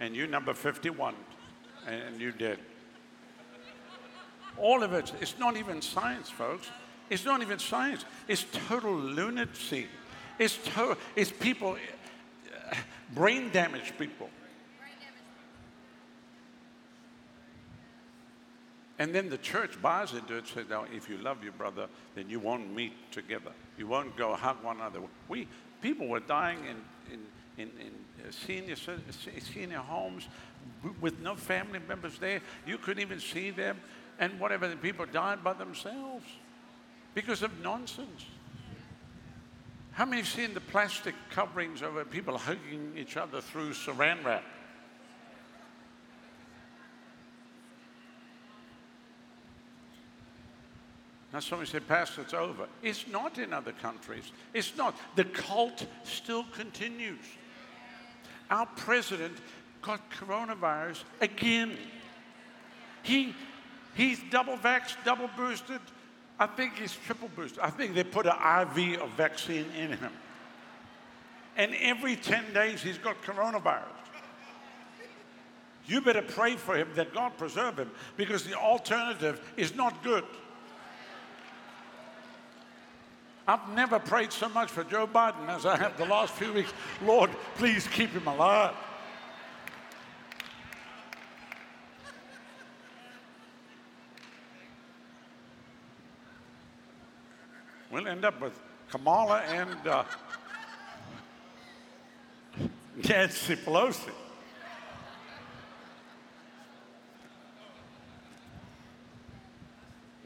And 0.01 0.15
you 0.15 0.27
number 0.27 0.55
51, 0.55 1.15
and 1.87 2.21
you 2.21 2.33
did. 2.33 2.59
All 4.59 4.83
of 4.83 4.93
it, 4.93 5.13
it's 5.21 5.39
not 5.39 5.57
even 5.57 5.83
science, 5.83 6.31
folks. 6.31 6.69
It's 7.11 7.25
not 7.25 7.43
even 7.43 7.59
science. 7.59 8.05
It's 8.27 8.47
total 8.69 8.95
lunacy. 8.95 9.87
It's, 10.39 10.59
to, 10.75 10.97
it's 11.15 11.31
people, 11.31 11.77
brain 13.15 13.51
damaged 13.53 13.99
people. 13.99 14.31
And 18.99 19.15
then 19.15 19.29
the 19.29 19.39
church 19.39 19.81
buys 19.83 20.15
into 20.15 20.37
it, 20.37 20.49
says, 20.49 20.67
now, 20.71 20.87
if 20.91 21.09
you 21.09 21.19
love 21.19 21.43
your 21.43 21.53
brother, 21.53 21.89
then 22.15 22.31
you 22.31 22.41
won't 22.41 22.75
meet 22.75 22.95
together. 23.13 23.53
You 23.77 23.87
won't 23.87 24.17
go 24.17 24.35
hug 24.35 24.63
one 24.65 24.77
another. 24.77 25.01
We, 25.29 25.49
people 25.83 26.09
were 26.09 26.21
dying 26.21 26.61
in, 26.61 27.13
in, 27.13 27.21
in, 27.59 27.71
in 27.79 28.27
uh, 28.27 28.31
senior, 28.31 28.77
senior 29.53 29.79
homes 29.79 30.29
with 31.01 31.21
no 31.21 31.37
family 31.37 31.81
members 31.87 32.19
there. 32.19 32.41
You 32.67 32.79
couldn't 32.79 33.03
even 33.03 33.21
see 33.21 33.51
them. 33.51 33.79
And 34.19 34.41
whatever, 34.41 34.67
the 34.67 34.77
people 34.77 35.05
died 35.05 35.45
by 35.45 35.53
themselves 35.53 36.25
because 37.15 37.43
of 37.43 37.61
nonsense. 37.61 38.25
How 39.93 40.07
many 40.07 40.23
have 40.23 40.29
seen 40.29 40.55
the 40.55 40.61
plastic 40.61 41.15
coverings 41.31 41.83
of 41.83 42.11
people 42.11 42.39
hugging 42.39 42.93
each 42.97 43.19
other 43.19 43.43
through 43.43 43.73
saran 43.73 44.25
wrap? 44.25 44.43
Now, 51.37 51.41
somebody 51.41 51.71
said, 51.71 51.87
Pastor, 51.87 52.23
it's 52.23 52.33
over. 52.33 52.67
It's 52.83 53.07
not 53.09 53.37
in 53.37 53.53
other 53.53 53.73
countries. 53.73 54.33
It's 54.55 54.75
not. 54.75 54.97
The 55.17 55.25
cult 55.25 55.85
still 56.03 56.45
continues. 56.45 57.21
Our 58.49 58.65
president 58.65 59.37
got 59.83 60.01
coronavirus 60.11 61.05
again. 61.21 61.77
He, 63.03 63.35
he's 63.95 64.19
double 64.31 64.57
vaxxed, 64.57 64.97
double 65.05 65.29
boosted. 65.37 65.81
I 66.41 66.47
think 66.47 66.79
he's 66.79 66.97
triple 67.05 67.29
boosted. 67.37 67.59
I 67.59 67.69
think 67.69 67.95
they 67.95 68.05
put 68.05 68.25
an 68.25 68.33
IV 68.33 69.03
of 69.03 69.11
vaccine 69.11 69.67
in 69.77 69.93
him. 69.93 70.13
And 71.59 71.75
every 71.83 72.17
10 72.17 72.55
days 72.55 72.81
he's 72.81 72.97
got 72.97 73.21
coronavirus. 73.21 73.83
You 75.87 76.01
better 76.01 76.23
pray 76.23 76.57
for 76.57 76.79
him 76.79 76.89
that 76.95 77.13
God 77.13 77.37
preserve 77.37 77.79
him 77.79 77.91
because 78.17 78.45
the 78.45 78.55
alternative 78.55 79.39
is 79.59 79.75
not 79.75 80.03
good. 80.03 80.25
I've 83.49 83.69
never 83.75 84.01
prayed 84.01 84.33
so 84.33 84.49
much 84.49 84.71
for 84.71 84.83
Joe 84.83 85.07
Biden 85.07 85.49
as 85.49 85.67
I 85.67 85.77
have 85.77 85.97
the 85.97 86.05
last 86.05 86.35
few 86.35 86.53
weeks. 86.53 86.73
Lord, 87.03 87.31
please 87.55 87.87
keep 87.87 88.11
him 88.11 88.27
alive. 88.27 88.75
We'll 97.93 98.09
end 98.09 98.25
up 98.25 98.41
with 98.41 98.59
Kamala 98.91 99.43
and 99.43 99.87
uh, 99.87 100.05
Nancy 103.09 103.55
Pelosi. 103.57 104.11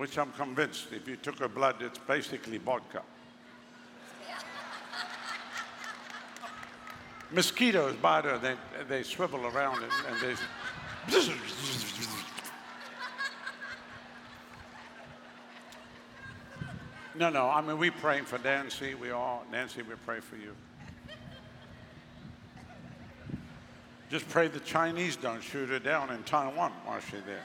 Which 0.01 0.16
I'm 0.16 0.32
convinced 0.32 0.86
if 0.92 1.07
you 1.07 1.16
took 1.16 1.38
her 1.40 1.48
blood, 1.48 1.76
it's 1.80 1.98
basically 1.98 2.57
vodka. 2.57 3.03
Mosquitoes 7.30 7.94
bite 7.96 8.24
her, 8.24 8.38
they, 8.38 8.55
they 8.88 9.03
swivel 9.03 9.44
around 9.44 9.82
and, 9.82 9.92
and 10.09 10.20
they. 10.22 10.34
No, 17.14 17.28
no, 17.28 17.51
I 17.51 17.61
mean, 17.61 17.76
we're 17.76 17.92
praying 17.92 18.24
for 18.24 18.38
Nancy. 18.38 18.94
We 18.94 19.11
are. 19.11 19.40
Nancy, 19.53 19.82
we 19.82 19.96
pray 20.07 20.20
for 20.20 20.36
you. 20.36 20.57
Just 24.09 24.26
pray 24.30 24.48
the 24.48 24.61
Chinese 24.61 25.16
don't 25.16 25.42
shoot 25.42 25.68
her 25.68 25.78
down 25.78 26.11
in 26.11 26.22
Taiwan 26.22 26.72
while 26.86 27.01
she's 27.01 27.20
there. 27.26 27.44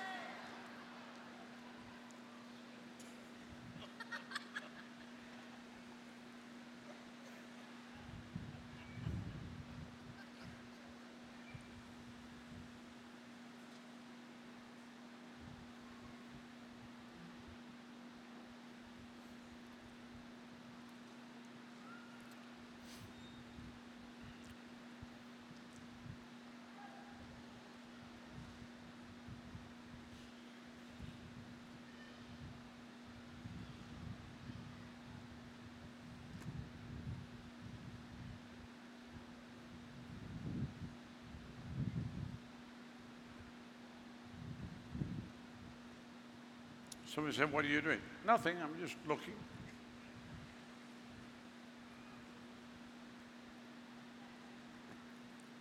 Somebody 47.16 47.38
said, 47.38 47.52
What 47.52 47.64
are 47.64 47.70
you 47.70 47.82
doing? 47.82 48.02
Nothing, 48.26 48.58
I'm 48.62 48.78
just 48.80 48.98
looking. 49.08 49.34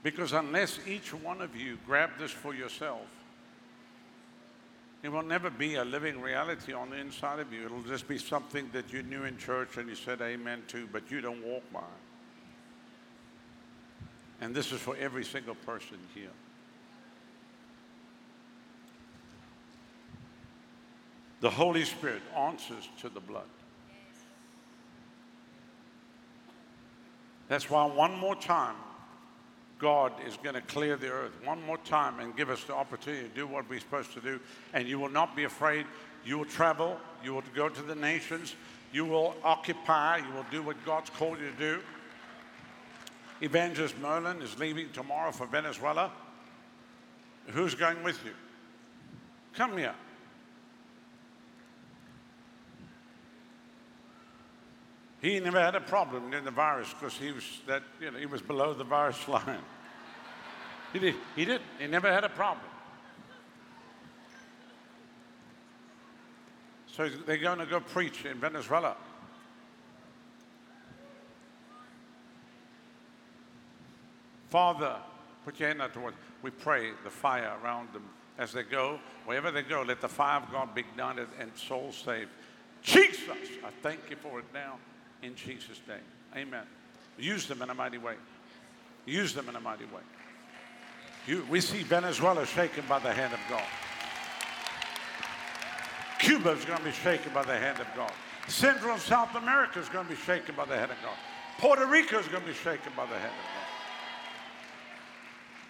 Because 0.02 0.32
unless 0.32 0.80
each 0.86 1.14
one 1.14 1.40
of 1.40 1.56
you 1.56 1.78
grab 1.86 2.10
this 2.18 2.32
for 2.32 2.54
yourself, 2.54 3.06
it 5.02 5.12
will 5.12 5.22
never 5.22 5.48
be 5.48 5.76
a 5.76 5.84
living 5.84 6.20
reality 6.20 6.72
on 6.72 6.90
the 6.90 6.96
inside 6.96 7.38
of 7.38 7.52
you. 7.52 7.64
It'll 7.64 7.82
just 7.82 8.08
be 8.08 8.18
something 8.18 8.68
that 8.72 8.92
you 8.92 9.02
knew 9.02 9.24
in 9.24 9.38
church 9.38 9.76
and 9.76 9.88
you 9.88 9.94
said 9.94 10.20
amen 10.20 10.64
to, 10.68 10.88
but 10.90 11.10
you 11.10 11.20
don't 11.20 11.42
walk 11.44 11.62
by. 11.72 11.80
And 14.40 14.54
this 14.54 14.72
is 14.72 14.80
for 14.80 14.96
every 14.96 15.24
single 15.24 15.54
person 15.54 15.98
here. 16.14 16.30
The 21.44 21.50
Holy 21.50 21.84
Spirit 21.84 22.22
answers 22.34 22.88
to 23.02 23.10
the 23.10 23.20
blood. 23.20 23.44
That's 27.48 27.68
why, 27.68 27.84
one 27.84 28.18
more 28.18 28.34
time, 28.34 28.76
God 29.78 30.14
is 30.26 30.38
going 30.38 30.54
to 30.54 30.62
clear 30.62 30.96
the 30.96 31.10
earth 31.10 31.32
one 31.44 31.62
more 31.66 31.76
time 31.76 32.18
and 32.20 32.34
give 32.34 32.48
us 32.48 32.64
the 32.64 32.74
opportunity 32.74 33.28
to 33.28 33.34
do 33.34 33.46
what 33.46 33.68
we're 33.68 33.78
supposed 33.78 34.14
to 34.14 34.22
do. 34.22 34.40
And 34.72 34.88
you 34.88 34.98
will 34.98 35.10
not 35.10 35.36
be 35.36 35.44
afraid. 35.44 35.84
You 36.24 36.38
will 36.38 36.46
travel, 36.46 36.98
you 37.22 37.34
will 37.34 37.42
go 37.54 37.68
to 37.68 37.82
the 37.82 37.94
nations, 37.94 38.54
you 38.90 39.04
will 39.04 39.36
occupy, 39.44 40.22
you 40.26 40.32
will 40.32 40.46
do 40.50 40.62
what 40.62 40.82
God's 40.86 41.10
called 41.10 41.40
you 41.40 41.50
to 41.50 41.58
do. 41.58 41.80
Evangelist 43.42 43.98
Merlin 43.98 44.40
is 44.40 44.58
leaving 44.58 44.88
tomorrow 44.92 45.30
for 45.30 45.46
Venezuela. 45.46 46.10
Who's 47.48 47.74
going 47.74 48.02
with 48.02 48.18
you? 48.24 48.32
Come 49.52 49.76
here. 49.76 49.94
He 55.24 55.40
never 55.40 55.58
had 55.58 55.74
a 55.74 55.80
problem 55.80 56.34
in 56.34 56.44
the 56.44 56.50
virus 56.50 56.92
because 56.92 57.16
he 57.16 57.32
was 57.32 57.44
that 57.66 57.82
you 57.98 58.10
know 58.10 58.18
he 58.18 58.26
was 58.26 58.42
below 58.42 58.74
the 58.74 58.84
virus 58.84 59.26
line. 59.28 59.64
He 60.92 60.98
did. 60.98 61.14
He 61.34 61.46
did. 61.46 61.62
He 61.78 61.86
never 61.86 62.12
had 62.12 62.24
a 62.24 62.28
problem. 62.28 62.66
So 66.88 67.08
they're 67.08 67.38
going 67.38 67.58
to 67.58 67.64
go 67.64 67.80
preach 67.80 68.26
in 68.26 68.38
Venezuela. 68.38 68.96
Father, 74.50 74.96
put 75.46 75.58
your 75.58 75.70
hand 75.70 75.80
out 75.80 75.94
towards. 75.94 76.18
We 76.42 76.50
pray 76.50 76.90
the 77.02 77.08
fire 77.08 77.56
around 77.64 77.94
them 77.94 78.04
as 78.36 78.52
they 78.52 78.62
go. 78.62 79.00
Wherever 79.24 79.50
they 79.50 79.62
go, 79.62 79.80
let 79.80 80.02
the 80.02 80.08
fire 80.08 80.42
of 80.42 80.52
God 80.52 80.74
be 80.74 80.84
done 80.98 81.18
and 81.40 81.50
souls 81.56 81.96
saved. 81.96 82.28
Jesus, 82.82 83.30
I 83.64 83.70
thank 83.82 84.10
you 84.10 84.16
for 84.16 84.40
it 84.40 84.44
now 84.52 84.76
in 85.24 85.34
Jesus' 85.34 85.80
name. 85.88 85.98
Amen. 86.36 86.64
Use 87.18 87.46
them 87.46 87.62
in 87.62 87.70
a 87.70 87.74
mighty 87.74 87.98
way. 87.98 88.14
Use 89.06 89.34
them 89.34 89.48
in 89.48 89.56
a 89.56 89.60
mighty 89.60 89.84
way. 89.84 90.02
You, 91.26 91.46
we 91.48 91.60
see 91.60 91.82
Venezuela 91.82 92.44
shaken 92.44 92.84
by 92.88 92.98
the 92.98 93.12
hand 93.12 93.32
of 93.32 93.40
God. 93.48 93.64
Cuba 96.18 96.52
is 96.52 96.64
going 96.64 96.78
to 96.78 96.84
be 96.84 96.92
shaken 96.92 97.32
by 97.32 97.44
the 97.44 97.56
hand 97.56 97.80
of 97.80 97.86
God. 97.96 98.12
Central 98.48 98.92
and 98.92 99.00
South 99.00 99.34
America 99.34 99.78
is 99.78 99.88
going 99.88 100.06
to 100.06 100.10
be 100.10 100.20
shaken 100.20 100.54
by 100.54 100.66
the 100.66 100.76
hand 100.76 100.90
of 100.90 100.98
God. 101.02 101.16
Puerto 101.58 101.86
Rico 101.86 102.18
is 102.18 102.28
going 102.28 102.42
to 102.42 102.48
be 102.48 102.54
shaken 102.54 102.92
by 102.96 103.06
the 103.06 103.14
hand 103.14 103.24
of 103.24 103.30
God. 103.30 103.64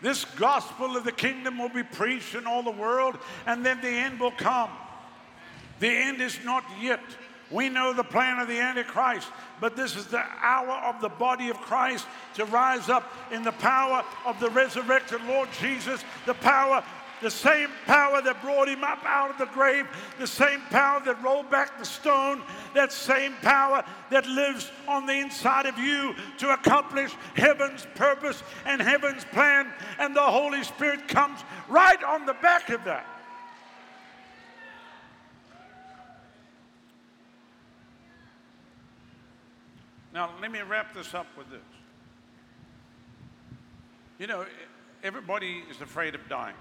This 0.03 0.25
gospel 0.25 0.97
of 0.97 1.05
the 1.05 1.13
kingdom 1.13 1.59
will 1.59 1.69
be 1.69 1.83
preached 1.83 2.35
in 2.35 2.47
all 2.47 2.63
the 2.63 2.71
world, 2.71 3.17
and 3.47 3.65
then 3.65 3.81
the 3.81 3.89
end 3.89 4.19
will 4.19 4.33
come. 4.33 4.71
The 5.81 5.89
end 5.89 6.21
is 6.21 6.39
not 6.45 6.65
yet. 6.81 7.01
We 7.55 7.69
know 7.69 7.93
the 7.93 8.03
plan 8.03 8.41
of 8.41 8.49
the 8.49 8.59
Antichrist, 8.59 9.29
but 9.61 9.77
this 9.77 9.95
is 9.95 10.07
the 10.07 10.25
hour 10.43 10.73
of 10.93 11.01
the 11.01 11.09
body 11.09 11.51
of 11.51 11.57
Christ 11.59 12.05
to 12.35 12.45
rise 12.47 12.89
up 12.89 13.13
in 13.31 13.45
the 13.45 13.53
power 13.53 14.05
of 14.27 14.41
the 14.41 14.51
resurrected 14.51 15.23
Lord 15.23 15.49
Jesus, 15.61 16.03
the 16.27 16.35
power 16.35 16.83
the 17.23 17.31
same 17.31 17.71
power 17.87 18.21
that 18.21 18.43
brought 18.43 18.69
him 18.69 18.83
up 18.83 18.99
out 19.07 19.31
of 19.31 19.39
the 19.39 19.47
grave, 19.55 19.87
the 20.19 20.27
same 20.27 20.61
power 20.63 21.01
that 21.05 21.23
rolled 21.23 21.49
back 21.49 21.79
the 21.79 21.85
stone, 21.85 22.43
that 22.75 22.93
same 22.93 23.33
power 23.41 23.85
that 24.11 24.27
lives 24.27 24.71
on 24.89 25.07
the 25.07 25.15
inside 25.15 25.65
of 25.65 25.79
you 25.79 26.15
to 26.39 26.53
accomplish 26.53 27.15
heaven's 27.35 27.87
purpose 27.95 28.43
and 28.67 28.83
heaven's 28.83 29.25
plan. 29.27 29.73
And 29.99 30.15
the 30.15 30.21
Holy 30.21 30.65
Spirit 30.65 31.09
comes 31.09 31.41
right 31.69 32.03
on 32.03 32.27
the 32.27 32.35
back 32.35 32.69
of 32.69 32.85
that. 32.85 33.14
Now, 40.15 40.31
let 40.41 40.51
me 40.51 40.61
wrap 40.63 40.95
this 40.95 41.13
up 41.13 41.27
with 41.37 41.51
this. 41.51 41.61
You 44.19 44.29
know, 44.29 44.47
everybody 45.03 45.65
is 45.69 45.81
afraid 45.81 46.15
of 46.15 46.27
dying 46.29 46.55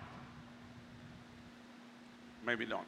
maybe 2.46 2.66
not 2.66 2.86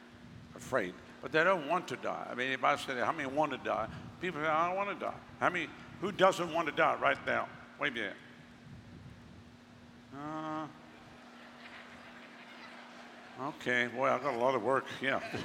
afraid, 0.56 0.94
but 1.22 1.32
they 1.32 1.44
don't 1.44 1.68
want 1.68 1.88
to 1.88 1.96
die. 1.98 2.28
I 2.30 2.36
mean, 2.36 2.52
if 2.52 2.64
I 2.64 2.76
say, 2.76 2.98
how 3.00 3.12
many 3.12 3.28
want 3.28 3.52
to 3.52 3.58
die? 3.58 3.88
People 4.22 4.42
say, 4.42 4.48
I 4.48 4.68
don't 4.68 4.78
want 4.78 4.98
to 4.98 5.06
die. 5.06 5.14
How 5.40 5.50
many, 5.50 5.68
who 6.02 6.12
doesn't 6.12 6.54
want 6.54 6.68
to 6.68 6.74
die 6.74 6.96
right 7.02 7.18
now? 7.26 7.48
Wave 7.80 7.96
your 7.96 8.06
hand. 8.06 8.18
Uh, 13.42 13.48
okay, 13.48 13.90
well, 13.96 14.14
I've 14.14 14.24
got 14.24 14.34
a 14.34 14.38
lot 14.38 14.56
of 14.56 14.64
work. 14.64 14.86
Yeah. 15.02 15.20
this 15.32 15.42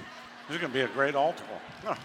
is 0.51 0.59
going 0.59 0.73
to 0.73 0.79
be 0.79 0.83
a 0.83 0.89
great 0.89 1.15
altar. 1.15 1.45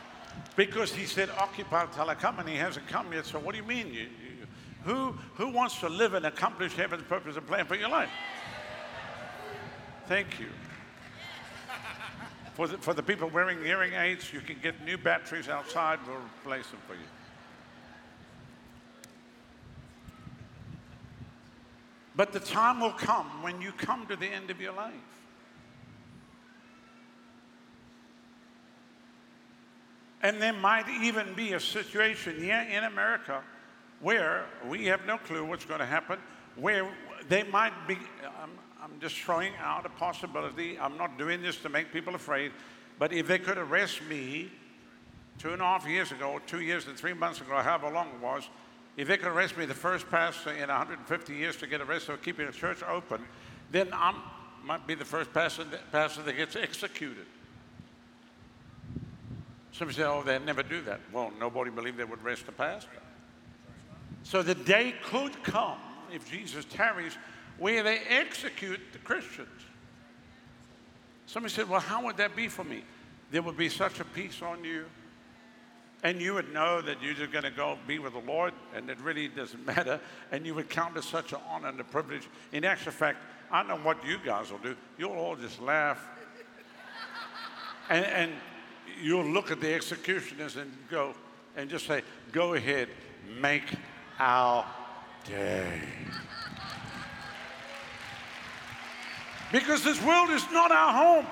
Because 0.56 0.94
he 0.94 1.06
said, 1.06 1.30
occupy 1.38 1.86
till 1.88 2.10
I 2.10 2.16
come, 2.16 2.40
and 2.40 2.48
he 2.48 2.56
hasn't 2.56 2.88
come 2.88 3.12
yet. 3.12 3.26
So 3.26 3.40
what 3.40 3.52
do 3.54 3.58
you 3.58 3.68
mean? 3.68 3.88
You, 3.88 4.02
you, 4.02 4.48
who, 4.84 5.12
who 5.36 5.50
wants 5.50 5.80
to 5.80 5.90
live 5.90 6.14
and 6.14 6.26
accomplish 6.26 6.74
heaven's 6.74 7.04
purpose 7.04 7.36
and 7.36 7.46
plan 7.46 7.66
for 7.66 7.76
your 7.76 7.90
life? 7.90 8.10
Thank 10.08 10.40
you. 10.40 10.48
For 12.54 12.68
the, 12.68 12.78
for 12.78 12.94
the 12.94 13.04
people 13.04 13.30
wearing 13.30 13.62
hearing 13.64 13.94
aids, 13.94 14.32
you 14.32 14.40
can 14.40 14.58
get 14.64 14.86
new 14.86 14.98
batteries 14.98 15.50
outside. 15.50 16.00
We'll 16.08 16.18
replace 16.18 16.68
them 16.70 16.80
for 16.88 16.94
you. 16.94 17.02
But 22.16 22.32
the 22.32 22.40
time 22.40 22.80
will 22.80 22.94
come 22.94 23.44
when 23.44 23.62
you 23.62 23.74
come 23.74 24.08
to 24.08 24.16
the 24.16 24.28
end 24.28 24.50
of 24.50 24.62
your 24.62 24.72
life. 24.72 24.94
And 30.26 30.42
there 30.42 30.54
might 30.54 30.90
even 30.90 31.36
be 31.36 31.54
a 31.54 31.60
situation 31.60 32.40
here 32.40 32.66
in 32.72 32.86
America 32.86 33.44
where 34.00 34.46
we 34.68 34.86
have 34.86 35.06
no 35.06 35.20
clue 35.20 35.46
what's 35.46 35.66
going 35.66 35.82
to 35.82 35.86
happen, 35.86 36.18
where 36.56 36.90
they 37.30 37.44
might 37.44 37.74
be, 37.88 37.94
um, 38.42 38.50
I'm 38.82 39.00
just 39.00 39.20
throwing 39.20 39.54
out 39.60 39.86
a 39.86 39.90
possibility. 39.90 40.80
I'm 40.80 40.98
not 40.98 41.20
doing 41.20 41.44
this 41.44 41.58
to 41.58 41.70
make 41.70 41.94
people 41.94 42.16
afraid. 42.16 42.54
But 42.98 43.14
if 43.14 43.28
they 43.28 43.38
could 43.38 43.60
arrest 43.60 44.02
me 44.10 44.50
two 45.38 45.54
and 45.54 45.62
a 45.62 45.66
half 45.66 45.88
years 45.88 46.12
ago, 46.12 46.42
two 46.48 46.62
years 46.62 46.88
and 46.88 46.98
three 46.98 47.14
months 47.14 47.40
ago, 47.40 47.58
however 47.58 47.92
long 47.92 48.08
it 48.08 48.20
was, 48.20 48.50
if 48.98 49.08
they 49.08 49.18
could 49.18 49.28
arrest 49.28 49.56
me, 49.58 49.68
the 49.68 49.76
first 49.76 50.10
pastor 50.10 50.54
in 50.54 50.70
150 50.70 51.36
years 51.36 51.56
to 51.58 51.68
get 51.68 51.82
arrested 51.82 52.14
for 52.14 52.18
keeping 52.18 52.48
a 52.48 52.52
church 52.52 52.82
open, 52.82 53.24
then 53.70 53.90
I 53.94 54.20
might 54.64 54.88
be 54.88 54.96
the 54.96 55.06
first 55.06 55.32
pastor 55.32 55.66
pastor 55.92 56.24
that 56.24 56.36
gets 56.36 56.56
executed. 56.56 57.28
Somebody 59.78 59.98
say, 59.98 60.04
oh, 60.04 60.24
they'd 60.24 60.46
never 60.46 60.64
do 60.64 60.82
that. 60.84 61.02
Well, 61.12 61.34
nobody 61.38 61.70
believed 61.70 61.98
they 61.98 62.06
would 62.06 62.24
arrest 62.24 62.46
a 62.48 62.54
pastor. 62.54 63.02
So 64.24 64.42
the 64.42 64.56
day 64.56 64.96
could 65.04 65.44
come, 65.44 65.78
if 66.14 66.32
Jesus 66.32 66.64
tarries, 66.64 67.18
where 67.60 67.84
they 67.84 67.98
execute 68.10 68.80
the 68.94 69.00
Christians. 69.00 69.50
Somebody 71.26 71.54
said, 71.54 71.68
Well, 71.68 71.82
how 71.82 72.06
would 72.06 72.16
that 72.18 72.38
be 72.38 72.48
for 72.48 72.64
me? 72.64 72.86
There 73.32 73.42
would 73.42 73.58
be 73.58 73.68
such 73.68 74.00
a 74.00 74.06
peace 74.06 74.42
on 74.42 74.64
you. 74.64 74.86
And 76.04 76.22
you 76.22 76.36
would 76.36 76.54
know 76.54 76.82
that 76.82 77.02
you're 77.02 77.14
just 77.14 77.34
going 77.34 77.44
to 77.44 77.52
go 77.52 77.78
be 77.86 78.00
with 78.00 78.14
the 78.14 78.20
Lord, 78.20 78.54
and 78.74 78.90
it 78.90 78.98
really 79.02 79.28
doesn't 79.28 79.66
matter. 79.76 80.00
And 80.32 80.46
you 80.46 80.56
would 80.56 80.70
count 80.70 80.96
as 80.96 81.04
such 81.04 81.34
an 81.34 81.40
honor 81.50 81.68
and 81.68 81.80
a 81.82 81.84
privilege. 81.84 82.30
In 82.54 82.64
actual 82.64 82.94
fact, 82.94 83.18
I 83.52 83.62
know 83.64 83.76
what 83.76 84.06
you 84.06 84.20
guys 84.24 84.52
will 84.52 84.60
do. 84.60 84.78
You'll 84.98 85.12
all 85.12 85.36
just 85.36 85.60
laugh. 85.60 86.08
and, 87.90 88.06
and 88.06 88.32
you'll 89.02 89.26
look 89.26 89.52
at 89.52 89.62
the 89.62 89.74
executioners 89.74 90.56
and 90.58 90.72
go, 90.90 91.14
and 91.56 91.70
just 91.70 91.88
say, 91.88 92.02
Go 92.32 92.54
ahead, 92.54 92.90
make 93.40 93.76
our 94.20 94.66
day. 95.26 95.82
Because 99.52 99.84
this 99.84 100.02
world 100.04 100.30
is 100.32 100.44
not 100.52 100.72
our 100.72 100.94
home. 100.94 101.28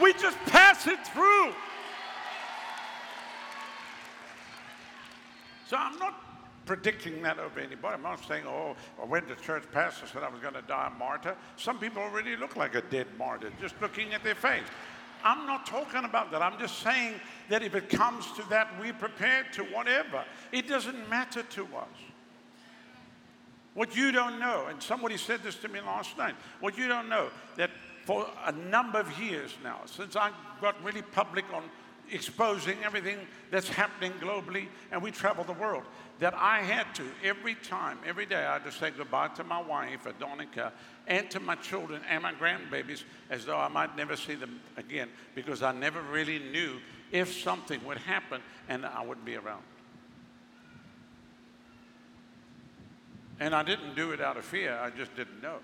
We 0.00 0.12
just 0.14 0.38
pass 0.46 0.86
it 0.86 1.06
through. 1.08 1.52
So 5.68 5.76
I'm 5.76 5.98
not 5.98 6.22
predicting 6.64 7.22
that 7.22 7.38
over 7.38 7.60
anybody. 7.60 7.94
I'm 7.94 8.02
not 8.02 8.26
saying, 8.26 8.44
oh, 8.46 8.76
I 9.00 9.04
went 9.04 9.28
to 9.28 9.34
church 9.36 9.64
pastor 9.72 10.06
said 10.06 10.22
I 10.22 10.28
was 10.28 10.40
going 10.40 10.54
to 10.54 10.62
die 10.62 10.90
a 10.94 10.98
martyr. 10.98 11.36
Some 11.56 11.78
people 11.78 12.02
already 12.02 12.36
look 12.36 12.56
like 12.56 12.74
a 12.74 12.82
dead 12.82 13.06
martyr 13.18 13.50
just 13.60 13.74
looking 13.80 14.14
at 14.14 14.22
their 14.22 14.34
face. 14.34 14.66
I'm 15.24 15.46
not 15.46 15.66
talking 15.66 16.04
about 16.04 16.30
that. 16.32 16.42
I'm 16.42 16.58
just 16.58 16.80
saying 16.80 17.14
that 17.48 17.62
if 17.62 17.74
it 17.74 17.88
comes 17.88 18.30
to 18.32 18.48
that, 18.50 18.68
we're 18.80 18.92
prepared 18.92 19.52
to 19.54 19.64
whatever. 19.64 20.24
It 20.52 20.68
doesn't 20.68 21.08
matter 21.08 21.42
to 21.42 21.62
us. 21.64 21.98
What 23.74 23.96
you 23.96 24.12
don't 24.12 24.38
know, 24.38 24.66
and 24.68 24.82
somebody 24.82 25.16
said 25.16 25.42
this 25.42 25.56
to 25.56 25.68
me 25.68 25.80
last 25.80 26.18
night, 26.18 26.34
what 26.60 26.76
you 26.76 26.88
don't 26.88 27.08
know, 27.08 27.30
that 27.56 27.70
for 28.04 28.26
a 28.44 28.52
number 28.52 29.00
of 29.00 29.18
years 29.18 29.56
now, 29.62 29.80
since 29.86 30.16
I 30.16 30.30
got 30.60 30.82
really 30.84 31.02
public 31.02 31.44
on 31.54 31.62
exposing 32.12 32.76
everything 32.84 33.18
that's 33.50 33.68
happening 33.68 34.12
globally, 34.20 34.66
and 34.90 35.02
we 35.02 35.10
travel 35.10 35.44
the 35.44 35.52
world, 35.52 35.84
that 36.18 36.34
I 36.34 36.58
had 36.60 36.94
to, 36.96 37.04
every 37.24 37.54
time, 37.56 37.98
every 38.06 38.26
day, 38.26 38.44
I 38.44 38.54
had 38.54 38.64
to 38.64 38.72
say 38.72 38.90
goodbye 38.90 39.28
to 39.28 39.44
my 39.44 39.60
wife, 39.60 40.04
Adonica, 40.04 40.72
and 41.06 41.30
to 41.30 41.40
my 41.40 41.56
children 41.56 42.00
and 42.08 42.22
my 42.22 42.32
grandbabies, 42.32 43.02
as 43.30 43.44
though 43.44 43.58
I 43.58 43.68
might 43.68 43.96
never 43.96 44.16
see 44.16 44.34
them 44.34 44.60
again, 44.76 45.08
because 45.34 45.62
I 45.62 45.72
never 45.72 46.00
really 46.02 46.38
knew 46.38 46.78
if 47.10 47.32
something 47.32 47.84
would 47.84 47.98
happen 47.98 48.40
and 48.68 48.86
I 48.86 49.04
wouldn't 49.04 49.26
be 49.26 49.36
around. 49.36 49.62
And 53.40 53.54
I 53.54 53.62
didn't 53.64 53.96
do 53.96 54.12
it 54.12 54.20
out 54.20 54.36
of 54.36 54.44
fear, 54.44 54.78
I 54.80 54.90
just 54.90 55.14
didn't 55.16 55.42
know. 55.42 55.58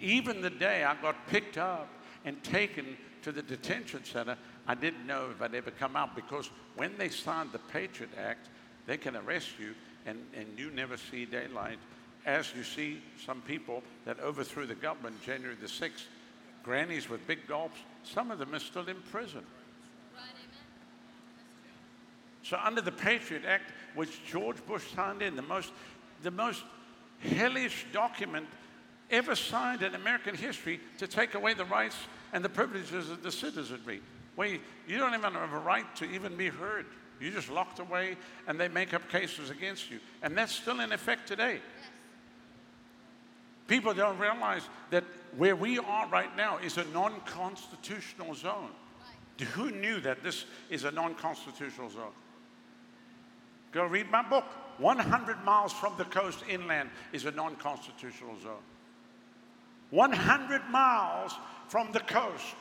Even 0.00 0.42
the 0.42 0.50
day 0.50 0.84
I 0.84 0.94
got 1.00 1.26
picked 1.28 1.56
up 1.56 1.88
and 2.24 2.42
taken 2.42 2.96
to 3.22 3.32
the 3.32 3.42
detention 3.42 4.04
center, 4.04 4.36
I 4.66 4.74
didn't 4.74 5.06
know 5.06 5.28
if 5.30 5.42
I'd 5.42 5.54
ever 5.54 5.70
come 5.70 5.96
out 5.96 6.16
because 6.16 6.50
when 6.76 6.96
they 6.96 7.08
signed 7.08 7.52
the 7.52 7.58
Patriot 7.58 8.10
Act, 8.18 8.48
they 8.86 8.96
can 8.96 9.16
arrest 9.16 9.50
you 9.58 9.74
and, 10.06 10.18
and 10.34 10.46
you 10.58 10.70
never 10.70 10.96
see 10.96 11.24
daylight. 11.24 11.78
As 12.26 12.52
you 12.56 12.64
see 12.64 13.02
some 13.24 13.42
people 13.42 13.82
that 14.06 14.18
overthrew 14.20 14.66
the 14.66 14.74
government 14.74 15.22
January 15.22 15.56
the 15.60 15.66
6th, 15.66 16.04
grannies 16.62 17.08
with 17.08 17.26
big 17.26 17.46
gulps, 17.46 17.78
some 18.02 18.30
of 18.30 18.38
them 18.38 18.54
are 18.54 18.60
still 18.60 18.86
in 18.88 18.96
prison. 19.10 19.42
So 22.42 22.58
under 22.62 22.80
the 22.80 22.92
Patriot 22.92 23.44
Act, 23.46 23.72
which 23.94 24.24
George 24.26 24.64
Bush 24.66 24.84
signed 24.94 25.22
in, 25.22 25.36
the 25.36 25.42
most 25.42 25.72
the 26.22 26.30
most 26.30 26.62
hellish 27.20 27.86
document 27.92 28.46
ever 29.10 29.34
signed 29.34 29.82
in 29.82 29.94
American 29.94 30.34
history 30.34 30.80
to 30.98 31.06
take 31.06 31.34
away 31.34 31.54
the 31.54 31.64
rights 31.64 31.96
and 32.32 32.44
the 32.44 32.48
privileges 32.48 33.10
of 33.10 33.22
the 33.22 33.30
citizenry. 33.30 34.00
Where 34.36 34.48
you, 34.48 34.98
don't 34.98 35.14
even 35.14 35.32
have 35.32 35.52
a 35.52 35.58
right 35.58 35.94
to 35.96 36.04
even 36.04 36.36
be 36.36 36.48
heard. 36.48 36.86
You're 37.20 37.32
just 37.32 37.50
locked 37.50 37.78
away 37.78 38.16
and 38.46 38.58
they 38.58 38.68
make 38.68 38.92
up 38.92 39.08
cases 39.08 39.50
against 39.50 39.90
you. 39.90 40.00
And 40.22 40.36
that's 40.36 40.52
still 40.52 40.80
in 40.80 40.92
effect 40.92 41.28
today. 41.28 41.60
People 43.66 43.94
don't 43.94 44.18
realize 44.18 44.62
that 44.90 45.04
where 45.36 45.56
we 45.56 45.78
are 45.78 46.08
right 46.08 46.36
now 46.36 46.58
is 46.58 46.76
a 46.76 46.84
non 46.86 47.20
constitutional 47.24 48.34
zone. 48.34 48.70
Who 49.54 49.70
knew 49.70 50.00
that 50.00 50.22
this 50.22 50.44
is 50.68 50.84
a 50.84 50.90
non 50.90 51.14
constitutional 51.14 51.90
zone? 51.90 52.12
Go 53.72 53.84
read 53.84 54.10
my 54.10 54.22
book. 54.22 54.44
100 54.78 55.44
miles 55.44 55.72
from 55.72 55.94
the 55.96 56.04
coast 56.04 56.44
inland 56.48 56.90
is 57.12 57.24
a 57.24 57.30
non 57.30 57.56
constitutional 57.56 58.38
zone. 58.40 58.62
100 59.90 60.62
miles 60.70 61.32
from 61.68 61.90
the 61.92 62.00
coast 62.00 62.56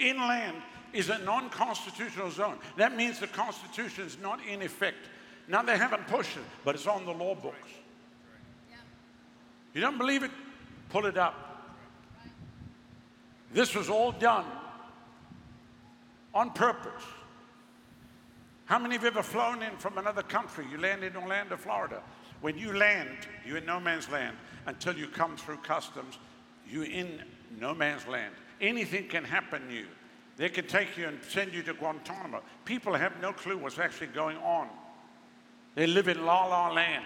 inland 0.00 0.56
is 0.92 1.08
a 1.08 1.18
non 1.18 1.50
constitutional 1.50 2.30
zone. 2.30 2.58
That 2.76 2.96
means 2.96 3.20
the 3.20 3.26
Constitution 3.26 4.04
is 4.04 4.18
not 4.20 4.40
in 4.46 4.62
effect. 4.62 5.08
Now 5.48 5.62
they 5.62 5.76
haven't 5.76 6.06
pushed 6.06 6.36
it, 6.36 6.42
but 6.64 6.74
it's 6.74 6.86
on 6.86 7.04
the 7.04 7.12
law 7.12 7.34
books. 7.34 7.70
You 9.74 9.80
don't 9.80 9.98
believe 9.98 10.22
it? 10.22 10.30
Pull 10.88 11.06
it 11.06 11.16
up. 11.16 11.46
This 13.52 13.74
was 13.74 13.88
all 13.88 14.12
done 14.12 14.44
on 16.34 16.50
purpose. 16.50 17.02
How 18.66 18.78
many 18.78 18.94
have 18.94 19.04
ever 19.04 19.22
flown 19.22 19.62
in 19.62 19.76
from 19.78 19.98
another 19.98 20.22
country? 20.22 20.64
You 20.70 20.78
land 20.78 21.02
in 21.02 21.16
Orlando, 21.16 21.56
Florida. 21.56 22.02
When 22.40 22.56
you 22.56 22.72
land, 22.72 23.10
you're 23.44 23.58
in 23.58 23.66
no 23.66 23.80
man's 23.80 24.08
land 24.08 24.36
until 24.66 24.96
you 24.96 25.08
come 25.08 25.36
through 25.36 25.58
customs. 25.58 26.18
You're 26.68 26.84
in 26.84 27.22
no 27.58 27.74
man's 27.74 28.06
land. 28.06 28.34
Anything 28.60 29.08
can 29.08 29.24
happen 29.24 29.68
to 29.68 29.74
you. 29.74 29.86
They 30.36 30.48
can 30.48 30.66
take 30.66 30.96
you 30.96 31.06
and 31.06 31.18
send 31.28 31.52
you 31.52 31.62
to 31.64 31.74
Guantanamo. 31.74 32.42
People 32.64 32.94
have 32.94 33.20
no 33.20 33.32
clue 33.32 33.58
what's 33.58 33.78
actually 33.78 34.08
going 34.08 34.36
on. 34.38 34.68
They 35.74 35.86
live 35.86 36.08
in 36.08 36.24
la 36.24 36.46
la 36.46 36.72
land. 36.72 37.04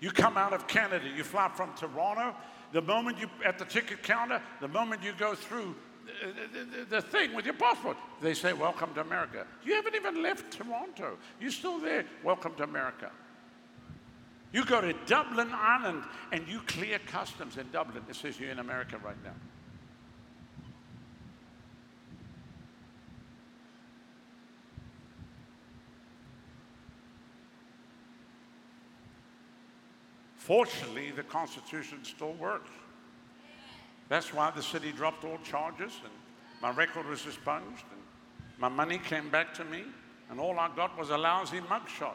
You 0.00 0.10
come 0.10 0.36
out 0.36 0.52
of 0.52 0.66
Canada, 0.66 1.06
you 1.08 1.24
fly 1.24 1.50
from 1.54 1.72
Toronto. 1.74 2.34
The 2.72 2.82
moment 2.82 3.18
you, 3.18 3.30
at 3.44 3.58
the 3.58 3.64
ticket 3.64 4.02
counter, 4.02 4.42
the 4.60 4.68
moment 4.68 5.02
you 5.02 5.12
go 5.18 5.34
through 5.34 5.74
uh, 6.22 6.26
uh, 6.26 6.28
uh, 6.28 6.32
the, 6.52 6.78
the, 6.78 6.84
the, 6.96 7.00
thing 7.00 7.32
with 7.34 7.46
your 7.46 7.54
passport, 7.54 7.96
they 8.20 8.34
say, 8.34 8.52
Welcome 8.52 8.92
to 8.94 9.00
America. 9.00 9.46
You 9.64 9.74
haven't 9.74 9.94
even 9.94 10.22
left 10.22 10.50
Toronto. 10.50 11.16
You're 11.40 11.50
still 11.50 11.78
there. 11.78 12.04
Welcome 12.22 12.54
to 12.56 12.64
America. 12.64 13.10
You 14.54 14.64
go 14.64 14.80
to 14.80 14.92
Dublin, 15.06 15.48
Ireland, 15.52 16.04
and 16.30 16.46
you 16.46 16.60
clear 16.68 17.00
customs 17.00 17.56
in 17.56 17.68
Dublin. 17.72 18.04
It 18.08 18.14
says 18.14 18.38
you're 18.38 18.52
in 18.52 18.60
America 18.60 18.96
right 19.04 19.16
now. 19.24 19.32
Fortunately, 30.36 31.10
the 31.10 31.24
Constitution 31.24 32.04
still 32.04 32.34
works. 32.34 32.70
That's 34.08 34.32
why 34.32 34.52
the 34.52 34.62
city 34.62 34.92
dropped 34.92 35.24
all 35.24 35.38
charges 35.38 35.94
and 36.04 36.12
my 36.62 36.70
record 36.70 37.08
was 37.08 37.26
expunged 37.26 37.82
and 37.90 38.00
my 38.58 38.68
money 38.68 38.98
came 38.98 39.30
back 39.30 39.52
to 39.54 39.64
me 39.64 39.82
and 40.30 40.38
all 40.38 40.60
I 40.60 40.68
got 40.76 40.96
was 40.96 41.10
a 41.10 41.18
lousy 41.18 41.58
mugshot. 41.58 42.14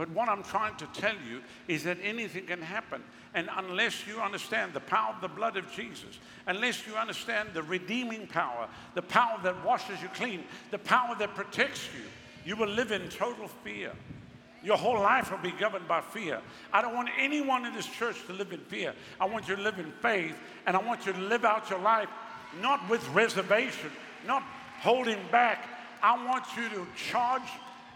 But 0.00 0.08
what 0.12 0.30
I'm 0.30 0.42
trying 0.42 0.76
to 0.76 0.86
tell 0.94 1.12
you 1.28 1.42
is 1.68 1.84
that 1.84 1.98
anything 2.02 2.46
can 2.46 2.62
happen. 2.62 3.02
And 3.34 3.50
unless 3.54 4.06
you 4.06 4.18
understand 4.18 4.72
the 4.72 4.80
power 4.80 5.12
of 5.14 5.20
the 5.20 5.28
blood 5.28 5.58
of 5.58 5.70
Jesus, 5.72 6.18
unless 6.46 6.86
you 6.86 6.94
understand 6.94 7.50
the 7.52 7.62
redeeming 7.62 8.26
power, 8.26 8.66
the 8.94 9.02
power 9.02 9.38
that 9.42 9.62
washes 9.62 10.00
you 10.00 10.08
clean, 10.14 10.44
the 10.70 10.78
power 10.78 11.14
that 11.18 11.34
protects 11.34 11.86
you, 11.94 12.00
you 12.46 12.56
will 12.56 12.70
live 12.70 12.92
in 12.92 13.10
total 13.10 13.48
fear. 13.62 13.92
Your 14.62 14.78
whole 14.78 14.98
life 14.98 15.30
will 15.30 15.36
be 15.36 15.52
governed 15.52 15.86
by 15.86 16.00
fear. 16.00 16.40
I 16.72 16.80
don't 16.80 16.94
want 16.94 17.10
anyone 17.18 17.66
in 17.66 17.74
this 17.74 17.84
church 17.84 18.24
to 18.26 18.32
live 18.32 18.54
in 18.54 18.60
fear. 18.60 18.94
I 19.20 19.26
want 19.26 19.48
you 19.48 19.56
to 19.56 19.60
live 19.60 19.78
in 19.78 19.92
faith, 20.00 20.34
and 20.66 20.78
I 20.78 20.82
want 20.82 21.04
you 21.04 21.12
to 21.12 21.20
live 21.20 21.44
out 21.44 21.68
your 21.68 21.80
life 21.80 22.08
not 22.62 22.88
with 22.88 23.06
reservation, 23.10 23.90
not 24.26 24.44
holding 24.80 25.18
back. 25.30 25.68
I 26.02 26.24
want 26.24 26.46
you 26.56 26.70
to 26.70 26.86
charge 26.96 27.42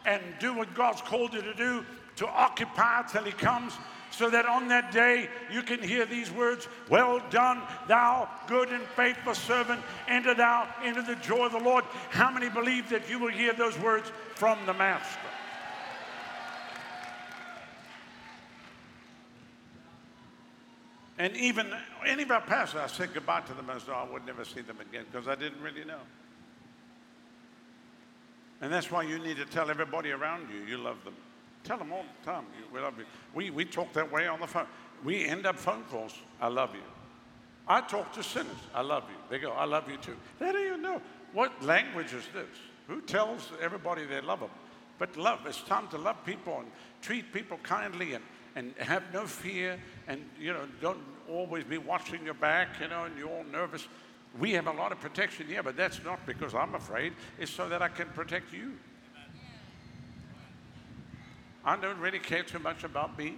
and 0.04 0.22
do 0.38 0.54
what 0.54 0.74
God's 0.74 1.00
called 1.00 1.34
you 1.34 1.42
to 1.42 1.54
do, 1.54 1.84
to 2.16 2.26
occupy 2.28 3.02
till 3.02 3.24
He 3.24 3.32
comes, 3.32 3.72
so 4.10 4.30
that 4.30 4.46
on 4.46 4.68
that 4.68 4.92
day 4.92 5.28
you 5.50 5.62
can 5.62 5.82
hear 5.82 6.06
these 6.06 6.30
words 6.30 6.68
Well 6.88 7.20
done, 7.30 7.62
thou 7.88 8.28
good 8.46 8.68
and 8.68 8.82
faithful 8.96 9.34
servant, 9.34 9.80
enter 10.06 10.34
thou 10.34 10.68
into 10.84 11.02
the 11.02 11.16
joy 11.16 11.46
of 11.46 11.52
the 11.52 11.58
Lord. 11.58 11.84
How 12.10 12.30
many 12.30 12.48
believe 12.48 12.88
that 12.90 13.08
you 13.10 13.18
will 13.18 13.32
hear 13.32 13.52
those 13.52 13.78
words 13.78 14.12
from 14.36 14.58
the 14.66 14.74
Master? 14.74 15.18
And 21.16 21.36
even 21.36 21.72
any 22.04 22.24
of 22.24 22.30
our 22.30 22.40
pastors, 22.40 22.80
I 22.80 22.86
said 22.88 23.14
goodbye 23.14 23.42
to 23.42 23.54
them 23.54 23.70
as 23.70 23.84
though 23.84 23.94
I 23.94 24.04
would 24.04 24.26
never 24.26 24.44
see 24.44 24.62
them 24.62 24.78
again 24.80 25.06
because 25.10 25.28
I 25.28 25.36
didn't 25.36 25.62
really 25.62 25.84
know. 25.84 26.00
And 28.60 28.72
that's 28.72 28.90
why 28.90 29.02
you 29.02 29.18
need 29.18 29.36
to 29.36 29.44
tell 29.44 29.70
everybody 29.70 30.10
around 30.10 30.48
you 30.50 30.60
you 30.66 30.78
love 30.78 31.02
them. 31.04 31.14
Tell 31.64 31.78
them 31.78 31.92
all 31.92 32.04
the 32.20 32.30
time 32.30 32.44
we 32.72 32.80
love 32.80 32.98
you. 32.98 33.04
We, 33.34 33.50
we 33.50 33.64
talk 33.64 33.92
that 33.94 34.10
way 34.10 34.26
on 34.26 34.40
the 34.40 34.46
phone. 34.46 34.66
We 35.02 35.24
end 35.24 35.46
up 35.46 35.58
phone 35.58 35.84
calls. 35.84 36.14
I 36.40 36.48
love 36.48 36.74
you. 36.74 36.82
I 37.66 37.80
talk 37.80 38.12
to 38.14 38.22
sinners. 38.22 38.56
I 38.74 38.82
love 38.82 39.04
you. 39.08 39.16
They 39.30 39.38
go, 39.38 39.52
I 39.52 39.64
love 39.64 39.88
you 39.90 39.96
too. 39.96 40.16
They 40.38 40.52
don't 40.52 40.66
even 40.66 40.82
know. 40.82 41.00
What 41.32 41.62
language 41.62 42.12
is 42.12 42.24
this? 42.34 42.46
Who 42.88 43.00
tells 43.00 43.50
everybody 43.60 44.04
they 44.04 44.20
love 44.20 44.40
them? 44.40 44.50
But 44.98 45.16
love, 45.16 45.40
it's 45.46 45.62
time 45.62 45.88
to 45.88 45.98
love 45.98 46.24
people 46.24 46.58
and 46.58 46.70
treat 47.00 47.32
people 47.32 47.58
kindly 47.62 48.14
and 48.14 48.22
and 48.56 48.74
have 48.78 49.02
no 49.12 49.26
fear 49.26 49.78
and, 50.06 50.24
you 50.38 50.52
know, 50.52 50.66
don't 50.80 51.02
always 51.28 51.64
be 51.64 51.78
watching 51.78 52.24
your 52.24 52.34
back, 52.34 52.80
you 52.80 52.88
know, 52.88 53.04
and 53.04 53.16
you're 53.18 53.28
all 53.28 53.44
nervous. 53.44 53.88
We 54.38 54.52
have 54.52 54.66
a 54.66 54.72
lot 54.72 54.90
of 54.90 55.00
protection 55.00 55.46
here, 55.46 55.62
but 55.62 55.76
that's 55.76 56.02
not 56.04 56.24
because 56.26 56.54
I'm 56.54 56.74
afraid. 56.74 57.12
It's 57.38 57.52
so 57.52 57.68
that 57.68 57.82
I 57.82 57.88
can 57.88 58.08
protect 58.08 58.52
you. 58.52 58.72
I 61.64 61.76
don't 61.76 61.98
really 61.98 62.18
care 62.18 62.42
too 62.42 62.58
much 62.58 62.84
about 62.84 63.16
me. 63.16 63.36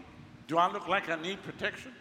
Do 0.48 0.58
I 0.58 0.72
look 0.72 0.88
like 0.88 1.10
I 1.10 1.16
need 1.20 1.42
protection? 1.42 1.92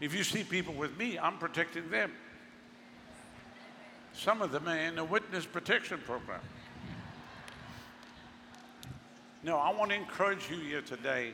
If 0.00 0.14
you 0.14 0.22
see 0.22 0.44
people 0.44 0.74
with 0.74 0.96
me, 0.98 1.18
I'm 1.18 1.38
protecting 1.38 1.90
them. 1.90 2.12
Some 4.12 4.42
of 4.42 4.52
them 4.52 4.68
are 4.68 4.76
in 4.76 4.98
a 4.98 5.04
witness 5.04 5.44
protection 5.44 5.98
program. 6.04 6.40
No, 9.42 9.56
I 9.56 9.72
want 9.72 9.90
to 9.90 9.96
encourage 9.96 10.50
you 10.50 10.56
here 10.56 10.82
today. 10.82 11.32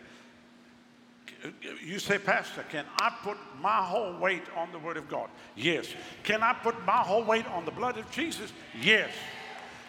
You 1.85 1.99
say, 1.99 2.19
Pastor, 2.19 2.65
can 2.71 2.85
I 3.01 3.13
put 3.23 3.37
my 3.61 3.83
whole 3.83 4.17
weight 4.19 4.45
on 4.57 4.71
the 4.71 4.79
Word 4.79 4.97
of 4.97 5.09
God? 5.09 5.29
Yes. 5.57 5.89
Can 6.23 6.43
I 6.43 6.53
put 6.53 6.87
my 6.87 6.99
whole 6.99 7.25
weight 7.25 7.47
on 7.49 7.65
the 7.65 7.71
blood 7.71 7.99
of 7.99 8.09
Jesus? 8.11 8.53
Yes. 8.81 9.11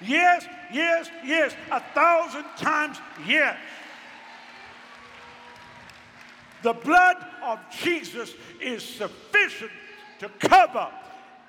Yes, 0.02 0.46
yes, 0.72 1.10
yes. 1.24 1.54
A 1.72 1.80
thousand 1.94 2.46
times 2.58 2.98
yes. 3.28 3.58
The 6.64 6.74
blood 6.74 7.18
of 7.44 7.60
Jesus 7.82 8.34
is 8.62 8.84
sufficient 8.84 9.72
to 10.20 10.30
cover 10.40 10.90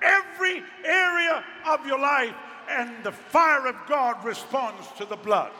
every 0.01 0.61
area 0.83 1.43
of 1.65 1.85
your 1.87 1.99
life, 1.99 2.35
and 2.69 2.91
the 3.03 3.11
fire 3.11 3.67
of 3.67 3.75
God 3.87 4.23
responds 4.23 4.87
to 4.97 5.05
the 5.05 5.15
blood. 5.15 5.51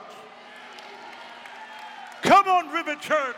Come 2.21 2.47
on, 2.47 2.69
River 2.71 2.95
Church. 2.95 3.37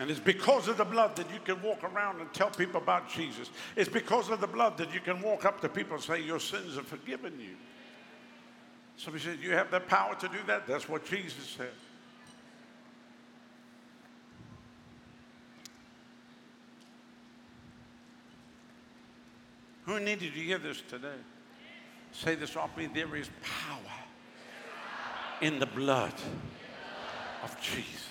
And 0.00 0.10
it's 0.10 0.18
because 0.18 0.66
of 0.66 0.78
the 0.78 0.84
blood 0.84 1.14
that 1.16 1.30
you 1.30 1.40
can 1.44 1.60
walk 1.60 1.84
around 1.84 2.22
and 2.22 2.32
tell 2.32 2.48
people 2.48 2.80
about 2.80 3.10
Jesus. 3.10 3.50
It's 3.76 3.90
because 3.90 4.30
of 4.30 4.40
the 4.40 4.46
blood 4.46 4.78
that 4.78 4.94
you 4.94 5.00
can 5.00 5.20
walk 5.20 5.44
up 5.44 5.60
to 5.60 5.68
people 5.68 5.96
and 5.96 6.02
say, 6.02 6.22
Your 6.22 6.40
sins 6.40 6.78
are 6.78 6.82
forgiven 6.82 7.38
you. 7.38 7.54
Somebody 8.96 9.22
said, 9.22 9.38
You 9.42 9.52
have 9.52 9.70
the 9.70 9.80
power 9.80 10.14
to 10.14 10.26
do 10.28 10.38
that? 10.46 10.66
That's 10.66 10.88
what 10.88 11.04
Jesus 11.04 11.44
said. 11.44 11.68
Who 19.84 20.00
needed 20.00 20.32
to 20.32 20.40
hear 20.40 20.56
this 20.56 20.82
today? 20.88 21.08
Say 22.12 22.36
this 22.36 22.56
off 22.56 22.74
me. 22.74 22.86
There 22.86 23.14
is 23.16 23.28
power 23.42 23.78
in 25.42 25.58
the 25.58 25.66
blood 25.66 26.14
of 27.42 27.54
Jesus. 27.60 28.09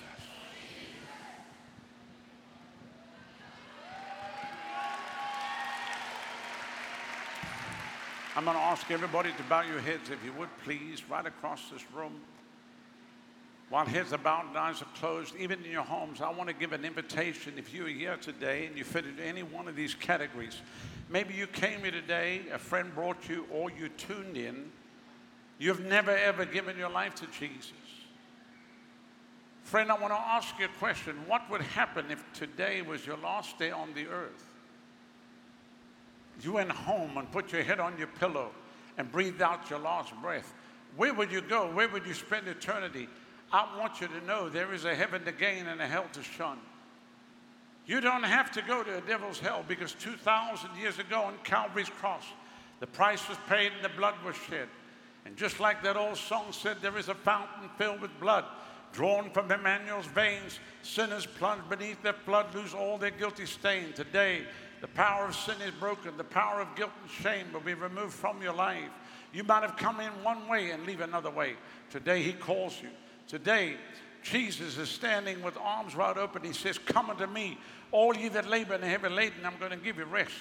I'm 8.36 8.44
going 8.44 8.56
to 8.56 8.62
ask 8.62 8.88
everybody 8.92 9.32
to 9.32 9.42
bow 9.44 9.62
your 9.62 9.80
heads, 9.80 10.08
if 10.08 10.24
you 10.24 10.32
would, 10.34 10.50
please, 10.64 11.02
right 11.10 11.26
across 11.26 11.68
this 11.68 11.84
room. 11.92 12.20
While 13.70 13.86
heads 13.86 14.12
are 14.12 14.18
bowed 14.18 14.48
and 14.48 14.56
eyes 14.56 14.82
are 14.82 14.88
closed, 14.96 15.34
even 15.36 15.64
in 15.64 15.70
your 15.70 15.82
homes, 15.82 16.20
I 16.20 16.30
want 16.30 16.48
to 16.48 16.54
give 16.54 16.72
an 16.72 16.84
invitation. 16.84 17.54
If 17.56 17.74
you're 17.74 17.88
here 17.88 18.16
today 18.16 18.66
and 18.66 18.76
you 18.76 18.84
fit 18.84 19.04
into 19.04 19.24
any 19.24 19.42
one 19.42 19.66
of 19.66 19.74
these 19.74 19.94
categories, 19.94 20.60
maybe 21.08 21.34
you 21.34 21.48
came 21.48 21.80
here 21.80 21.90
today, 21.90 22.42
a 22.52 22.58
friend 22.58 22.94
brought 22.94 23.28
you, 23.28 23.46
or 23.50 23.70
you 23.70 23.88
tuned 23.88 24.36
in. 24.36 24.70
You've 25.58 25.84
never 25.84 26.12
ever 26.12 26.44
given 26.44 26.78
your 26.78 26.90
life 26.90 27.16
to 27.16 27.26
Jesus. 27.26 27.72
Friend, 29.62 29.90
I 29.90 29.98
want 30.00 30.12
to 30.12 30.18
ask 30.18 30.58
you 30.58 30.64
a 30.64 30.78
question. 30.78 31.14
What 31.26 31.48
would 31.50 31.62
happen 31.62 32.06
if 32.10 32.24
today 32.32 32.82
was 32.82 33.06
your 33.06 33.18
last 33.18 33.58
day 33.58 33.70
on 33.70 33.94
the 33.94 34.06
earth? 34.06 34.49
You 36.42 36.52
went 36.52 36.70
home 36.70 37.16
and 37.16 37.30
put 37.30 37.52
your 37.52 37.62
head 37.62 37.80
on 37.80 37.98
your 37.98 38.06
pillow 38.06 38.50
and 38.98 39.10
breathed 39.10 39.42
out 39.42 39.70
your 39.70 39.78
last 39.78 40.12
breath. 40.22 40.52
Where 40.96 41.14
would 41.14 41.30
you 41.30 41.40
go? 41.40 41.70
Where 41.70 41.88
would 41.88 42.06
you 42.06 42.14
spend 42.14 42.48
eternity? 42.48 43.08
I 43.52 43.66
want 43.78 44.00
you 44.00 44.08
to 44.08 44.26
know 44.26 44.48
there 44.48 44.72
is 44.72 44.84
a 44.84 44.94
heaven 44.94 45.24
to 45.24 45.32
gain 45.32 45.66
and 45.66 45.80
a 45.80 45.86
hell 45.86 46.06
to 46.12 46.22
shun. 46.22 46.58
You 47.86 48.00
don't 48.00 48.22
have 48.22 48.52
to 48.52 48.62
go 48.62 48.82
to 48.82 48.98
a 48.98 49.00
devil's 49.00 49.40
hell 49.40 49.64
because 49.66 49.94
2,000 49.94 50.70
years 50.80 50.98
ago 50.98 51.22
on 51.22 51.34
Calvary's 51.44 51.88
cross, 51.88 52.24
the 52.78 52.86
price 52.86 53.28
was 53.28 53.38
paid 53.48 53.72
and 53.72 53.84
the 53.84 53.96
blood 53.96 54.14
was 54.24 54.36
shed. 54.48 54.68
And 55.26 55.36
just 55.36 55.60
like 55.60 55.82
that 55.82 55.96
old 55.96 56.16
song 56.16 56.46
said, 56.52 56.78
there 56.80 56.96
is 56.96 57.08
a 57.08 57.14
fountain 57.14 57.68
filled 57.76 58.00
with 58.00 58.18
blood 58.20 58.44
drawn 58.92 59.30
from 59.30 59.50
Emmanuel's 59.50 60.06
veins. 60.06 60.58
Sinners 60.82 61.26
plunge 61.26 61.62
beneath 61.68 62.02
that 62.02 62.18
flood, 62.24 62.54
lose 62.54 62.74
all 62.74 62.98
their 62.98 63.10
guilty 63.10 63.46
stain. 63.46 63.92
Today, 63.92 64.42
the 64.80 64.88
power 64.88 65.26
of 65.26 65.34
sin 65.34 65.56
is 65.62 65.72
broken. 65.72 66.16
The 66.16 66.24
power 66.24 66.60
of 66.60 66.74
guilt 66.74 66.92
and 67.02 67.10
shame 67.10 67.52
will 67.52 67.60
be 67.60 67.74
removed 67.74 68.14
from 68.14 68.42
your 68.42 68.54
life. 68.54 68.90
You 69.32 69.44
might 69.44 69.62
have 69.62 69.76
come 69.76 70.00
in 70.00 70.10
one 70.24 70.48
way 70.48 70.70
and 70.70 70.84
leave 70.86 71.00
another 71.00 71.30
way. 71.30 71.54
Today, 71.90 72.22
He 72.22 72.32
calls 72.32 72.80
you. 72.82 72.88
Today, 73.28 73.76
Jesus 74.22 74.76
is 74.76 74.88
standing 74.88 75.42
with 75.42 75.56
arms 75.58 75.94
wide 75.94 76.18
open. 76.18 76.42
He 76.42 76.52
says, 76.52 76.78
Come 76.78 77.10
unto 77.10 77.26
me, 77.26 77.58
all 77.92 78.14
ye 78.16 78.28
that 78.28 78.48
labor 78.48 78.74
and 78.74 78.84
are 78.84 78.88
heavy 78.88 79.08
laden, 79.08 79.44
I'm 79.44 79.58
going 79.58 79.70
to 79.70 79.76
give 79.76 79.98
you 79.98 80.04
rest. 80.04 80.34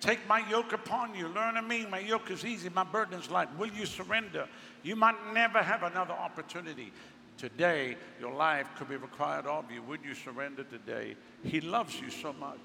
Take 0.00 0.26
my 0.28 0.48
yoke 0.50 0.72
upon 0.72 1.14
you. 1.14 1.28
Learn 1.28 1.56
of 1.56 1.64
me. 1.64 1.86
My 1.86 2.00
yoke 2.00 2.30
is 2.30 2.44
easy. 2.44 2.68
My 2.68 2.84
burden 2.84 3.18
is 3.18 3.30
light. 3.30 3.48
Will 3.58 3.70
you 3.70 3.86
surrender? 3.86 4.46
You 4.82 4.94
might 4.94 5.16
never 5.32 5.62
have 5.62 5.82
another 5.82 6.12
opportunity. 6.12 6.92
Today, 7.38 7.96
your 8.20 8.32
life 8.32 8.68
could 8.76 8.88
be 8.88 8.96
required 8.96 9.46
of 9.46 9.70
you. 9.70 9.82
Would 9.82 10.00
you 10.04 10.14
surrender 10.14 10.64
today? 10.64 11.16
He 11.42 11.60
loves 11.60 11.98
you 12.00 12.10
so 12.10 12.34
much. 12.34 12.58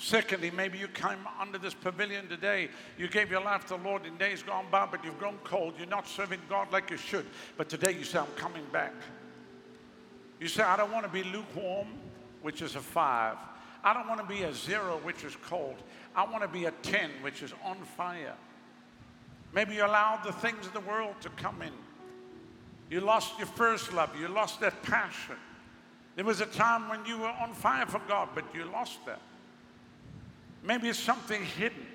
Secondly, 0.00 0.52
maybe 0.52 0.78
you 0.78 0.86
came 0.86 1.26
under 1.40 1.58
this 1.58 1.74
pavilion 1.74 2.28
today. 2.28 2.68
You 2.96 3.08
gave 3.08 3.32
your 3.32 3.40
life 3.40 3.62
to 3.62 3.76
the 3.76 3.82
Lord 3.82 4.06
in 4.06 4.16
days 4.16 4.44
gone 4.44 4.66
by, 4.70 4.86
but 4.86 5.04
you've 5.04 5.18
grown 5.18 5.38
cold. 5.42 5.74
You're 5.76 5.88
not 5.88 6.06
serving 6.06 6.38
God 6.48 6.70
like 6.70 6.88
you 6.88 6.96
should. 6.96 7.26
But 7.56 7.68
today 7.68 7.90
you 7.90 8.04
say, 8.04 8.20
I'm 8.20 8.26
coming 8.36 8.62
back. 8.72 8.94
You 10.38 10.46
say, 10.46 10.62
I 10.62 10.76
don't 10.76 10.92
want 10.92 11.04
to 11.04 11.10
be 11.10 11.24
lukewarm, 11.24 11.88
which 12.42 12.62
is 12.62 12.76
a 12.76 12.80
five. 12.80 13.38
I 13.82 13.92
don't 13.92 14.06
want 14.06 14.20
to 14.20 14.26
be 14.26 14.44
a 14.44 14.54
zero, 14.54 15.00
which 15.02 15.24
is 15.24 15.34
cold. 15.42 15.74
I 16.14 16.24
want 16.24 16.42
to 16.42 16.48
be 16.48 16.66
a 16.66 16.70
10, 16.70 17.10
which 17.20 17.42
is 17.42 17.52
on 17.64 17.76
fire. 17.96 18.36
Maybe 19.52 19.74
you 19.74 19.84
allowed 19.84 20.22
the 20.24 20.32
things 20.32 20.64
of 20.64 20.74
the 20.74 20.80
world 20.80 21.16
to 21.22 21.28
come 21.30 21.60
in. 21.60 21.72
You 22.88 23.00
lost 23.00 23.36
your 23.36 23.48
first 23.48 23.92
love. 23.92 24.10
You 24.18 24.28
lost 24.28 24.60
that 24.60 24.80
passion. 24.84 25.36
There 26.14 26.24
was 26.24 26.40
a 26.40 26.46
time 26.46 26.88
when 26.88 27.04
you 27.04 27.18
were 27.18 27.26
on 27.26 27.52
fire 27.52 27.86
for 27.86 28.00
God, 28.06 28.28
but 28.36 28.44
you 28.54 28.64
lost 28.64 29.04
that. 29.06 29.20
Maybe 30.62 30.88
it's 30.88 30.98
something 30.98 31.42
hidden 31.42 31.86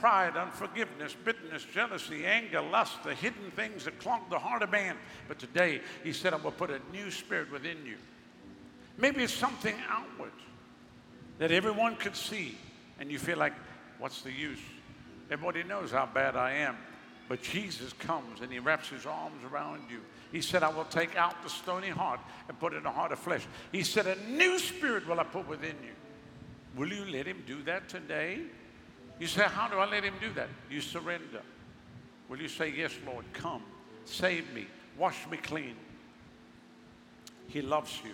pride, 0.00 0.36
unforgiveness, 0.36 1.16
bitterness, 1.24 1.64
jealousy, 1.72 2.24
anger, 2.24 2.60
lust, 2.60 3.02
the 3.02 3.14
hidden 3.14 3.50
things 3.52 3.84
that 3.84 3.98
clog 3.98 4.20
the 4.30 4.38
heart 4.38 4.62
of 4.62 4.70
man. 4.70 4.96
But 5.28 5.38
today, 5.38 5.80
he 6.04 6.12
said, 6.12 6.34
I 6.34 6.36
will 6.36 6.52
put 6.52 6.70
a 6.70 6.80
new 6.92 7.10
spirit 7.10 7.50
within 7.50 7.78
you. 7.84 7.96
Maybe 8.98 9.22
it's 9.22 9.32
something 9.32 9.74
outward 9.88 10.32
that 11.38 11.50
everyone 11.50 11.96
could 11.96 12.16
see, 12.16 12.56
and 12.98 13.10
you 13.10 13.18
feel 13.18 13.38
like, 13.38 13.52
what's 13.98 14.22
the 14.22 14.32
use? 14.32 14.60
Everybody 15.30 15.64
knows 15.64 15.90
how 15.90 16.06
bad 16.06 16.36
I 16.36 16.52
am. 16.52 16.76
But 17.28 17.42
Jesus 17.42 17.92
comes 17.94 18.40
and 18.40 18.52
he 18.52 18.60
wraps 18.60 18.88
his 18.88 19.04
arms 19.04 19.42
around 19.50 19.82
you. 19.90 19.98
He 20.30 20.40
said, 20.40 20.62
I 20.62 20.68
will 20.68 20.84
take 20.84 21.16
out 21.16 21.42
the 21.42 21.50
stony 21.50 21.88
heart 21.88 22.20
and 22.48 22.58
put 22.58 22.72
in 22.72 22.86
a 22.86 22.90
heart 22.90 23.10
of 23.10 23.18
flesh. 23.18 23.44
He 23.72 23.82
said, 23.82 24.06
A 24.06 24.16
new 24.30 24.60
spirit 24.60 25.08
will 25.08 25.18
I 25.18 25.24
put 25.24 25.48
within 25.48 25.74
you. 25.82 25.92
Will 26.76 26.92
you 26.92 27.04
let 27.06 27.26
him 27.26 27.42
do 27.46 27.62
that 27.62 27.88
today? 27.88 28.40
You 29.18 29.26
say, 29.26 29.42
How 29.42 29.68
do 29.68 29.76
I 29.76 29.88
let 29.88 30.04
him 30.04 30.14
do 30.20 30.32
that? 30.34 30.48
You 30.70 30.80
surrender. 30.80 31.42
Will 32.28 32.38
you 32.38 32.48
say, 32.48 32.72
Yes, 32.76 32.92
Lord, 33.06 33.24
come, 33.32 33.62
save 34.04 34.52
me, 34.52 34.66
wash 34.98 35.26
me 35.30 35.38
clean? 35.38 35.74
He 37.48 37.62
loves 37.62 38.00
you. 38.04 38.12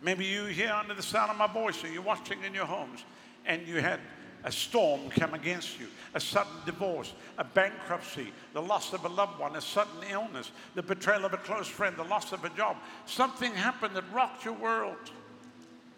Maybe 0.00 0.24
you 0.24 0.46
here 0.46 0.72
under 0.72 0.94
the 0.94 1.02
sound 1.02 1.30
of 1.30 1.36
my 1.36 1.46
voice, 1.46 1.84
or 1.84 1.88
you're 1.88 2.02
watching 2.02 2.42
in 2.42 2.54
your 2.54 2.64
homes, 2.64 3.04
and 3.44 3.66
you 3.68 3.76
had 3.76 4.00
a 4.44 4.50
storm 4.50 5.10
come 5.10 5.34
against 5.34 5.78
you, 5.78 5.86
a 6.14 6.20
sudden 6.20 6.52
divorce, 6.66 7.12
a 7.38 7.44
bankruptcy, 7.44 8.32
the 8.54 8.62
loss 8.62 8.92
of 8.92 9.04
a 9.04 9.08
loved 9.08 9.38
one, 9.38 9.54
a 9.54 9.60
sudden 9.60 9.92
illness, 10.10 10.50
the 10.74 10.82
betrayal 10.82 11.24
of 11.24 11.32
a 11.32 11.36
close 11.36 11.68
friend, 11.68 11.96
the 11.96 12.04
loss 12.04 12.32
of 12.32 12.44
a 12.44 12.48
job. 12.50 12.76
Something 13.06 13.52
happened 13.54 13.94
that 13.94 14.04
rocked 14.12 14.44
your 14.44 14.54
world. 14.54 14.96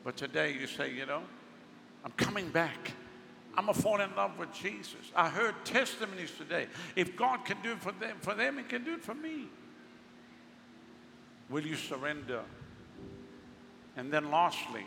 But 0.05 0.19
today 0.19 0.53
you 0.53 0.67
say, 0.67 0.93
you 0.93 1.07
know, 1.07 1.23
I'm 2.05 2.13
coming 2.13 2.49
back. 2.51 2.93
I'm 3.57 3.67
gonna 3.67 3.79
fall 3.79 4.01
in 4.01 4.15
love 4.17 4.39
with 4.39 4.53
Jesus. 4.53 5.13
I 5.15 5.29
heard 5.29 5.55
testimonies 5.65 6.33
today. 6.37 6.67
If 6.97 7.17
God 7.17 7.45
can 7.45 7.57
do 7.63 7.73
it 7.73 7.81
for 7.81 7.93
them, 7.93 8.17
for 8.21 8.35
them, 8.35 8.59
He 8.59 8.65
can 8.65 8.85
do 8.85 8.95
it 8.95 9.03
for 9.03 9.15
me. 9.15 9.49
Will 11.49 11.65
you 11.65 11.77
surrender? 11.77 12.43
And 13.97 14.13
then 14.13 14.31
lastly, 14.31 14.85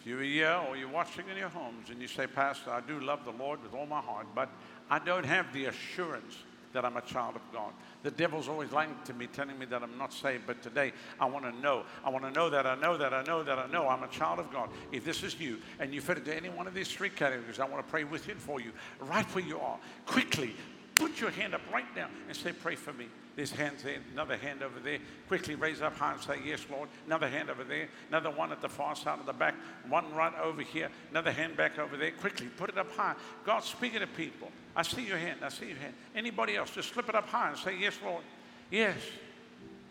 if 0.00 0.06
you're 0.06 0.22
here 0.22 0.60
or 0.68 0.76
you're 0.76 0.88
watching 0.88 1.28
in 1.28 1.36
your 1.36 1.50
homes 1.50 1.90
and 1.90 2.00
you 2.00 2.08
say, 2.08 2.26
Pastor, 2.26 2.70
I 2.70 2.80
do 2.80 2.98
love 3.00 3.24
the 3.24 3.32
Lord 3.32 3.62
with 3.62 3.74
all 3.74 3.86
my 3.86 4.00
heart, 4.00 4.26
but 4.34 4.48
I 4.88 4.98
don't 4.98 5.26
have 5.26 5.52
the 5.52 5.66
assurance 5.66 6.36
that 6.72 6.84
I'm 6.84 6.96
a 6.96 7.02
child 7.02 7.36
of 7.36 7.42
God. 7.52 7.72
The 8.02 8.10
devil's 8.10 8.48
always 8.48 8.72
lying 8.72 8.94
to 9.04 9.14
me, 9.14 9.26
telling 9.26 9.58
me 9.58 9.66
that 9.66 9.82
I'm 9.82 9.96
not 9.98 10.12
saved, 10.12 10.44
but 10.46 10.62
today 10.62 10.92
I 11.18 11.26
want 11.26 11.44
to 11.44 11.52
know. 11.60 11.84
I 12.04 12.10
want 12.10 12.24
to 12.24 12.30
know 12.30 12.50
that 12.50 12.66
I 12.66 12.74
know 12.76 12.96
that 12.96 13.12
I 13.12 13.22
know 13.24 13.42
that 13.42 13.58
I 13.58 13.66
know 13.66 13.88
I'm 13.88 14.02
a 14.02 14.08
child 14.08 14.38
of 14.38 14.52
God. 14.52 14.70
If 14.92 15.04
this 15.04 15.22
is 15.22 15.38
you 15.40 15.58
and 15.80 15.92
you 15.94 16.00
fit 16.00 16.18
into 16.18 16.34
any 16.34 16.48
one 16.48 16.66
of 16.66 16.74
these 16.74 16.88
three 16.88 17.10
categories, 17.10 17.60
I 17.60 17.66
want 17.66 17.84
to 17.84 17.90
pray 17.90 18.04
with 18.04 18.26
you 18.26 18.32
and 18.32 18.42
for 18.42 18.60
you, 18.60 18.72
right 19.00 19.26
where 19.34 19.44
you 19.44 19.58
are. 19.58 19.78
Quickly, 20.06 20.54
put 20.98 21.20
your 21.20 21.30
hand 21.30 21.54
up 21.54 21.62
right 21.72 21.86
now 21.96 22.08
and 22.26 22.36
say, 22.36 22.52
Pray 22.52 22.74
for 22.74 22.92
me. 22.92 23.06
There's 23.36 23.52
hands 23.52 23.84
there, 23.84 23.98
another 24.12 24.36
hand 24.36 24.64
over 24.64 24.80
there. 24.80 24.98
Quickly 25.28 25.54
raise 25.54 25.80
up 25.80 25.96
high 25.96 26.12
and 26.12 26.20
say, 26.20 26.38
Yes, 26.44 26.66
Lord. 26.70 26.88
Another 27.06 27.28
hand 27.28 27.48
over 27.48 27.62
there, 27.64 27.88
another 28.08 28.30
one 28.30 28.50
at 28.50 28.60
the 28.60 28.68
far 28.68 28.96
side 28.96 29.20
of 29.20 29.26
the 29.26 29.32
back, 29.32 29.54
one 29.88 30.12
right 30.12 30.32
over 30.42 30.60
here, 30.60 30.90
another 31.10 31.30
hand 31.30 31.56
back 31.56 31.78
over 31.78 31.96
there. 31.96 32.10
Quickly 32.10 32.48
put 32.56 32.68
it 32.68 32.76
up 32.76 32.90
high. 32.92 33.14
God's 33.46 33.66
speaking 33.66 34.00
to 34.00 34.06
people. 34.08 34.50
I 34.74 34.82
see 34.82 35.06
your 35.06 35.18
hand. 35.18 35.40
I 35.42 35.48
see 35.50 35.68
your 35.68 35.76
hand. 35.76 35.94
Anybody 36.14 36.56
else, 36.56 36.70
just 36.72 36.92
slip 36.92 37.08
it 37.08 37.14
up 37.14 37.28
high 37.28 37.50
and 37.50 37.58
say, 37.58 37.78
Yes, 37.78 37.94
Lord. 38.04 38.24
Yes. 38.70 38.96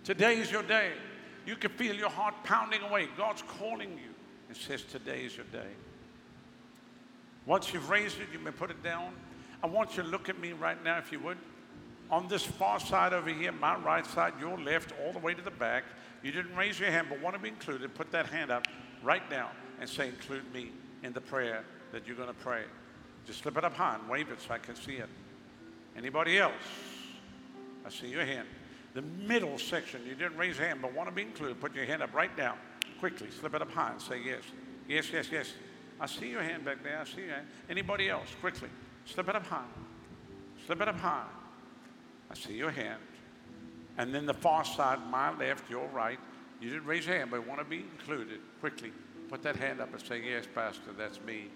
Today 0.04 0.38
is 0.38 0.52
your 0.52 0.64
day. 0.64 0.92
You 1.46 1.56
can 1.56 1.72
feel 1.72 1.96
your 1.96 2.10
heart 2.10 2.36
pounding 2.44 2.82
away. 2.82 3.08
God's 3.18 3.44
calling 3.44 3.92
you. 3.92 4.14
It 4.50 4.58
says, 4.58 4.84
Today 4.84 5.22
is 5.22 5.36
your 5.36 5.46
day. 5.54 5.72
Once 7.46 7.74
you've 7.74 7.90
raised 7.90 8.20
it, 8.20 8.28
you 8.34 8.40
may 8.40 8.52
put 8.52 8.70
it 8.70 8.84
down. 8.84 9.14
I 9.64 9.68
want 9.68 9.98
you 9.98 10.04
to 10.04 10.10
look 10.10 10.30
at 10.30 10.40
me 10.40 10.54
right 10.54 10.82
now, 10.84 10.98
if 10.98 11.12
you 11.12 11.20
would. 11.22 11.38
On 12.10 12.28
this 12.28 12.44
far 12.44 12.80
side 12.80 13.14
over 13.14 13.30
here, 13.30 13.52
my 13.52 13.76
right 13.78 14.06
side, 14.06 14.34
your 14.40 14.58
left, 14.58 14.94
all 15.04 15.12
the 15.12 15.20
way 15.20 15.34
to 15.34 15.42
the 15.42 15.52
back. 15.52 15.84
You 16.24 16.32
didn't 16.32 16.56
raise 16.56 16.80
your 16.80 16.90
hand, 16.90 17.08
but 17.10 17.22
want 17.22 17.36
to 17.36 17.42
be 17.42 17.50
included. 17.50 17.94
Put 17.94 18.12
that 18.12 18.28
hand 18.28 18.52
up 18.52 18.68
right 19.04 19.30
now 19.30 19.52
and 19.80 19.90
say, 19.90 20.08
Include 20.08 20.52
me 20.54 20.72
in 21.04 21.14
the 21.14 21.22
prayer 21.22 21.64
that 21.92 22.08
you're 22.08 22.16
going 22.16 22.30
to 22.30 22.34
pray. 22.34 22.64
Just 23.26 23.42
slip 23.42 23.58
it 23.58 23.64
up 23.66 23.74
high 23.74 23.96
and 23.96 24.10
wave 24.10 24.30
it 24.30 24.42
so 24.42 24.54
I 24.54 24.58
can 24.58 24.76
see 24.76 24.96
it. 24.96 25.10
Anybody 25.98 26.40
else? 26.40 26.54
I 27.86 27.90
see 27.90 28.08
your 28.08 28.26
hand. 28.26 28.48
The 28.94 29.02
middle 29.02 29.58
section, 29.58 30.02
you 30.08 30.16
didn't 30.16 30.38
raise 30.38 30.58
your 30.58 30.68
hand 30.68 30.82
but 30.82 30.94
want 30.94 31.10
to 31.10 31.16
be 31.16 31.24
included. 31.24 31.60
Put 31.60 31.76
your 31.76 31.86
hand 31.86 32.02
up 32.02 32.14
right 32.14 32.36
now. 32.38 32.56
Quickly, 33.00 33.30
slip 33.32 33.54
it 33.54 33.62
up 33.62 33.72
high 33.72 33.92
and 33.92 34.02
say 34.02 34.22
yes. 34.24 34.42
Yes, 34.88 35.12
yes, 35.12 35.28
yes. 35.32 35.54
I 36.00 36.06
see 36.06 36.30
your 36.30 36.42
hand 36.42 36.64
back 36.66 36.84
there. 36.84 37.00
I 37.00 37.04
see 37.04 37.22
your 37.22 37.36
hand. 37.36 37.48
Anybody 37.70 38.10
else? 38.10 38.28
Quickly, 38.40 38.70
slip 39.08 39.30
it 39.30 39.36
up 39.36 39.46
high. 39.46 39.66
Slip 40.66 40.82
it 40.82 40.88
up 40.88 41.00
high. 41.00 41.26
I 42.30 42.36
see 42.36 42.54
your 42.54 42.72
hand. 42.72 43.02
And 43.98 44.14
then 44.14 44.26
the 44.26 44.34
far 44.34 44.64
side, 44.64 45.00
my 45.10 45.36
left, 45.38 45.70
your 45.70 45.88
right. 45.88 46.20
You 46.62 46.70
didn't 46.70 46.86
raise 46.86 47.08
your 47.08 47.18
hand, 47.18 47.32
but 47.32 47.48
want 47.48 47.60
to 47.60 47.66
be 47.66 47.86
included. 48.00 48.40
Quickly, 48.60 48.92
put 49.30 49.42
that 49.44 49.56
hand 49.56 49.82
up 49.82 49.92
and 49.92 50.02
say, 50.02 50.22
Yes, 50.24 50.46
Pastor, 50.54 50.92
that's 50.98 51.22
me. 51.22 51.48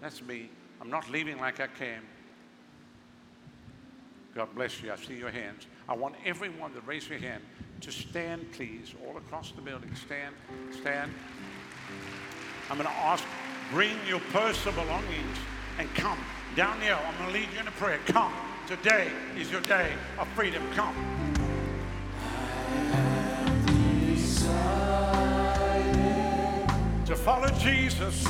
That's 0.00 0.22
me. 0.22 0.50
I'm 0.80 0.90
not 0.90 1.10
leaving 1.10 1.38
like 1.38 1.60
I 1.60 1.66
came. 1.66 2.02
God 4.34 4.54
bless 4.54 4.82
you. 4.82 4.92
I 4.92 4.96
see 4.96 5.16
your 5.16 5.30
hands. 5.30 5.66
I 5.88 5.94
want 5.94 6.14
everyone 6.24 6.72
to 6.74 6.80
raise 6.82 7.08
your 7.08 7.18
hand 7.18 7.42
to 7.80 7.90
stand, 7.90 8.52
please, 8.52 8.94
all 9.06 9.16
across 9.16 9.50
the 9.50 9.60
building. 9.60 9.94
Stand, 9.94 10.34
stand. 10.80 11.12
I'm 12.70 12.76
going 12.76 12.88
to 12.88 12.94
ask 12.94 13.24
Bring 13.70 13.96
your 14.08 14.18
personal 14.32 14.82
belongings 14.82 15.38
and 15.78 15.88
come 15.94 16.18
down 16.56 16.80
here. 16.80 16.94
I'm 16.94 17.16
going 17.16 17.28
to 17.28 17.32
lead 17.32 17.48
you 17.52 17.60
in 17.60 17.68
a 17.68 17.72
prayer. 17.72 17.98
Come. 18.06 18.32
Today 18.66 19.10
is 19.36 19.50
your 19.50 19.60
day 19.62 19.92
of 20.18 20.28
freedom. 20.28 20.62
Come. 20.74 20.94
To 27.06 27.16
follow 27.16 27.48
Jesus. 27.58 28.24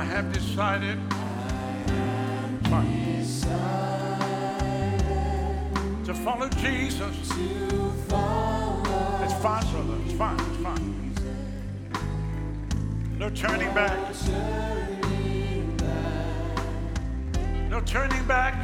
I 0.00 0.04
have 0.04 0.32
decided. 0.32 0.98
To 6.06 6.14
follow 6.14 6.48
Jesus. 6.48 7.16
It's 7.20 7.32
fine, 9.42 9.66
brother. 9.72 9.98
It's 10.06 10.14
fine. 10.14 10.40
It's 10.40 10.62
fine. 10.62 11.14
No 13.18 13.28
turning 13.28 13.74
back. 13.74 13.98
No 17.68 17.82
turning 17.82 18.24
back. 18.24 18.54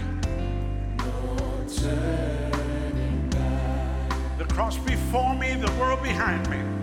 The 4.39 4.47
cross 4.55 4.78
before 4.78 5.34
me, 5.34 5.53
the 5.53 5.70
world 5.72 6.03
behind 6.03 6.49
me. 6.49 6.76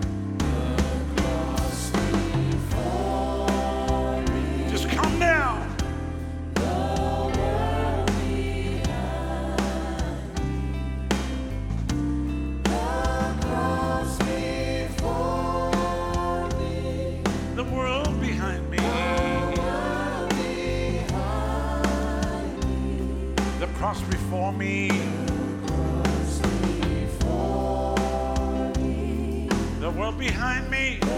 Before 24.14 24.52
me. 24.52 24.88
The 29.80 29.90
world 29.90 30.18
behind 30.18 30.70
me. 30.70 31.13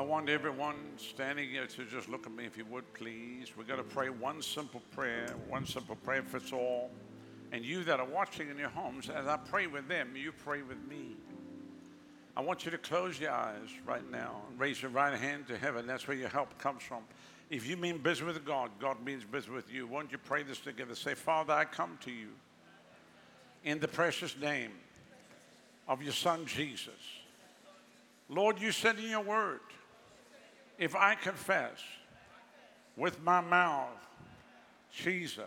I 0.00 0.02
want 0.02 0.30
everyone 0.30 0.76
standing 0.96 1.50
here 1.50 1.66
to 1.66 1.84
just 1.84 2.08
look 2.08 2.24
at 2.24 2.32
me, 2.32 2.46
if 2.46 2.56
you 2.56 2.64
would, 2.70 2.90
please. 2.94 3.52
We're 3.54 3.64
going 3.64 3.84
to 3.84 3.84
pray 3.84 4.08
one 4.08 4.40
simple 4.40 4.80
prayer, 4.92 5.26
one 5.46 5.66
simple 5.66 5.94
prayer 5.94 6.22
fits 6.22 6.54
all. 6.54 6.90
And 7.52 7.66
you 7.66 7.84
that 7.84 8.00
are 8.00 8.06
watching 8.06 8.48
in 8.48 8.56
your 8.56 8.70
homes, 8.70 9.10
as 9.10 9.26
I 9.26 9.36
pray 9.36 9.66
with 9.66 9.88
them, 9.88 10.16
you 10.16 10.32
pray 10.32 10.62
with 10.62 10.78
me. 10.88 11.16
I 12.34 12.40
want 12.40 12.64
you 12.64 12.70
to 12.70 12.78
close 12.78 13.20
your 13.20 13.32
eyes 13.32 13.68
right 13.84 14.10
now 14.10 14.40
and 14.48 14.58
raise 14.58 14.80
your 14.80 14.90
right 14.90 15.12
hand 15.12 15.48
to 15.48 15.58
heaven. 15.58 15.86
That's 15.86 16.08
where 16.08 16.16
your 16.16 16.30
help 16.30 16.56
comes 16.56 16.82
from. 16.82 17.02
If 17.50 17.68
you 17.68 17.76
mean 17.76 17.98
business 17.98 18.36
with 18.36 18.46
God, 18.46 18.70
God 18.80 19.04
means 19.04 19.22
business 19.24 19.54
with 19.54 19.70
you. 19.70 19.86
Won't 19.86 20.12
you 20.12 20.16
pray 20.16 20.44
this 20.44 20.60
together? 20.60 20.94
Say, 20.94 21.12
Father, 21.12 21.52
I 21.52 21.66
come 21.66 21.98
to 22.04 22.10
you 22.10 22.28
in 23.64 23.80
the 23.80 23.88
precious 23.88 24.34
name 24.38 24.72
of 25.86 26.02
your 26.02 26.14
Son 26.14 26.46
Jesus. 26.46 26.88
Lord, 28.30 28.58
you 28.58 28.72
said 28.72 28.98
in 28.98 29.10
your 29.10 29.20
word, 29.20 29.60
if 30.80 30.96
I 30.96 31.14
confess 31.14 31.78
with 32.96 33.22
my 33.22 33.40
mouth, 33.40 33.88
Jesus 34.90 35.44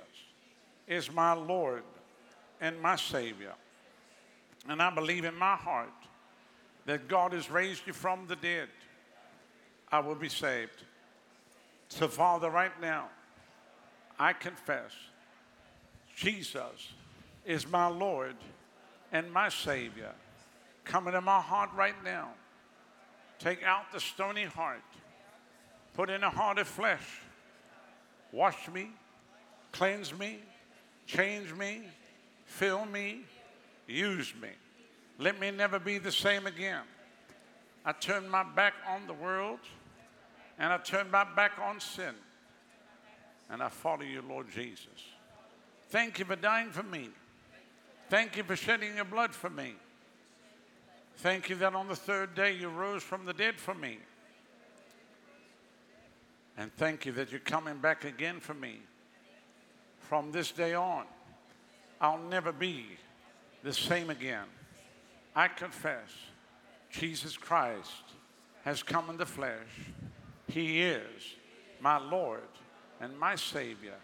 is 0.88 1.12
my 1.12 1.34
Lord 1.34 1.84
and 2.62 2.80
my 2.80 2.96
Savior, 2.96 3.54
and 4.70 4.82
I 4.82 4.94
believe 4.94 5.26
in 5.26 5.36
my 5.36 5.56
heart 5.56 5.90
that 6.86 7.08
God 7.08 7.34
has 7.34 7.50
raised 7.50 7.88
you 7.88 7.94
from 7.94 8.28
the 8.28 8.36
dead, 8.36 8.70
I 9.92 10.00
will 10.00 10.16
be 10.16 10.30
saved. 10.30 10.84
So, 11.90 12.08
Father, 12.08 12.50
right 12.50 12.80
now, 12.80 13.10
I 14.20 14.34
confess 14.34 14.92
Jesus 16.16 16.94
is 17.44 17.68
my 17.68 17.88
Lord 17.88 18.36
and 19.12 19.32
my 19.32 19.50
Savior. 19.50 20.12
Come 20.84 21.08
into 21.08 21.22
my 21.22 21.42
heart 21.42 21.72
right 21.76 22.02
now. 22.04 22.30
Take 23.40 23.64
out 23.64 23.92
the 23.92 24.00
stony 24.00 24.46
heart, 24.46 24.82
put 25.94 26.10
in 26.10 26.24
a 26.24 26.30
heart 26.30 26.58
of 26.58 26.68
flesh. 26.68 27.22
Wash 28.32 28.68
me, 28.70 28.90
cleanse 29.72 30.18
me, 30.18 30.40
change 31.06 31.54
me, 31.54 31.84
fill 32.46 32.86
me, 32.86 33.22
use 33.88 34.34
me. 34.42 34.50
Let 35.20 35.40
me 35.40 35.52
never 35.52 35.80
be 35.80 36.00
the 36.00 36.12
same 36.12 36.48
again. 36.48 36.82
I 37.86 37.92
turn 37.92 38.28
my 38.28 38.44
back 38.44 38.74
on 38.90 39.06
the 39.08 39.14
world 39.14 39.60
and 40.58 40.72
I 40.72 40.78
turn 40.78 41.12
my 41.12 41.26
back 41.36 41.54
on 41.62 41.80
sin. 41.80 42.16
And 43.50 43.62
I 43.62 43.70
follow 43.70 44.02
you, 44.02 44.24
Lord 44.28 44.48
Jesus. 44.52 44.88
Thank 45.90 46.18
you 46.18 46.26
for 46.26 46.36
dying 46.36 46.72
for 46.72 46.82
me. 46.82 47.10
Thank 48.10 48.36
you 48.38 48.44
for 48.44 48.56
shedding 48.56 48.96
your 48.96 49.06
blood 49.06 49.34
for 49.34 49.50
me. 49.50 49.74
Thank 51.18 51.50
you 51.50 51.56
that 51.58 51.76
on 51.76 51.88
the 51.88 51.96
third 51.96 52.34
day 52.34 52.54
you 52.54 52.70
rose 52.70 53.04
from 53.04 53.26
the 53.26 53.34
dead 53.34 53.60
for 53.60 53.76
me. 53.76 54.00
And 56.58 56.72
thank 56.76 57.06
you 57.06 57.12
that 57.14 57.32
you're 57.32 57.40
coming 57.40 57.78
back 57.78 58.06
again 58.06 58.40
for 58.40 58.54
me. 58.54 58.80
From 60.00 60.32
this 60.32 60.52
day 60.52 60.74
on, 60.74 61.06
I'll 62.00 62.20
never 62.20 62.52
be 62.52 62.86
the 63.64 63.74
same 63.74 64.10
again. 64.10 64.46
I 65.36 65.48
confess 65.48 66.10
Jesus 66.92 67.36
Christ 67.38 68.04
has 68.66 68.84
come 68.84 69.10
in 69.10 69.18
the 69.18 69.26
flesh. 69.26 69.68
He 70.48 70.82
is 70.82 71.36
my 71.82 71.98
Lord 71.98 72.42
and 73.02 73.18
my 73.18 73.36
Savior. 73.36 73.96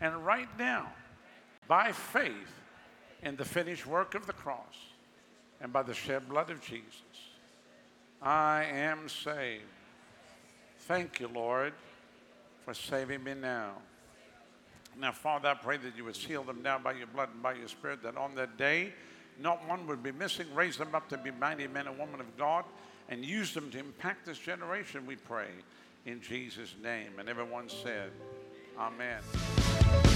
And 0.00 0.26
right 0.26 0.48
now, 0.58 0.92
by 1.66 1.92
faith 1.92 2.60
in 3.22 3.36
the 3.36 3.44
finished 3.44 3.86
work 3.86 4.14
of 4.14 4.26
the 4.26 4.32
cross 4.32 4.76
and 5.60 5.72
by 5.72 5.82
the 5.82 5.94
shed 5.94 6.28
blood 6.28 6.50
of 6.50 6.60
Jesus, 6.60 7.02
I 8.20 8.64
am 8.64 9.08
saved. 9.08 9.62
Thank 10.80 11.20
you, 11.20 11.28
Lord, 11.28 11.72
for 12.66 12.74
saving 12.74 13.22
me 13.22 13.32
now. 13.32 13.74
Now, 15.00 15.12
Father, 15.12 15.50
I 15.50 15.54
pray 15.54 15.76
that 15.76 15.96
you 15.96 16.04
would 16.04 16.16
seal 16.16 16.42
them 16.42 16.62
now 16.62 16.78
by 16.78 16.94
your 16.94 17.06
blood 17.06 17.28
and 17.32 17.40
by 17.40 17.54
your 17.54 17.68
spirit, 17.68 18.02
that 18.02 18.16
on 18.16 18.34
that 18.34 18.58
day, 18.58 18.92
not 19.40 19.66
one 19.68 19.86
would 19.86 20.02
be 20.02 20.10
missing. 20.10 20.46
Raise 20.52 20.76
them 20.76 20.92
up 20.92 21.08
to 21.10 21.16
be 21.16 21.30
mighty 21.30 21.68
men 21.68 21.86
and 21.86 21.96
women 21.96 22.20
of 22.20 22.36
God. 22.36 22.64
and 23.08 23.24
use 23.24 23.54
them 23.54 23.70
to 23.70 23.78
impact 23.78 24.26
this 24.26 24.36
generation, 24.36 25.06
we 25.06 25.14
pray 25.14 25.46
in 26.06 26.20
Jesus' 26.20 26.74
name. 26.82 27.12
And 27.20 27.28
everyone 27.28 27.68
said, 27.68 28.10
Amen. 28.76 30.15